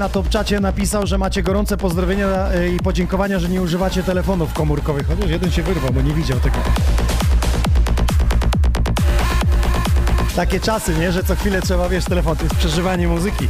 Na 0.00 0.08
topczacie 0.08 0.60
napisał, 0.60 1.06
że 1.06 1.18
macie 1.18 1.42
gorące 1.42 1.76
pozdrowienia 1.76 2.26
e, 2.26 2.68
i 2.68 2.76
podziękowania, 2.78 3.38
że 3.38 3.48
nie 3.48 3.62
używacie 3.62 4.02
telefonów 4.02 4.52
komórkowych. 4.52 5.06
Chociaż 5.06 5.30
jeden 5.30 5.50
się 5.50 5.62
wyrwał, 5.62 5.92
bo 5.92 6.02
nie 6.02 6.14
widział 6.14 6.40
tego. 6.40 6.56
Takie 10.36 10.60
czasy, 10.60 10.94
nie? 10.94 11.12
Że 11.12 11.24
co 11.24 11.36
chwilę 11.36 11.62
trzeba, 11.62 11.88
wiesz, 11.88 12.04
telefon. 12.04 12.36
To 12.36 12.42
jest 12.42 12.54
przeżywanie 12.54 13.08
muzyki. 13.08 13.48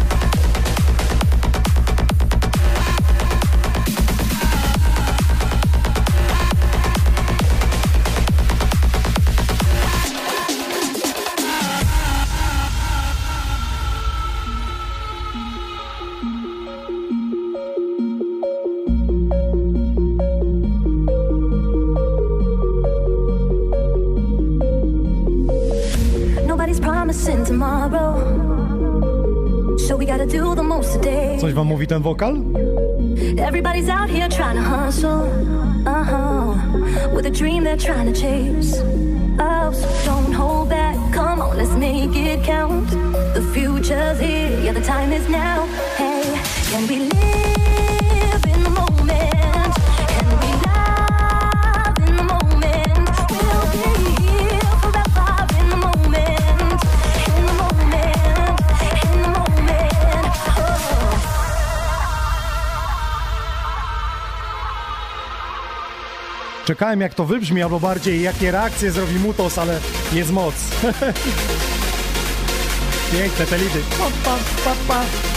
Coś 31.91 32.03
wam 32.03 32.60
Czekałem 66.71 67.01
jak 67.01 67.15
to 67.15 67.25
wybrzmi, 67.25 67.63
albo 67.63 67.81
bardziej 67.81 68.23
jakie 68.23 68.51
reakcje 68.51 68.91
zrobi 68.91 69.15
Mutos, 69.15 69.59
ale 69.59 69.81
jest 70.13 70.33
moc. 70.33 70.55
Piękne 73.13 73.47
te 73.47 73.59
lidy. 73.59 73.81
Pa, 73.99 74.31
pa, 74.31 74.39
pa, 74.65 74.75
pa. 74.89 75.30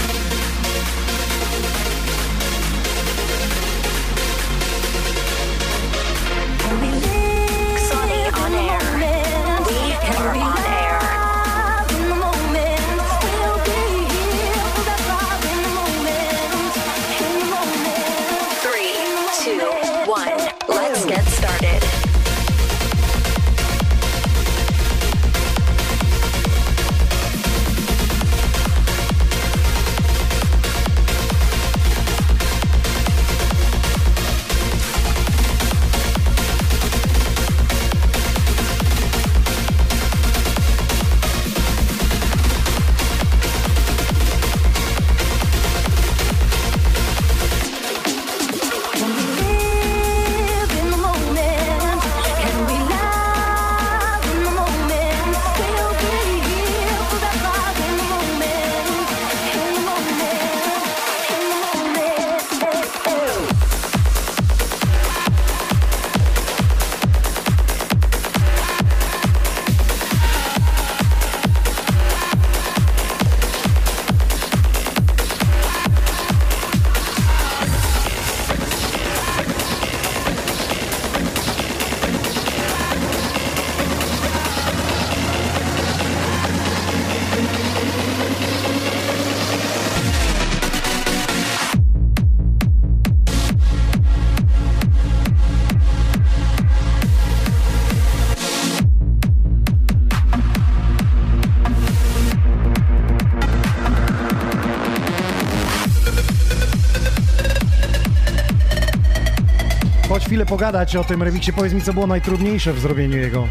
Chwilę 110.44 110.46
pogadać 110.46 110.96
o 110.96 111.04
tym 111.04 111.24
remiksie. 111.24 111.54
Powiedz 111.54 111.74
mi, 111.74 111.82
co 111.82 111.94
było 111.94 112.08
najtrudniejsze 112.08 112.74
w 112.74 112.80
zrobieniu 112.80 113.18
jego. 113.18 113.48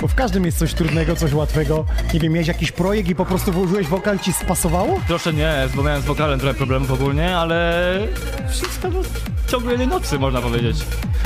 Bo 0.00 0.08
w 0.08 0.14
każdym 0.14 0.44
jest 0.44 0.58
coś 0.58 0.74
trudnego, 0.74 1.16
coś 1.16 1.32
łatwego. 1.32 1.84
Nie 2.14 2.20
wiem, 2.20 2.32
miałeś 2.32 2.48
jakiś 2.48 2.72
projekt 2.72 3.08
i 3.08 3.14
po 3.14 3.26
prostu 3.26 3.52
włożyłeś 3.52 3.86
wokal, 3.86 4.18
ci 4.18 4.32
spasowało? 4.32 5.00
Proszę 5.06 5.32
nie, 5.32 5.68
bo 5.74 5.82
miałem 5.82 6.02
z 6.02 6.04
wokalem 6.04 6.40
trochę 6.40 6.54
problemów 6.54 6.90
ogólnie, 6.92 7.36
ale 7.36 7.98
wszystko 8.50 8.88
no, 8.90 9.02
w 9.46 9.50
ciągu 9.50 9.70
jednej 9.70 9.88
nocy 9.88 10.18
można 10.18 10.40
powiedzieć. 10.40 10.76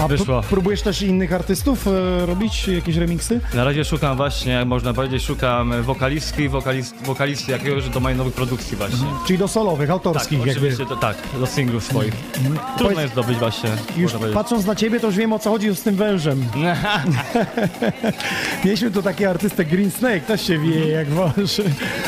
A 0.01 0.09
Wyszło. 0.09 0.41
pró- 0.41 0.43
próbujesz 0.43 0.83
też 0.83 1.03
innych 1.03 1.33
artystów 1.33 1.87
e, 1.87 2.27
robić 2.27 2.69
jakieś 2.69 2.97
remiksy? 2.97 3.41
Na 3.55 3.65
razie 3.65 3.85
szukam 3.85 4.17
właśnie, 4.17 4.53
jak 4.53 4.67
można 4.67 4.95
powiedzieć, 4.95 5.23
szukam 5.25 5.83
wokalistki, 5.83 6.49
wokalist, 6.49 6.95
wokalisty 7.05 7.53
jakiegoś 7.53 7.89
do 7.89 8.01
nowych 8.01 8.35
produkcji 8.35 8.77
właśnie. 8.77 9.07
Czyli 9.27 9.39
do 9.39 9.49
solowych, 9.49 9.91
autorskich 9.91 10.39
Tak, 10.39 10.49
jakby. 10.49 10.77
to, 10.87 10.97
tak, 10.97 11.17
do 11.41 11.47
singlów 11.47 11.85
swoich. 11.85 12.15
Trudno 12.33 12.61
Powiedz- 12.79 12.99
jest 13.01 13.13
zdobyć 13.13 13.39
właśnie, 13.39 13.71
Już 13.97 14.13
patrząc 14.35 14.67
na 14.67 14.75
ciebie, 14.75 15.01
to 15.01 15.07
już 15.07 15.17
wiem 15.17 15.33
o 15.33 15.39
co 15.39 15.51
chodzi 15.51 15.75
z 15.75 15.83
tym 15.83 15.95
wężem. 15.97 16.45
Mieliśmy 18.65 18.91
tu 18.91 19.03
taki 19.03 19.25
artystę 19.27 19.65
Green 19.65 19.91
Snake, 19.91 20.21
też 20.21 20.47
się 20.47 20.59
wieje 20.59 20.89
jak 20.89 21.09
wąż. 21.09 21.61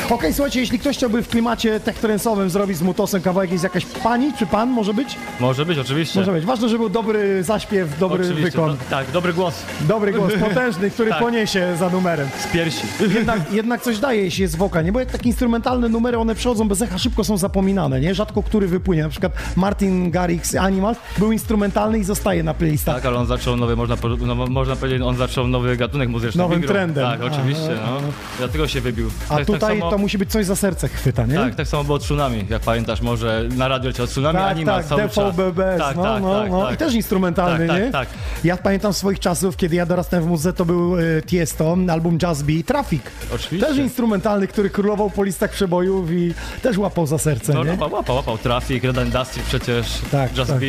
Okej, 0.09 0.33
słuchajcie, 0.33 0.59
jeśli 0.59 0.79
ktoś 0.79 0.97
chciałby 0.97 1.21
w 1.23 1.27
klimacie 1.27 1.79
techtrensowym 1.79 2.49
zrobić 2.49 2.77
z 2.77 2.81
Mutosem 2.81 3.21
kawałek, 3.21 3.51
jest 3.51 3.63
jakaś 3.63 3.85
pani 3.85 4.33
czy 4.39 4.45
pan, 4.45 4.69
może 4.69 4.93
być? 4.93 5.15
Może 5.39 5.65
być, 5.65 5.77
oczywiście. 5.77 6.19
Może 6.19 6.31
być. 6.31 6.45
Ważne, 6.45 6.69
żeby 6.69 6.79
był 6.79 6.89
dobry 6.89 7.43
zaśpiew, 7.43 7.99
dobry 7.99 8.23
Oczywiście, 8.25 8.51
wykon. 8.51 8.69
do- 8.71 8.77
tak, 8.89 9.11
dobry 9.11 9.33
głos. 9.33 9.55
Dobry 9.81 10.13
głos, 10.13 10.33
potężny, 10.49 10.89
który 10.91 11.09
Tak. 11.09 11.19
poniesie 11.19 11.75
za 11.79 11.89
numerem. 11.89 12.27
Z 12.39 12.47
piersi. 12.47 12.81
Jednak, 13.13 13.51
jednak 13.53 13.81
coś 13.81 13.99
daje, 13.99 14.23
jeśli 14.23 14.41
jest 14.41 14.57
wokal, 14.57 14.85
nie? 14.85 14.91
Bo 14.91 14.99
jak 14.99 15.11
takie 15.11 15.29
instrumentalne 15.29 15.89
numery, 15.89 16.17
one 16.17 16.35
przychodzą 16.35 16.67
bez 16.67 16.81
echa, 16.81 16.97
szybko 16.97 17.23
są 17.23 17.37
zapominane, 17.37 17.99
nie? 18.01 18.15
Rzadko 18.15 18.43
który 18.43 18.67
wypłynie. 18.67 19.03
Na 19.03 19.09
przykład 19.09 19.31
Martin 19.55 20.11
Garrix 20.11 20.55
Animals 20.55 20.97
był 21.17 21.31
instrumentalny 21.31 21.99
i 21.99 22.03
zostaje 22.03 22.43
na 22.43 22.53
playlistach. 22.53 22.95
Tak, 22.95 23.05
ale 23.05 23.17
on 23.17 23.25
zaczął 23.25 23.57
nowy, 23.57 23.75
można, 23.75 23.95
no, 24.19 24.35
można 24.35 24.75
powiedzieć, 24.75 25.01
on 25.01 25.17
zaczął 25.17 25.47
nowy 25.47 25.77
gatunek 25.77 26.09
muzyczny. 26.09 26.41
Nowym 26.41 26.61
trendem. 26.63 27.05
Tak, 27.05 27.21
oczywiście, 27.23 27.69
no. 27.85 28.01
Dlatego 28.37 28.67
się 28.67 28.81
wybił. 28.81 29.09
A 29.29 29.35
tak, 29.37 29.45
tutaj 29.45 29.59
tak 29.59 29.79
samo, 29.79 29.91
to 29.93 29.97
musi 29.97 30.17
być 30.17 30.31
coś 30.31 30.45
za 30.45 30.55
serce 30.55 30.87
chwyta, 30.89 31.25
nie? 31.25 31.35
Tak, 31.35 31.55
tak 31.55 31.67
samo 31.67 31.83
było 31.83 31.99
Tsunami, 31.99 32.45
jak 32.49 32.61
pamiętasz, 32.61 33.01
może 33.01 33.43
na 33.57 33.67
radio 33.67 33.87
leciał 33.87 34.07
Tsunami, 34.07 34.39
tak, 34.39 34.51
Anima 34.51 34.71
tak, 34.77 34.85
cały 34.85 35.01
czas. 35.01 35.15
Tak, 35.15 35.95
no, 35.95 36.03
tak, 36.03 36.21
no, 36.23 36.41
tak, 36.41 36.51
no. 36.51 36.63
tak. 36.65 36.73
I 36.73 36.77
też 36.77 36.93
instrumentalny, 36.93 37.67
Tak, 37.67 37.75
tak, 37.77 37.85
nie? 37.85 37.91
tak. 37.91 38.07
Ja 38.43 38.57
pamiętam 38.57 38.93
swoich 38.93 39.19
czasów, 39.19 39.57
kiedy 39.57 39.75
ja 39.75 39.85
dorastałem 39.85 40.25
w 40.25 40.27
muzyce, 40.27 40.53
to 40.53 40.65
był 40.65 40.99
y, 40.99 41.23
Tiesto, 41.25 41.77
album 41.89 42.17
Jazz 42.17 42.41
Bee, 42.41 42.63
Traffic. 42.63 43.01
Oczywiście. 43.35 43.67
Też 43.67 43.77
instrumentalny, 43.77 44.47
który 44.47 44.69
królował 44.69 45.09
po 45.09 45.23
listach 45.23 45.51
przebojów 45.51 46.11
i 46.11 46.33
też 46.61 46.77
łapał 46.77 47.07
za 47.07 47.17
serce, 47.17 47.53
No, 47.53 47.63
nie? 47.63 47.71
łapał, 47.71 47.91
łapał, 47.93 48.15
łapał 48.15 48.37
Traffic, 48.37 48.83
Red 48.83 48.97
Industry 49.05 49.41
przecież, 49.47 49.87
Tak, 50.11 50.37
Just 50.37 50.51
tak. 50.51 50.61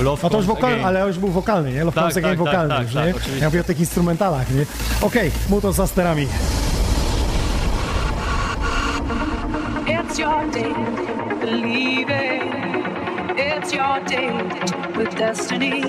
Love 0.00 0.26
A 0.26 0.30
to 0.30 0.36
już 0.36 0.46
wokal, 0.46 0.72
Again. 0.72 0.86
ale 0.86 1.06
już 1.06 1.18
był 1.18 1.28
wokalny, 1.28 1.72
nie? 1.72 1.84
Love 1.84 1.94
Tak, 1.94 2.02
Comes 2.04 2.16
Again 2.16 2.36
wokalny 2.36 2.74
już, 2.82 2.94
nie? 2.94 3.14
Ja 3.40 3.46
mówię 3.46 3.60
o 3.60 3.64
tych 3.64 3.80
instrumentalach, 3.80 4.54
nie? 4.54 4.66
Okej, 5.00 5.30
Muto 5.48 5.72
za 5.72 5.86
sterami. 5.86 6.26
It's 10.12 10.18
your 10.18 10.46
day, 10.50 10.74
believe 11.40 12.10
it. 12.10 12.42
It's 13.34 13.72
your 13.72 13.98
date 14.00 14.94
with 14.94 15.16
destiny. 15.16 15.84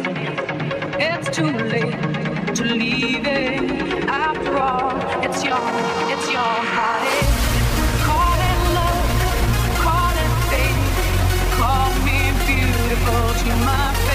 It's 0.97 1.29
too 1.35 1.51
late 1.51 2.55
to 2.55 2.63
leave 2.63 3.27
it. 3.27 4.07
After 4.07 4.57
all, 4.57 4.95
it's 5.25 5.43
your, 5.43 5.59
it's 6.07 6.31
your 6.31 6.55
heartache. 6.71 7.35
Call 8.07 8.39
it 8.49 8.59
love, 8.79 9.09
call 9.83 10.15
it 10.23 10.33
fate. 10.47 10.83
Call 11.59 11.91
me 12.07 12.31
beautiful 12.47 13.23
to 13.43 13.55
my 13.65 13.93
face. 14.07 14.12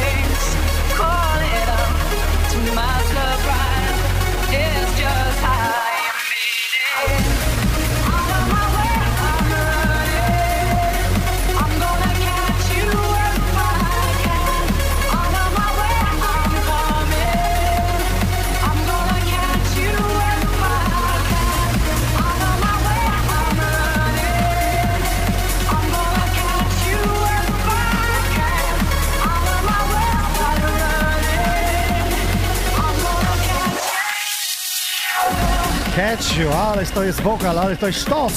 Catch 35.99 36.37
you, 36.39 36.53
ależ 36.53 36.91
to 36.91 37.05
jest 37.05 37.21
wokal, 37.21 37.59
ale 37.59 37.77
to 37.77 37.87
jest 37.87 38.01
sztos. 38.01 38.33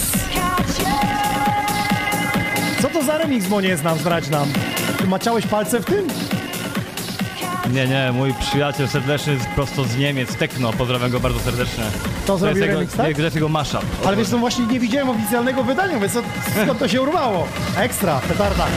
Co 2.82 2.90
to 2.90 3.04
za 3.04 3.18
remix, 3.18 3.48
bo 3.48 3.62
nie 3.62 3.78
znam, 3.78 3.98
zdradź 4.00 4.30
nam. 4.30 4.48
Ty 4.98 5.08
maciałeś 5.08 5.48
palce 5.48 5.80
w 5.80 5.86
tym? 5.86 6.08
Nie, 7.74 7.88
nie, 7.88 8.12
mój 8.14 8.34
przyjaciel 8.34 8.88
serdeczny 8.88 9.38
z- 9.40 9.46
prosto 9.56 9.84
z 9.84 9.98
Niemiec, 9.98 10.36
Tekno, 10.36 10.74
pozdrawiam 10.74 11.12
go 11.12 11.20
bardzo 11.20 11.40
serdecznie. 11.40 11.84
To 12.26 12.38
zrobił 12.38 12.58
jest 12.58 12.68
jego, 12.68 12.80
remix, 12.80 12.98
tak? 12.98 13.16
To 13.16 13.22
jest 13.22 13.36
jego 13.36 13.50
mashup. 13.50 13.86
Ale 14.06 14.18
wiesz 14.18 14.28
co, 14.30 14.38
właśnie 14.38 14.66
nie 14.66 14.80
widziałem 14.80 15.10
oficjalnego 15.10 15.64
wydania, 15.64 16.00
więc 16.00 16.14
skąd 16.64 16.80
to 16.80 16.88
się 16.88 17.02
urwało? 17.02 17.48
Ekstra, 17.78 18.20
petarda. 18.28 18.68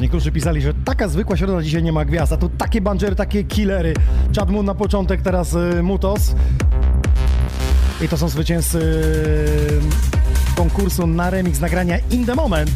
Niektórzy 0.00 0.32
pisali, 0.32 0.62
że 0.62 0.74
taka 0.74 1.08
zwykła 1.08 1.36
środa 1.36 1.62
dzisiaj 1.62 1.82
nie 1.82 1.92
ma 1.92 2.04
gwiazd, 2.04 2.32
a 2.32 2.36
tu 2.36 2.48
takie 2.48 2.80
banjery, 2.80 3.16
takie 3.16 3.44
killery. 3.44 3.94
Chad 4.36 4.50
Moon 4.50 4.66
na 4.66 4.74
początek, 4.74 5.22
teraz 5.22 5.54
y, 5.54 5.82
Mutos. 5.82 6.34
I 8.00 8.08
to 8.08 8.16
są 8.16 8.28
zwycięzcy 8.28 8.78
y, 8.78 10.56
konkursu 10.56 11.06
na 11.06 11.30
remix 11.30 11.60
nagrania 11.60 11.98
In 12.10 12.26
The 12.26 12.34
Moment, 12.34 12.70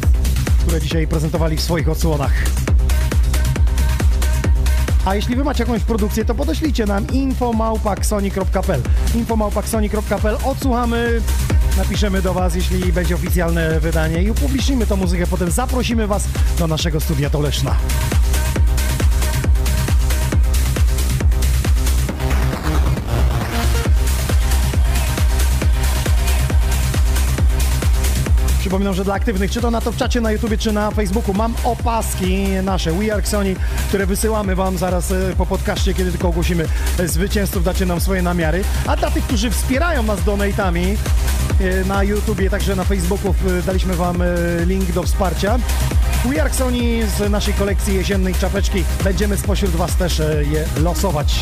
które 0.59 0.81
dzisiaj 0.81 1.07
prezentowali 1.07 1.57
w 1.57 1.61
swoich 1.61 1.89
odsłonach. 1.89 2.33
A 5.05 5.15
jeśli 5.15 5.35
wy 5.35 5.43
macie 5.43 5.63
jakąś 5.63 5.83
produkcję, 5.83 6.25
to 6.25 6.35
podeślijcie 6.35 6.85
nam 6.85 7.07
infomałpaksoni.pl 7.07 8.81
infomałpaksoni.pl 9.15 10.37
Odsłuchamy, 10.43 11.21
napiszemy 11.77 12.21
do 12.21 12.33
was, 12.33 12.55
jeśli 12.55 12.93
będzie 12.93 13.15
oficjalne 13.15 13.79
wydanie 13.79 14.23
i 14.23 14.31
upublicznimy 14.31 14.85
tą 14.85 14.95
muzykę. 14.95 15.27
Potem 15.27 15.51
zaprosimy 15.51 16.07
was 16.07 16.27
do 16.59 16.67
naszego 16.67 16.99
studia 16.99 17.29
Toleszna. 17.29 17.75
Przypominam, 28.59 28.93
że 28.93 29.03
dla 29.03 29.13
aktywnych, 29.13 29.51
czy 29.51 29.61
to 29.61 29.71
na 29.71 29.81
to 29.81 29.91
w 29.91 29.97
czacie 29.97 30.21
na 30.21 30.31
YouTubie, 30.31 30.57
czy 30.57 30.71
na 30.71 30.91
Facebooku, 30.91 31.33
mam 31.33 31.53
opaski 31.63 32.47
nasze 32.63 32.91
We 32.91 33.13
Are 33.13 33.25
Sony, 33.25 33.55
które 33.87 34.05
wysyłamy 34.05 34.55
Wam 34.55 34.77
zaraz 34.77 35.11
e, 35.11 35.33
po 35.37 35.45
podcaście, 35.45 35.93
kiedy 35.93 36.11
tylko 36.11 36.27
ogłosimy 36.27 36.67
e, 36.99 37.07
zwycięzców, 37.07 37.63
dacie 37.63 37.85
nam 37.85 38.01
swoje 38.01 38.21
namiary. 38.21 38.63
A 38.87 38.95
dla 38.95 39.11
tych, 39.11 39.23
którzy 39.23 39.49
wspierają 39.49 40.03
nas 40.03 40.23
donatami 40.23 40.97
e, 41.59 41.85
na 41.85 42.03
YouTubie, 42.03 42.49
także 42.49 42.75
na 42.75 42.83
Facebooku 42.83 43.35
daliśmy 43.65 43.95
Wam 43.95 44.17
link 44.65 44.91
do 44.91 45.03
wsparcia. 45.03 45.59
Sony 46.55 47.07
z 47.07 47.31
naszej 47.31 47.53
kolekcji 47.53 47.95
jesiennej 47.95 48.33
czapeczki. 48.33 48.83
Będziemy 49.03 49.37
spośród 49.37 49.71
Was 49.71 49.95
też 49.95 50.19
e, 50.19 50.43
je 50.43 50.65
losować. 50.81 51.39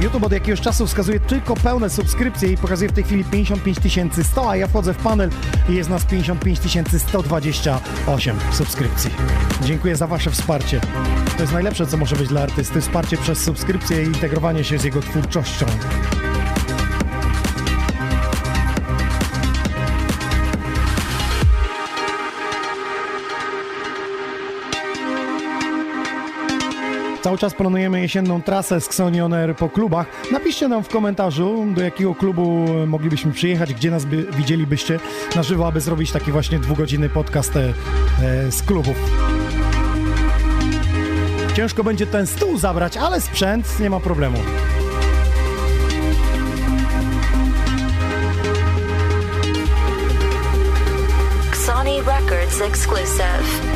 YouTube 0.00 0.24
od 0.24 0.32
jakiegoś 0.32 0.60
czasu 0.60 0.86
wskazuje 0.86 1.20
tylko 1.20 1.56
pełne 1.56 1.90
subskrypcje 1.90 2.52
i 2.52 2.56
pokazuje 2.56 2.90
w 2.90 2.92
tej 2.92 3.04
chwili 3.04 3.24
55 3.24 4.12
100, 4.22 4.50
a 4.50 4.56
ja 4.56 4.66
wchodzę 4.66 4.94
w 4.94 4.96
panel 4.96 5.30
i 5.68 5.74
jest 5.74 5.90
nas 5.90 6.04
55 6.04 6.88
128 7.02 8.36
subskrypcji. 8.52 9.10
Dziękuję 9.62 9.96
za 9.96 10.06
Wasze 10.06 10.30
wsparcie. 10.30 10.80
To 11.36 11.42
jest 11.42 11.52
najlepsze, 11.52 11.86
co 11.86 11.96
może 11.96 12.16
być 12.16 12.28
dla 12.28 12.42
artysty. 12.42 12.80
Wsparcie 12.80 13.16
przez 13.16 13.38
subskrypcję 13.38 14.02
i 14.02 14.06
integrowanie 14.06 14.64
się 14.64 14.78
z 14.78 14.84
jego 14.84 15.00
twórczością. 15.00 15.66
Cały 27.24 27.38
czas 27.38 27.54
planujemy 27.54 28.00
jesienną 28.00 28.42
trasę 28.42 28.80
z 28.80 28.86
Xonion 28.86 29.34
Air 29.34 29.56
po 29.56 29.68
klubach. 29.68 30.06
Napiszcie 30.32 30.68
nam 30.68 30.84
w 30.84 30.88
komentarzu, 30.88 31.66
do 31.74 31.82
jakiego 31.82 32.14
klubu 32.14 32.66
moglibyśmy 32.86 33.32
przyjechać, 33.32 33.74
gdzie 33.74 33.90
nas 33.90 34.04
by, 34.04 34.26
widzielibyście 34.36 35.00
na 35.36 35.42
żywo, 35.42 35.66
aby 35.66 35.80
zrobić 35.80 36.12
taki 36.12 36.32
właśnie 36.32 36.58
dwugodzinny 36.58 37.08
podcast 37.08 37.56
e, 37.56 37.74
e, 38.22 38.52
z 38.52 38.62
klubów. 38.62 38.96
Ciężko 41.54 41.84
będzie 41.84 42.06
ten 42.06 42.26
stół 42.26 42.58
zabrać, 42.58 42.96
ale 42.96 43.20
sprzęt 43.20 43.80
nie 43.80 43.90
ma 43.90 44.00
problemu. 44.00 44.38
Records 52.06 52.60
exclusive. 52.60 53.73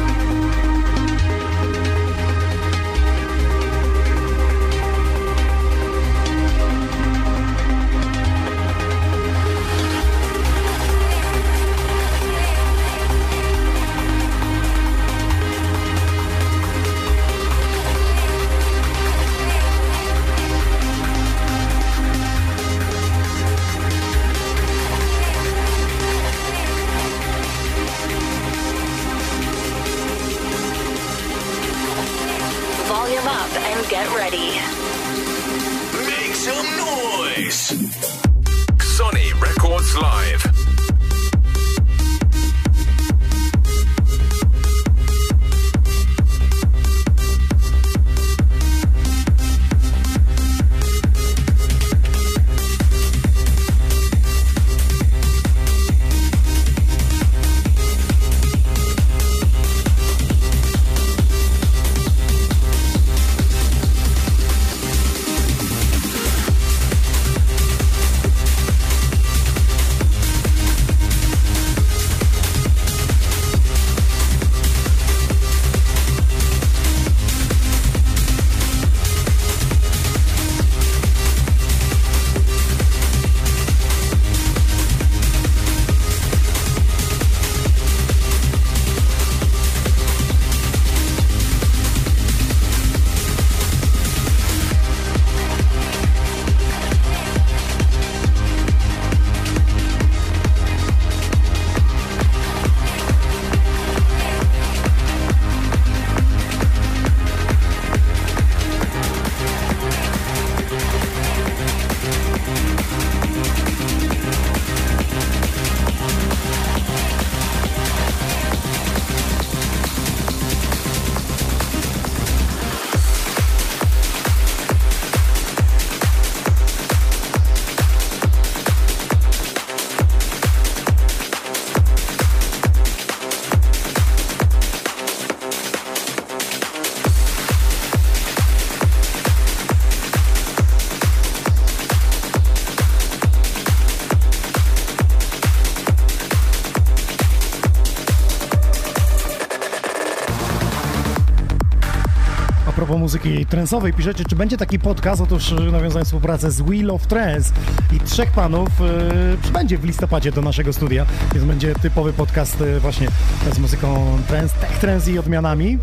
Muzyki 153.09 153.47
trensowej, 153.47 153.93
piszecie, 153.93 154.25
czy 154.25 154.37
będzie 154.37 154.57
taki 154.57 154.79
podcast? 154.79 155.23
Otóż 155.23 155.53
y, 155.53 155.55
nawiązując 155.55 156.09
współpracę 156.09 156.51
z 156.51 156.61
Wheel 156.61 156.91
of 156.91 157.07
Trance 157.07 157.53
i 157.93 158.01
trzech 158.01 158.33
panów 158.33 158.69
y, 158.81 159.39
przybędzie 159.43 159.79
w 159.79 159.85
listopadzie 159.85 160.33
do 160.33 160.43
naszego 160.43 160.73
studia, 160.73 161.07
więc 161.35 161.47
będzie 161.47 161.75
typowy 161.75 162.13
podcast 162.13 162.61
y, 162.61 162.81
właśnie 162.81 163.09
z 163.53 163.59
muzyką 163.59 164.19
trance, 164.27 164.55
tech 164.61 164.79
trance 164.79 165.11
i 165.11 165.19
odmianami. 165.19 165.79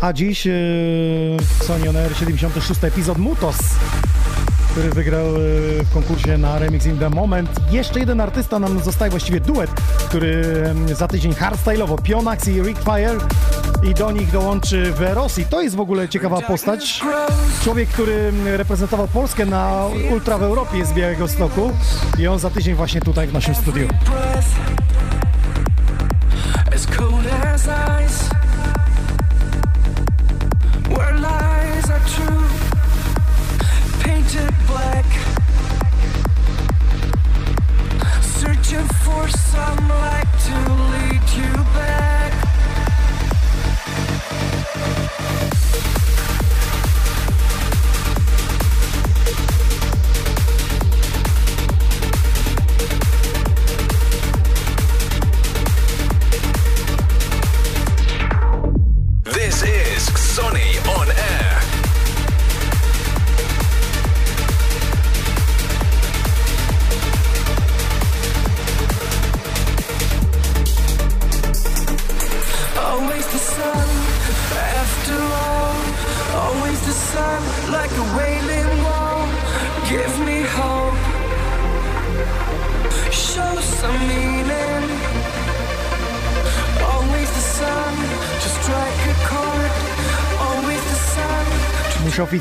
A 0.00 0.12
dziś 0.12 0.46
y, 0.46 1.36
Sony 1.62 1.90
On 1.90 1.96
Air 1.96 2.16
76 2.16 2.84
epizod 2.84 3.18
Mutos. 3.18 3.56
który 4.70 4.90
wygrał 4.90 5.26
e, 5.26 5.38
w 5.84 5.90
konkursie 5.94 6.38
na 6.38 6.58
Remix 6.58 6.86
in 6.86 6.98
the 6.98 7.10
Moment. 7.10 7.50
Jeszcze 7.70 8.00
jeden 8.00 8.20
artysta 8.20 8.58
nam 8.58 8.80
zostaje, 8.80 9.10
właściwie 9.10 9.40
duet, 9.40 9.70
który 10.08 10.44
za 10.94 11.08
tydzień 11.08 11.32
hardstyle'owo, 11.32 12.02
Pionax 12.02 12.48
i 12.48 12.62
Rick 12.62 12.82
Fire 12.84 13.18
i 13.82 13.94
do 13.94 14.10
nich 14.12 14.30
dołączy 14.30 14.92
Verosi. 14.92 15.44
To 15.44 15.62
jest 15.62 15.76
w 15.76 15.80
ogóle 15.80 16.08
ciekawa 16.08 16.40
postać. 16.40 17.00
Człowiek, 17.64 17.88
który 17.88 18.32
reprezentował 18.56 19.08
Polskę 19.08 19.46
na 19.46 19.82
Ultra 20.12 20.38
w 20.38 20.42
Europie 20.42 20.86
z 20.86 20.92
Białego 20.92 21.28
Stoku 21.28 21.72
i 22.18 22.26
on 22.26 22.38
za 22.38 22.50
tydzień 22.50 22.74
właśnie 22.74 23.00
tutaj 23.00 23.26
w 23.26 23.32
naszym 23.32 23.54
studiu. 23.54 23.88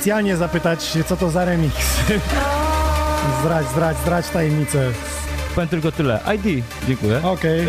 Muszę 0.05 0.13
oficjalnie 0.13 0.37
zapytać, 0.37 0.97
co 1.07 1.17
to 1.17 1.29
za 1.29 1.45
remix. 1.45 1.75
Zdrać, 3.41 3.69
zdrać, 3.71 3.97
zdrać 3.97 4.29
tajemnicę. 4.29 4.91
Powiem 5.55 5.67
tylko 5.67 5.91
tyle. 5.91 6.19
ID. 6.35 6.65
Dziękuję. 6.87 7.21
Okej. 7.23 7.67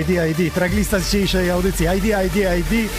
ID, 0.00 0.08
ID. 0.08 0.54
Tracklista 0.54 0.98
z 0.98 1.04
dzisiejszej 1.04 1.50
audycji. 1.50 1.86
ID, 1.86 2.04
ID, 2.04 2.36
ID. 2.36 2.90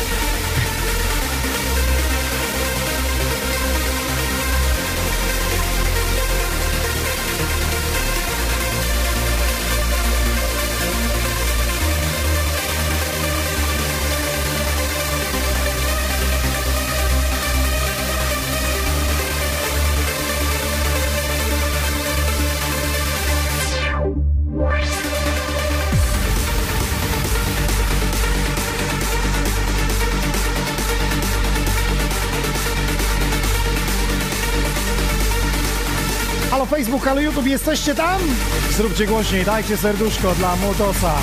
Halo 37.08 37.22
YouTube, 37.22 37.48
jesteście 37.48 37.96
tam? 37.96 38.22
Zróbcie 38.72 39.06
głośniej, 39.06 39.46
dajcie 39.46 39.78
serduszko 39.78 40.36
dla 40.36 40.56
Motosa. 40.56 41.16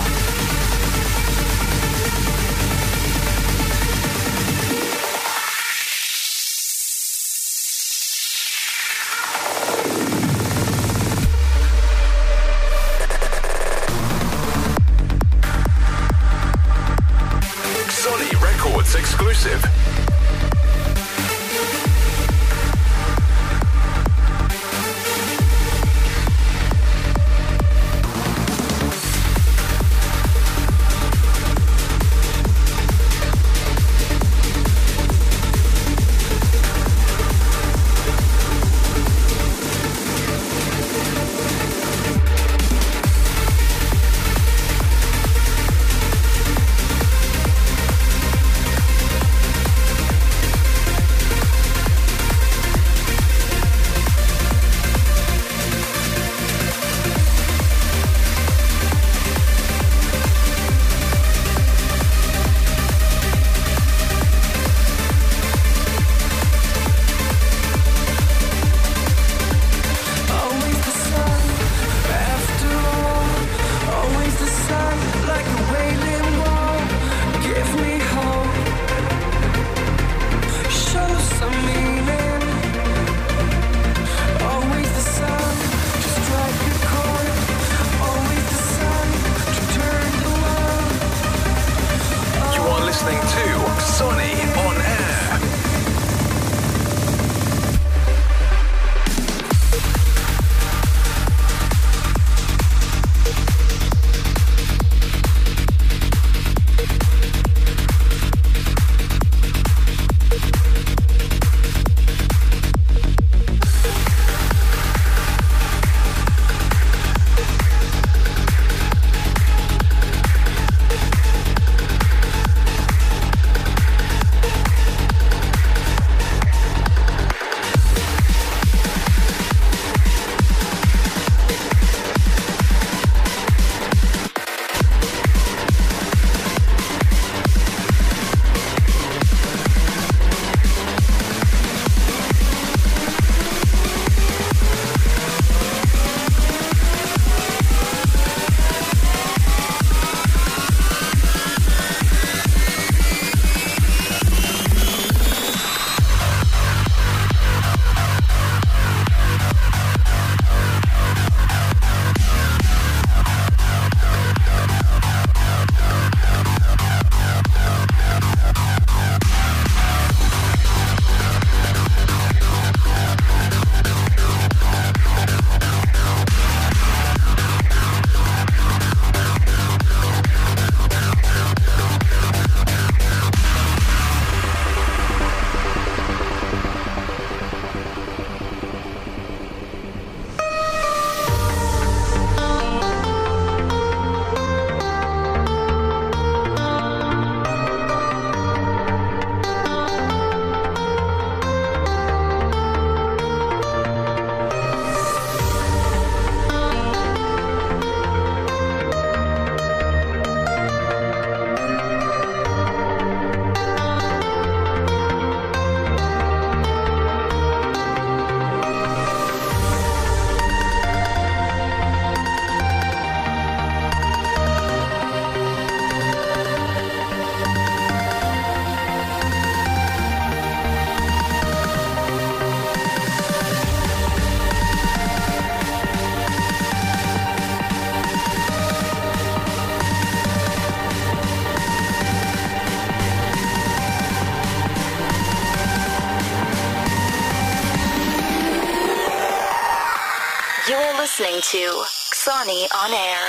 To 251.51 251.85
Sony 252.13 252.65
on 252.73 252.91
Air. 252.93 253.23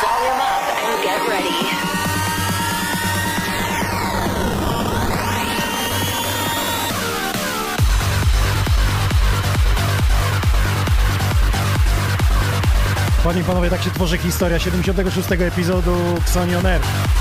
Volume 0.00 0.40
up 0.40 0.64
and 0.86 1.02
get 1.04 1.20
ready. 1.28 1.60
Panie 13.24 13.40
i 13.40 13.44
panowie, 13.44 13.70
tak 13.70 13.82
się 13.82 13.90
tworzy 13.90 14.18
historia 14.18 14.58
76. 14.58 15.32
epizodu 15.32 15.96
Xonion 16.26 16.66
Air. 16.66 16.80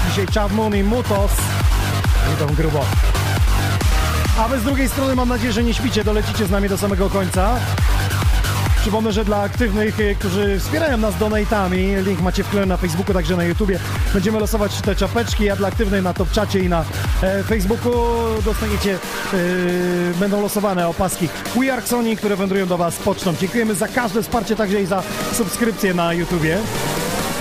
Dzisiaj 0.10 0.26
Chad 0.34 0.52
Moon 0.52 0.76
i 0.76 0.84
Mutos 0.84 1.32
idą 2.36 2.48
grubo. 2.56 2.86
A 4.40 4.48
wy 4.48 4.60
z 4.60 4.64
drugiej 4.64 4.90
strony 4.90 5.16
mam 5.16 5.30
nadzieję, 5.30 5.54
że 5.54 5.64
nie 5.64 5.74
śpicie, 5.74 6.04
dolecicie 6.04 6.46
z 6.46 6.52
nami 6.52 6.70
do 6.70 6.78
samego 6.78 7.10
końca. 7.10 7.60
Przypomnę, 8.86 9.12
że 9.12 9.26
dla 9.26 9.42
aktywnych, 9.42 10.00
e, 10.00 10.16
którzy 10.16 10.60
wspierają 10.60 10.98
nas 10.98 11.18
donatami, 11.18 11.96
link 12.06 12.22
macie 12.22 12.44
wklejony 12.44 12.70
na 12.70 12.78
Facebooku, 12.78 13.14
także 13.14 13.38
na 13.38 13.44
YouTubie. 13.44 13.80
Będziemy 14.14 14.40
losować 14.40 14.82
te 14.82 14.96
czapeczki, 14.96 15.50
a 15.50 15.56
dla 15.56 15.68
aktywnych 15.68 16.04
na 16.04 16.14
Top 16.14 16.32
Czacie 16.32 16.60
i 16.60 16.70
na 16.70 16.86
e, 17.22 17.44
Facebooku 17.44 17.92
dostaniecie, 18.46 18.94
e, 18.94 19.38
będą 20.20 20.42
losowane 20.42 20.88
opaski 20.88 21.30
We 21.56 21.74
Are 21.74 21.82
Sony, 21.82 22.16
które 22.16 22.36
wędrują 22.36 22.68
do 22.68 22.78
Was 22.78 22.96
pocztą. 22.96 23.34
Dziękujemy 23.42 23.76
za 23.76 23.88
każde 23.88 24.22
wsparcie, 24.22 24.56
także 24.56 24.82
i 24.82 24.86
za 24.86 25.04
subskrypcję 25.34 25.94
na 25.94 26.14
YouTubie. 26.14 26.58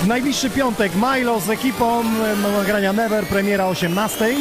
W 0.03 0.07
najbliższy 0.07 0.49
piątek 0.49 0.91
Milo 0.95 1.39
z 1.39 1.49
ekipą, 1.49 2.01
e, 2.01 2.35
nagrania 2.57 2.93
Never, 2.93 3.27
premiera 3.27 3.65
18. 3.65 4.35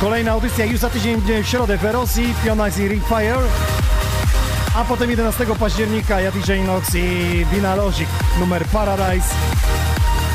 Kolejna 0.00 0.32
audycja 0.32 0.64
już 0.64 0.78
za 0.78 0.90
tydzień 0.90 1.20
w 1.20 1.46
środę 1.46 1.78
w 1.78 1.84
Rosji, 1.84 2.34
Pioneers 2.44 2.78
i 2.78 2.88
Ringfire. 2.88 3.71
A 4.74 4.84
potem 4.84 5.10
11 5.10 5.46
października 5.58 6.20
ja 6.20 6.30
DJ 6.32 6.52
Nox 6.66 6.94
i 6.94 7.46
Dina 7.52 7.74
Logic, 7.74 8.08
numer 8.38 8.64
Paradise 8.64 9.28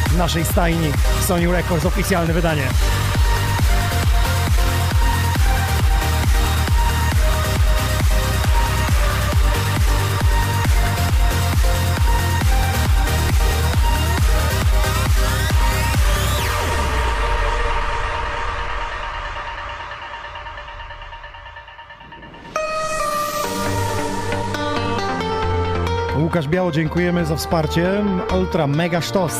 w 0.09 0.17
naszej 0.17 0.45
stajni 0.45 0.91
Sony 1.27 1.51
Records, 1.51 1.85
oficjalne 1.85 2.33
wydanie. 2.33 2.67
Łukasz 26.37 26.49
Biało, 26.49 26.71
dziękujemy 26.71 27.25
za 27.25 27.35
wsparcie. 27.35 28.03
Ultra 28.39 28.67
mega 28.67 29.01
sztos. 29.01 29.33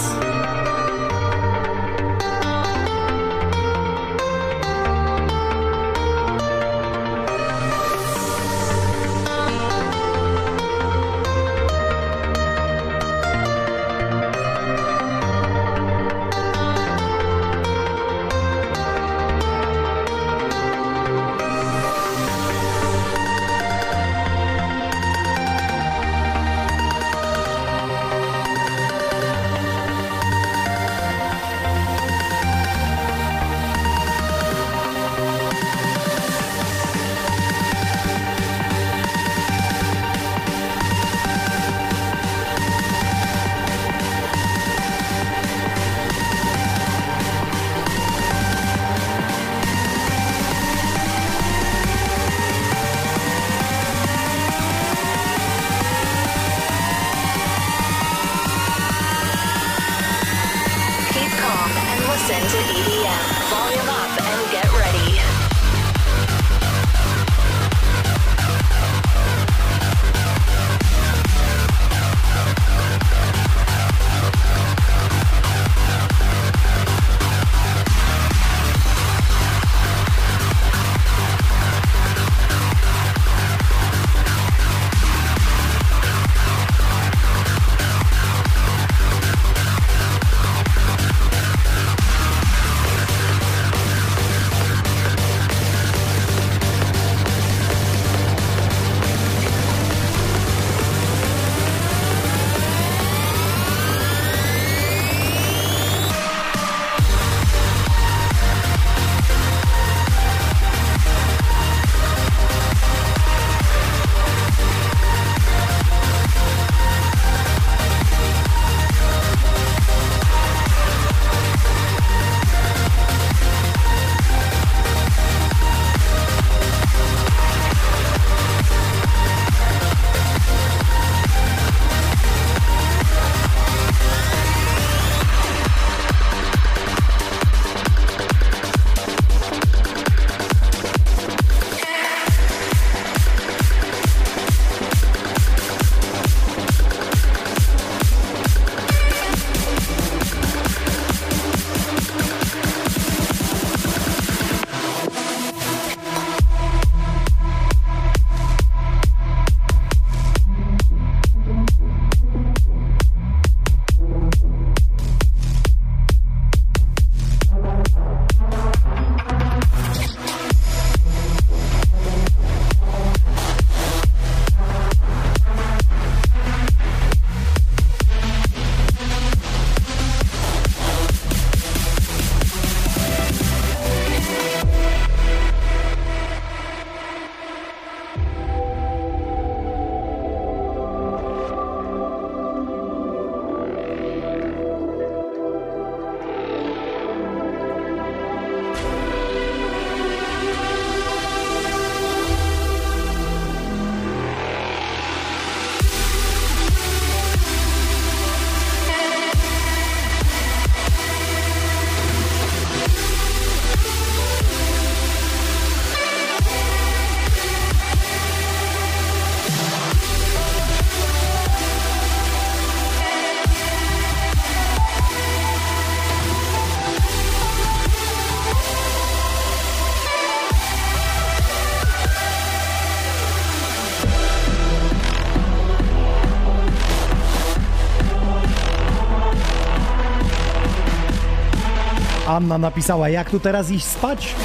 Anna 242.38 242.58
napisała, 242.58 243.10
jak 243.10 243.30
tu 243.30 243.40
teraz 243.40 243.72
iść 243.72 243.86
spać? 243.86 244.36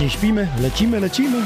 Nie 0.00 0.10
śpimy, 0.10 0.48
lecimy, 0.60 1.00
lecimy. 1.00 1.42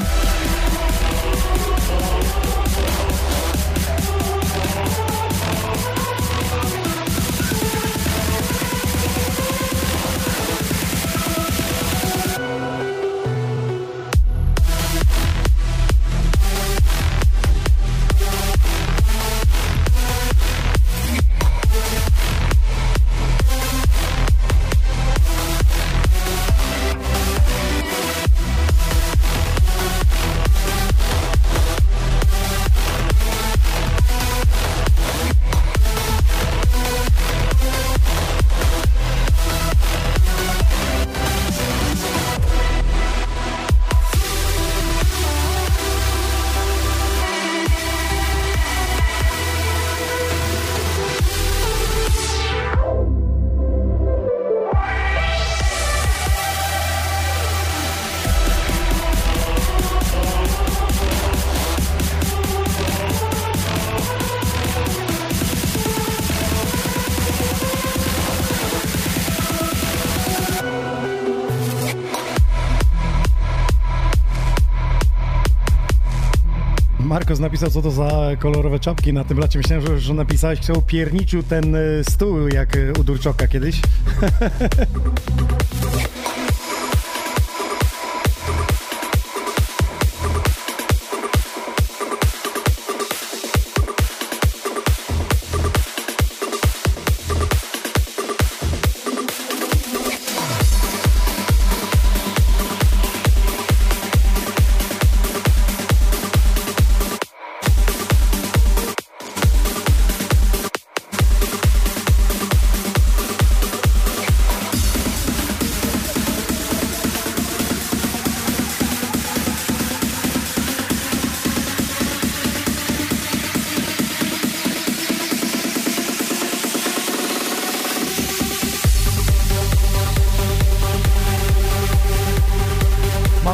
Napisał, 77.43 77.69
co 77.69 77.81
to 77.81 77.91
za 77.91 78.09
kolorowe 78.39 78.79
czapki 78.79 79.13
na 79.13 79.23
tym 79.23 79.37
blacie. 79.37 79.59
Myślałem, 79.59 79.87
że, 79.87 79.99
że 79.99 80.13
napisałeś, 80.13 80.59
kto 80.59 80.81
pierniczył 80.81 81.43
ten 81.43 81.75
y, 81.75 82.03
stół, 82.09 82.47
jak 82.47 82.75
y, 82.75 82.93
u 82.99 83.03
Durczoka 83.03 83.47
kiedyś. 83.47 83.81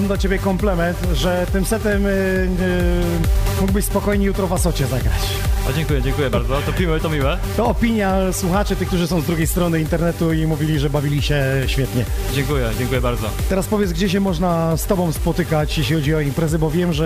do 0.09 0.17
ciebie 0.17 0.39
komplement, 0.39 0.97
że 1.13 1.47
tym 1.51 1.65
setem 1.65 2.05
y, 2.05 2.09
y, 2.09 3.61
mógłbyś 3.61 3.85
spokojnie 3.85 4.25
jutro 4.25 4.47
w 4.47 4.53
Asocie 4.53 4.87
zagrać. 4.87 5.21
O, 5.69 5.73
dziękuję, 5.73 6.01
dziękuję 6.01 6.29
bardzo. 6.29 6.61
To 6.61 6.79
miłe, 6.79 6.99
to 6.99 7.09
miłe. 7.09 7.37
To 7.57 7.65
opinia 7.65 8.33
słuchaczy, 8.33 8.75
tych, 8.75 8.87
którzy 8.87 9.07
są 9.07 9.21
z 9.21 9.25
drugiej 9.25 9.47
strony 9.47 9.79
internetu 9.79 10.33
i 10.33 10.45
mówili, 10.45 10.79
że 10.79 10.89
bawili 10.89 11.21
się 11.21 11.43
świetnie. 11.67 12.05
Dziękuję, 12.33 12.69
dziękuję 12.79 13.01
bardzo. 13.01 13.29
Teraz 13.49 13.67
powiedz, 13.67 13.93
gdzie 13.93 14.09
się 14.09 14.19
można 14.19 14.77
z 14.77 14.85
tobą 14.85 15.11
spotykać, 15.11 15.77
jeśli 15.77 15.95
chodzi 15.95 16.15
o 16.15 16.19
imprezy, 16.19 16.59
bo 16.59 16.71
wiem, 16.71 16.93
że 16.93 17.05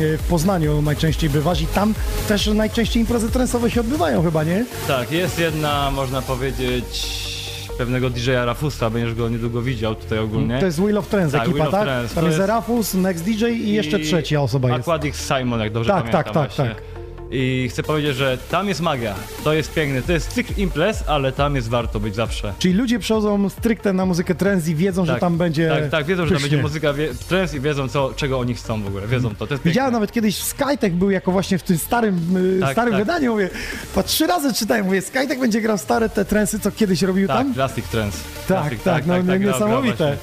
y, 0.00 0.18
w 0.18 0.22
Poznaniu 0.22 0.82
najczęściej 0.82 1.30
bywasz 1.30 1.60
i 1.60 1.66
tam 1.66 1.94
też 2.28 2.46
najczęściej 2.46 3.00
imprezy 3.00 3.30
trensowe 3.30 3.70
się 3.70 3.80
odbywają 3.80 4.22
chyba, 4.22 4.44
nie? 4.44 4.64
Tak, 4.86 5.12
jest 5.12 5.38
jedna, 5.38 5.90
można 5.90 6.22
powiedzieć, 6.22 7.37
pewnego 7.78 8.10
DJ-a 8.10 8.44
Rafusa, 8.44 8.90
będziesz 8.90 9.14
go 9.14 9.28
niedługo 9.28 9.62
widział 9.62 9.94
tutaj 9.94 10.18
ogólnie. 10.18 10.58
To 10.60 10.66
jest 10.66 10.80
Wheel 10.80 10.98
of 10.98 11.08
Trends 11.08 11.32
Tak, 11.32 11.42
ekipa, 11.42 11.54
Wheel 11.56 11.68
of 11.68 11.72
tak? 11.74 11.82
Trends. 11.82 12.14
Tam 12.14 12.24
To 12.24 12.30
jest 12.30 12.40
Rafus, 12.40 12.94
Next 12.94 13.24
DJ 13.24 13.44
i 13.44 13.72
jeszcze 13.72 13.98
trzecia 13.98 14.40
osoba 14.42 14.68
jest. 14.68 14.80
Aquadix 14.80 15.26
Simon, 15.28 15.60
jak 15.60 15.72
dobrze 15.72 15.90
Tak, 15.90 15.98
pamiętam. 15.98 16.24
tak, 16.34 16.54
tak, 16.54 16.54
tak. 16.54 16.97
I 17.30 17.68
chcę 17.70 17.82
powiedzieć, 17.82 18.16
że 18.16 18.38
tam 18.50 18.68
jest 18.68 18.80
magia. 18.80 19.14
To 19.44 19.52
jest 19.52 19.74
piękne. 19.74 20.02
To 20.02 20.12
jest 20.12 20.28
cykl 20.32 20.52
imprez, 20.56 21.04
ale 21.06 21.32
tam 21.32 21.56
jest 21.56 21.68
warto 21.68 22.00
być 22.00 22.14
zawsze. 22.14 22.52
Czyli 22.58 22.74
ludzie 22.74 22.98
przychodzą 22.98 23.48
stricte 23.48 23.92
na 23.92 24.06
muzykę 24.06 24.34
trends 24.34 24.68
i 24.68 24.74
wiedzą, 24.74 25.04
że 25.06 25.12
Tak, 25.12 25.20
tam 25.20 25.38
będzie 25.38 25.68
Tak, 25.68 25.90
tak, 25.90 26.06
wiedzą, 26.06 26.22
że 26.24 26.28
tam 26.30 26.34
pysznie. 26.36 26.50
będzie 26.50 26.62
muzyka 26.62 26.92
wie, 26.92 27.08
trends 27.28 27.54
i 27.54 27.60
wiedzą, 27.60 27.88
co, 27.88 28.12
czego 28.16 28.38
oni 28.38 28.54
chcą 28.54 28.82
w 28.82 28.86
ogóle. 28.86 29.06
Wiedzą 29.06 29.34
to. 29.34 29.46
To 29.46 29.54
jest 29.54 29.64
Widziałem 29.64 29.92
nawet 29.92 30.12
kiedyś 30.12 30.36
Skytek 30.42 30.92
był 30.94 31.10
jako 31.10 31.32
właśnie 31.32 31.58
w 31.58 31.62
tym 31.62 31.78
starym, 31.78 32.36
y, 32.56 32.60
Tak, 32.60 32.72
starym 32.72 32.94
tak. 32.94 33.02
wydaniu, 33.02 33.32
mówię, 33.32 33.50
po 33.94 34.02
trzy 34.02 34.26
razy 34.26 34.54
czytałem, 34.54 34.84
mówię, 34.84 35.02
Skytek 35.02 35.40
będzie 35.40 35.60
grał 35.60 35.78
stare 35.78 36.08
te 36.08 36.24
trensy, 36.24 36.58
co 36.60 36.70
kiedyś 36.72 37.02
robił 37.02 37.28
Tak, 37.28 37.36
tam? 37.36 37.54
Classic 37.54 37.84
Trends. 37.88 38.16
Tak, 38.48 38.60
Classic, 38.62 38.82
tak, 38.82 39.06
no, 39.06 39.14
grał- 39.22 39.40
niesamowite. 39.40 40.16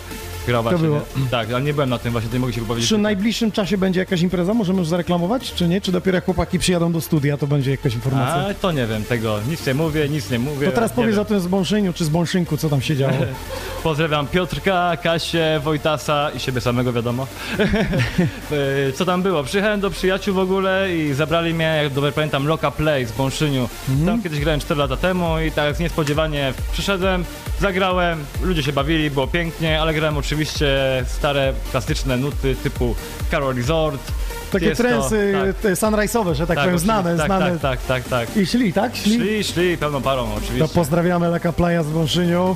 Grał 0.48 0.64
właśnie. 0.64 0.82
Było. 0.82 1.02
Tak, 1.32 1.52
ale 1.52 1.62
nie 1.62 1.74
byłem 1.74 1.90
na 1.90 2.00
tym 2.00 2.12
właśnie, 2.12 2.30
nie 2.34 2.40
mogę 2.40 2.54
się 2.54 2.62
powiedzieć. 2.66 2.90
Czy 2.90 2.98
w 2.98 3.00
najbliższym 3.00 3.52
czasie 3.52 3.78
będzie 3.78 4.00
jakaś 4.00 4.22
impreza? 4.22 4.54
Możemy 4.54 4.80
już 4.80 4.88
zareklamować, 4.88 5.54
czy 5.54 5.68
nie? 5.68 5.82
Czy 5.82 5.92
dopiero 5.92 6.16
jak 6.16 6.26
chłopaki 6.26 6.60
przyjadą 6.60 6.92
do 6.92 7.02
studia, 7.02 7.38
to 7.38 7.48
będzie 7.48 7.72
jakaś 7.72 7.96
informacja? 7.96 8.48
A, 8.50 8.54
to 8.54 8.72
nie 8.72 8.88
wiem 8.88 9.04
tego. 9.04 9.40
Nic 9.50 9.68
nie 9.68 9.74
mówię, 9.74 10.10
nic 10.10 10.32
nie 10.32 10.40
mówię. 10.40 10.68
to 10.68 10.74
teraz 10.74 10.92
powiedz 10.92 11.18
o 11.18 11.26
tym 11.26 11.40
zbąszyniu, 11.40 11.94
czy 11.94 12.06
zbąszynku, 12.06 12.58
co 12.58 12.70
tam 12.70 12.82
się 12.82 12.96
działo. 12.96 13.14
Pozdrawiam 13.84 14.28
Piotrka, 14.28 14.98
Kasię, 15.04 15.60
Wojtasa 15.64 16.32
i 16.36 16.40
siebie 16.40 16.62
samego, 16.62 16.94
wiadomo. 16.94 17.28
E, 18.90 18.92
Co 18.92 19.06
tam 19.06 19.22
było? 19.22 19.44
Przyjechałem 19.44 19.80
do 19.80 19.90
przyjaciół 19.90 20.36
w 20.36 20.40
ogóle 20.40 20.96
i 20.96 21.14
zabrali 21.14 21.54
mnie, 21.54 21.80
jak 21.84 21.94
dobrze 21.94 22.12
pamiętam, 22.12 22.48
Loka 22.48 22.72
Play 22.72 23.06
z 23.06 23.12
Bąszyniu. 23.12 23.70
Mhm. 23.90 24.08
Tam 24.08 24.24
kiedyś 24.24 24.40
grałem 24.40 24.60
4 24.60 24.80
lata 24.80 24.98
temu 24.98 25.40
i 25.40 25.52
tak 25.52 25.80
niespodziewanie 25.80 26.54
przyszedłem, 26.72 27.26
zagrałem, 27.60 28.26
ludzie 28.44 28.64
się 28.64 28.74
bawili, 28.74 29.12
było 29.12 29.28
pięknie, 29.28 29.82
ale 29.82 29.94
grałem 29.94 30.18
oczywiście 30.18 30.35
stare, 31.08 31.54
klasyczne 31.72 32.18
nuty 32.18 32.56
typu 32.56 32.96
Carol 33.32 33.56
Resort. 33.56 34.02
Takie 34.60 34.76
trensy 34.76 35.34
tak. 35.64 35.72
sunrise'owe, 35.72 36.34
że 36.34 36.48
tak, 36.48 36.58
powiem, 36.58 36.76
oczywiście, 36.76 36.86
znane, 36.86 37.18
tak, 37.18 37.26
znane. 37.26 37.60
Tak, 37.60 37.60
tak, 37.60 38.04
tak, 38.04 38.28
tak. 38.28 38.38
I 38.38 38.46
szli, 38.46 38.74
tak? 38.74 38.96
Szli? 38.96 39.16
Szli, 39.16 39.44
szli 39.44 39.78
pełną 39.78 40.02
parą 40.02 40.30
oczywiście. 40.38 40.68
To 40.68 40.74
pozdrawiamy 40.74 41.30
Leka 41.30 41.54
Playa 41.54 41.84
z 41.84 41.90
Wąszynią. 41.90 42.56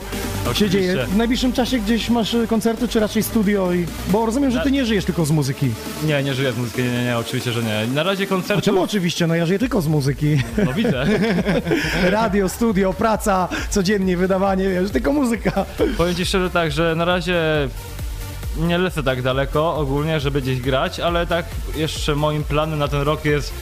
się 0.54 0.70
dzieje. 0.70 1.06
W 1.06 1.18
najbliższym 1.18 1.54
czasie 1.54 1.80
gdzieś 1.80 2.10
masz 2.10 2.34
y, 2.34 2.48
koncerty, 2.48 2.88
czy 2.88 3.00
raczej 3.00 3.24
studio? 3.24 3.74
I... 3.74 3.86
Bo 4.08 4.26
rozumiem, 4.26 4.52
że 4.52 4.60
ty 4.60 4.72
nie 4.72 4.86
żyjesz 4.86 5.06
tylko 5.06 5.26
z 5.26 5.32
muzyki. 5.32 5.72
Nie, 6.04 6.24
nie 6.24 6.34
żyję 6.34 6.52
z 6.52 6.58
muzyki, 6.58 6.84
nie, 6.84 6.92
nie, 6.92 7.04
nie, 7.04 7.18
oczywiście, 7.18 7.52
że 7.52 7.64
nie. 7.64 7.94
Na 7.94 8.04
razie 8.04 8.24
A 8.24 8.28
koncertu... 8.28 8.62
czemu 8.62 8.82
oczywiście? 8.82 9.28
No 9.28 9.36
ja 9.36 9.46
żyję 9.46 9.60
tylko 9.60 9.82
z 9.82 9.88
muzyki. 9.88 10.42
No 10.66 10.74
widzę. 10.74 11.06
Radio, 12.04 12.50
studio, 12.50 12.94
praca, 12.94 13.48
codziennie 13.70 14.18
wydawanie, 14.18 14.70
wiesz, 14.70 14.92
tylko 14.92 15.14
muzyka. 15.14 15.66
Powiem 15.98 16.16
ci 16.16 16.26
szczerze 16.26 16.50
tak, 16.50 16.72
że 16.72 16.96
na 16.96 17.06
razie 17.06 17.70
nie 18.58 18.78
lecę 18.78 19.04
tak 19.04 19.22
daleko 19.22 19.76
ogólnie, 19.76 20.20
żeby 20.20 20.42
gdzieś 20.42 20.62
grać, 20.62 21.00
ale 21.00 21.28
tak 21.28 21.46
jeszcze 21.76 22.16
moim 22.16 22.44
planem 22.44 22.80
na 22.80 22.88
ten 22.88 23.02
rok 23.02 23.26
jest 23.26 23.54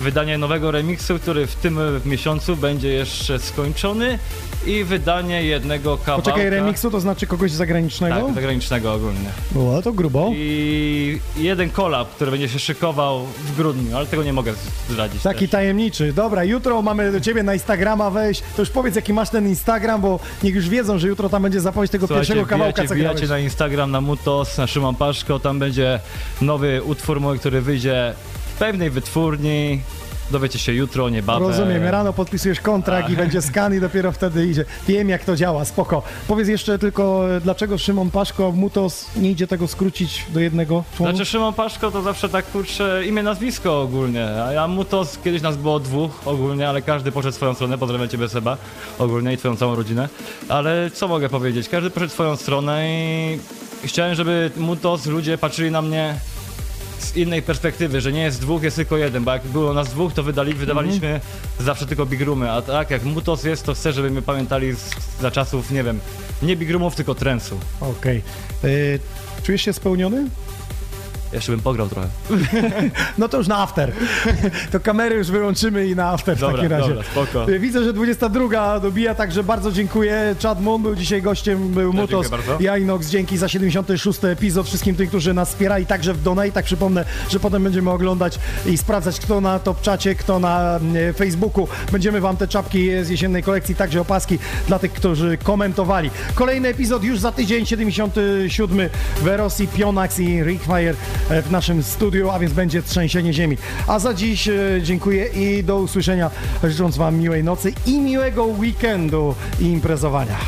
wydanie 0.00 0.38
nowego 0.38 0.70
remiksu, 0.70 1.18
który 1.18 1.46
w 1.46 1.54
tym 1.54 1.78
miesiącu 2.04 2.56
będzie 2.56 2.88
jeszcze 2.88 3.38
skończony 3.38 4.18
i 4.66 4.84
wydanie 4.84 5.42
jednego 5.42 5.98
kawałka. 5.98 6.22
Poczekaj, 6.22 6.50
remiksu 6.50 6.90
to 6.90 7.00
znaczy 7.00 7.26
kogoś 7.26 7.50
zagranicznego? 7.50 8.26
Tak, 8.26 8.34
zagranicznego 8.34 8.94
ogólnie. 8.94 9.28
O, 9.56 9.82
to 9.82 9.92
grubo. 9.92 10.30
I 10.34 11.20
jeden 11.36 11.70
kolab, 11.70 12.14
który 12.14 12.30
będzie 12.30 12.48
się 12.48 12.58
szykował 12.58 13.24
w 13.24 13.56
grudniu, 13.56 13.96
ale 13.96 14.06
tego 14.06 14.22
nie 14.22 14.32
mogę 14.32 14.52
zdradzić. 14.90 15.22
Taki 15.22 15.48
tajemniczy. 15.48 16.12
Dobra, 16.12 16.44
jutro 16.44 16.82
mamy 16.82 17.12
do 17.12 17.20
ciebie 17.20 17.42
na 17.42 17.54
Instagrama 17.54 18.10
wejść. 18.10 18.42
To 18.56 18.62
już 18.62 18.70
powiedz, 18.70 18.96
jaki 18.96 19.12
masz 19.12 19.30
ten 19.30 19.48
Instagram, 19.48 20.00
bo 20.00 20.20
niech 20.42 20.54
już 20.54 20.68
wiedzą, 20.68 20.98
że 20.98 21.08
jutro 21.08 21.28
tam 21.28 21.42
będzie 21.42 21.60
zapowiedź 21.60 21.90
tego 21.90 22.06
Słuchajcie, 22.06 22.34
pierwszego 22.34 22.50
kawałka, 22.50 22.72
wbijacie, 22.72 22.88
co 22.88 22.94
wbijacie 22.94 23.26
na 23.26 23.38
Instagram, 23.38 23.90
na 23.90 24.00
Mutos, 24.00 24.58
na 24.58 24.66
Szymon 24.66 24.94
Paszko, 24.94 25.38
tam 25.38 25.58
będzie 25.58 26.00
nowy 26.40 26.82
utwór 26.82 27.20
mój, 27.20 27.38
który 27.38 27.60
wyjdzie 27.60 28.14
pewnej 28.58 28.90
wytwórni 28.90 29.80
dowiecie 30.30 30.58
się 30.58 30.72
jutro, 30.72 31.08
niebawem. 31.08 31.48
Rozumiem, 31.48 31.84
rano 31.84 32.12
podpisujesz 32.12 32.60
kontrakt 32.60 33.10
i 33.10 33.16
będzie 33.16 33.42
skan 33.42 33.74
i 33.74 33.80
dopiero 33.80 34.12
wtedy 34.12 34.46
idzie. 34.46 34.64
Wiem 34.88 35.08
jak 35.08 35.24
to 35.24 35.36
działa, 35.36 35.64
spoko. 35.64 36.02
Powiedz 36.28 36.48
jeszcze 36.48 36.78
tylko, 36.78 37.34
e, 37.36 37.40
dlaczego 37.40 37.78
Szymon 37.78 38.10
Paszko, 38.10 38.52
Mutos, 38.52 39.06
nie 39.16 39.30
idzie 39.30 39.46
tego 39.46 39.68
skrócić 39.68 40.26
do 40.28 40.40
jednego 40.40 40.84
członka? 40.96 41.14
Znaczy 41.14 41.30
Szymon 41.30 41.54
Paszko 41.54 41.90
to 41.90 42.02
zawsze 42.02 42.28
tak 42.28 42.50
kurczę 42.50 43.02
imię, 43.06 43.22
nazwisko 43.22 43.82
ogólnie, 43.82 44.26
a 44.42 44.52
ja 44.52 44.68
Mutos 44.68 45.18
kiedyś 45.24 45.42
nas 45.42 45.56
było 45.56 45.80
dwóch 45.80 46.20
ogólnie, 46.24 46.68
ale 46.68 46.82
każdy 46.82 47.12
poszedł 47.12 47.34
swoją 47.34 47.54
stronę, 47.54 47.78
pozdrawiam 47.78 48.08
Ciebie 48.08 48.28
Seba 48.28 48.56
ogólnie 48.98 49.32
i 49.32 49.36
Twoją 49.36 49.56
całą 49.56 49.74
rodzinę, 49.74 50.08
ale 50.48 50.90
co 50.90 51.08
mogę 51.08 51.28
powiedzieć, 51.28 51.68
każdy 51.68 51.90
poszedł 51.90 52.12
swoją 52.12 52.36
stronę 52.36 52.88
i 52.88 53.38
chciałem, 53.84 54.14
żeby 54.14 54.50
Mutos, 54.56 55.06
ludzie 55.06 55.38
patrzyli 55.38 55.70
na 55.70 55.82
mnie 55.82 56.14
z 57.04 57.16
innej 57.16 57.42
perspektywy, 57.42 58.00
że 58.00 58.12
nie 58.12 58.22
jest 58.22 58.40
dwóch, 58.40 58.62
jest 58.62 58.76
tylko 58.76 58.96
jeden, 58.96 59.24
bo 59.24 59.32
jak 59.32 59.42
było 59.46 59.74
nas 59.74 59.88
dwóch, 59.88 60.12
to 60.12 60.22
wydali, 60.22 60.54
wydawaliśmy 60.54 61.20
zawsze 61.60 61.86
tylko 61.86 62.06
big 62.06 62.20
roomy, 62.20 62.50
a 62.50 62.62
tak 62.62 62.90
jak 62.90 63.02
Mutos 63.04 63.44
jest, 63.44 63.66
to 63.66 63.74
chcę, 63.74 63.92
żeby 63.92 64.10
mnie 64.10 64.22
pamiętali 64.22 64.72
z, 64.72 64.90
za 65.20 65.30
czasów, 65.30 65.70
nie 65.70 65.82
wiem, 65.82 66.00
nie 66.42 66.56
big 66.56 66.70
roomów, 66.70 66.94
tylko 66.94 67.14
trensu. 67.14 67.58
Okej. 67.80 68.22
Y, 68.64 69.00
Czujesz 69.42 69.62
się 69.62 69.72
spełniony? 69.72 70.28
Jeszcze 71.34 71.52
bym 71.52 71.60
pograł 71.60 71.88
trochę. 71.88 72.08
No 73.18 73.28
to 73.28 73.38
już 73.38 73.46
na 73.46 73.58
after. 73.58 73.92
To 74.72 74.80
kamery 74.80 75.16
już 75.16 75.30
wyłączymy 75.30 75.86
i 75.86 75.96
na 75.96 76.10
after 76.10 76.36
w 76.36 76.40
Dobra, 76.40 76.56
takim 76.56 76.70
razie. 76.72 76.88
dobra, 76.88 77.04
spoko. 77.04 77.46
Widzę, 77.58 77.84
że 77.84 77.92
22 77.92 78.80
dobija, 78.80 79.14
także 79.14 79.44
bardzo 79.44 79.72
dziękuję. 79.72 80.34
Chad 80.42 80.60
Moon 80.60 80.82
był 80.82 80.94
dzisiaj 80.94 81.22
gościem, 81.22 81.68
był 81.68 81.94
Ja 81.94 82.00
Mutos. 82.00 82.30
Ja 82.60 82.78
Inox, 82.78 83.08
dzięki 83.08 83.38
za 83.38 83.48
76 83.48 84.24
epizod 84.24 84.66
wszystkim 84.66 84.96
tym, 84.96 85.06
którzy 85.06 85.34
nas 85.34 85.48
wspierali, 85.48 85.86
także 85.86 86.14
w 86.14 86.22
donate'ach. 86.22 86.62
Przypomnę, 86.62 87.04
że 87.30 87.40
potem 87.40 87.64
będziemy 87.64 87.90
oglądać 87.90 88.38
i 88.66 88.78
sprawdzać, 88.78 89.20
kto 89.20 89.40
na 89.40 89.58
top 89.58 89.80
czacie, 89.80 90.14
kto 90.14 90.38
na 90.38 90.80
e, 91.08 91.12
Facebooku. 91.12 91.68
Będziemy 91.92 92.20
wam 92.20 92.36
te 92.36 92.48
czapki 92.48 92.90
z 93.02 93.08
jesiennej 93.08 93.42
kolekcji, 93.42 93.74
także 93.74 94.00
opaski 94.00 94.38
dla 94.68 94.78
tych, 94.78 94.92
którzy 94.92 95.38
komentowali. 95.38 96.10
Kolejny 96.34 96.68
epizod 96.68 97.04
już 97.04 97.18
za 97.18 97.32
tydzień, 97.32 97.66
77 97.66 98.88
Verosi, 99.22 99.68
Pionax 99.68 100.18
i 100.18 100.42
Rickfire 100.42 100.94
E, 101.30 101.42
w 101.42 101.50
naszym 101.50 101.82
studiu, 101.82 102.30
a 102.30 102.38
więc 102.38 102.52
będzie 102.52 102.82
trzęsienie 102.82 103.32
ziemi. 103.32 103.56
A 103.86 103.98
za 103.98 104.14
dziś 104.14 104.48
e, 104.48 104.52
dziękuję 104.82 105.26
i 105.26 105.64
do 105.64 105.76
usłyszenia, 105.76 106.30
życząc 106.64 106.96
Wam 106.96 107.18
miłej 107.18 107.44
nocy 107.44 107.72
i 107.86 108.00
miłego 108.00 108.44
weekendu 108.44 109.34
i 109.60 109.64
imprezowania. 109.64 110.38